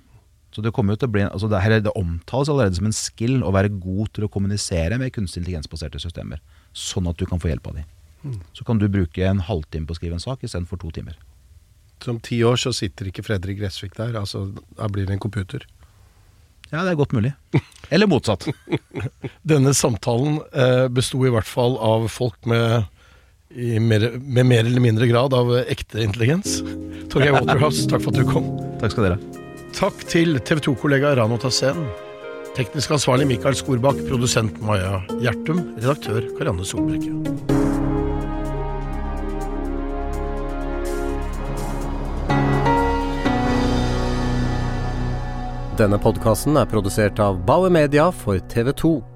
Så 0.53 0.63
det 0.63 0.75
kommer 0.77 0.95
jo 0.95 1.03
til 1.03 1.09
å 1.09 1.15
bli, 1.15 1.25
altså 1.25 1.49
det, 1.49 1.63
her, 1.65 1.79
det 1.81 1.95
omtales 1.97 2.51
allerede 2.53 2.77
som 2.77 2.87
en 2.91 2.95
skill 2.95 3.41
å 3.43 3.55
være 3.57 3.73
god 3.73 4.13
til 4.15 4.27
å 4.27 4.31
kommunisere 4.33 4.99
med 5.01 5.15
kunstig 5.15 5.41
intelligensbaserte 5.41 6.01
systemer. 6.03 6.43
Sånn 6.77 7.09
at 7.09 7.19
du 7.19 7.25
kan 7.29 7.41
få 7.41 7.51
hjelp 7.51 7.71
av 7.71 7.81
dem. 7.81 7.89
Så 8.55 8.65
kan 8.65 8.79
du 8.79 8.87
bruke 8.93 9.25
en 9.27 9.43
halvtime 9.43 9.89
på 9.89 9.97
å 9.97 9.99
skrive 9.99 10.19
en 10.19 10.23
sak 10.23 10.45
istedenfor 10.47 10.79
to 10.79 10.93
timer. 10.95 11.17
Så 12.03 12.13
om 12.13 12.21
ti 12.23 12.39
år 12.47 12.59
så 12.61 12.73
sitter 12.75 13.09
ikke 13.09 13.25
Fredrik 13.27 13.59
Gressvik 13.61 13.97
der, 13.97 14.15
altså 14.19 14.49
da 14.77 14.89
blir 14.91 15.07
det 15.07 15.17
en 15.17 15.23
computer. 15.23 15.65
Ja, 16.73 16.83
det 16.87 16.95
er 16.95 16.99
godt 17.03 17.13
mulig. 17.13 17.35
Eller 17.93 18.09
motsatt. 18.09 18.47
Denne 19.53 19.75
samtalen 19.77 20.41
eh, 20.57 20.87
besto 20.93 21.21
i 21.27 21.33
hvert 21.33 21.49
fall 21.49 21.77
av 21.77 22.09
folk 22.13 22.39
med, 22.49 22.89
i 23.53 23.77
mer, 23.83 24.09
med 24.17 24.49
mer 24.49 24.65
eller 24.65 24.81
mindre 24.81 25.09
grad 25.11 25.37
av 25.37 25.53
ekte 25.67 26.01
intelligens. 26.01 26.63
Torgeir 27.13 27.37
Waterhouse, 27.37 27.85
takk 27.91 28.07
for 28.07 28.15
at 28.15 28.23
du 28.23 28.31
kom. 28.31 28.49
Takk 28.81 28.95
skal 28.97 29.11
dere. 29.11 29.21
Takk 29.77 30.01
til 30.09 30.41
TV 30.41 30.65
2-kollega 30.71 31.13
Rano 31.21 31.37
Tassen. 31.41 31.85
Teknisk 32.57 32.97
ansvarlig 32.97 33.29
Mikael 33.29 33.57
Skorbakk, 33.57 34.01
produsent 34.09 34.61
Maja 34.65 35.03
Gjertum, 35.21 35.61
redaktør 35.81 36.25
Karianne 36.37 36.69
Solbrekke. 36.69 37.72
Denne 45.83 45.99
podkasten 45.99 46.55
er 46.55 46.69
produsert 46.71 47.19
av 47.19 47.41
Bauer 47.43 47.73
Media 47.75 48.05
for 48.15 48.39
TV 48.53 48.71
2. 48.71 49.12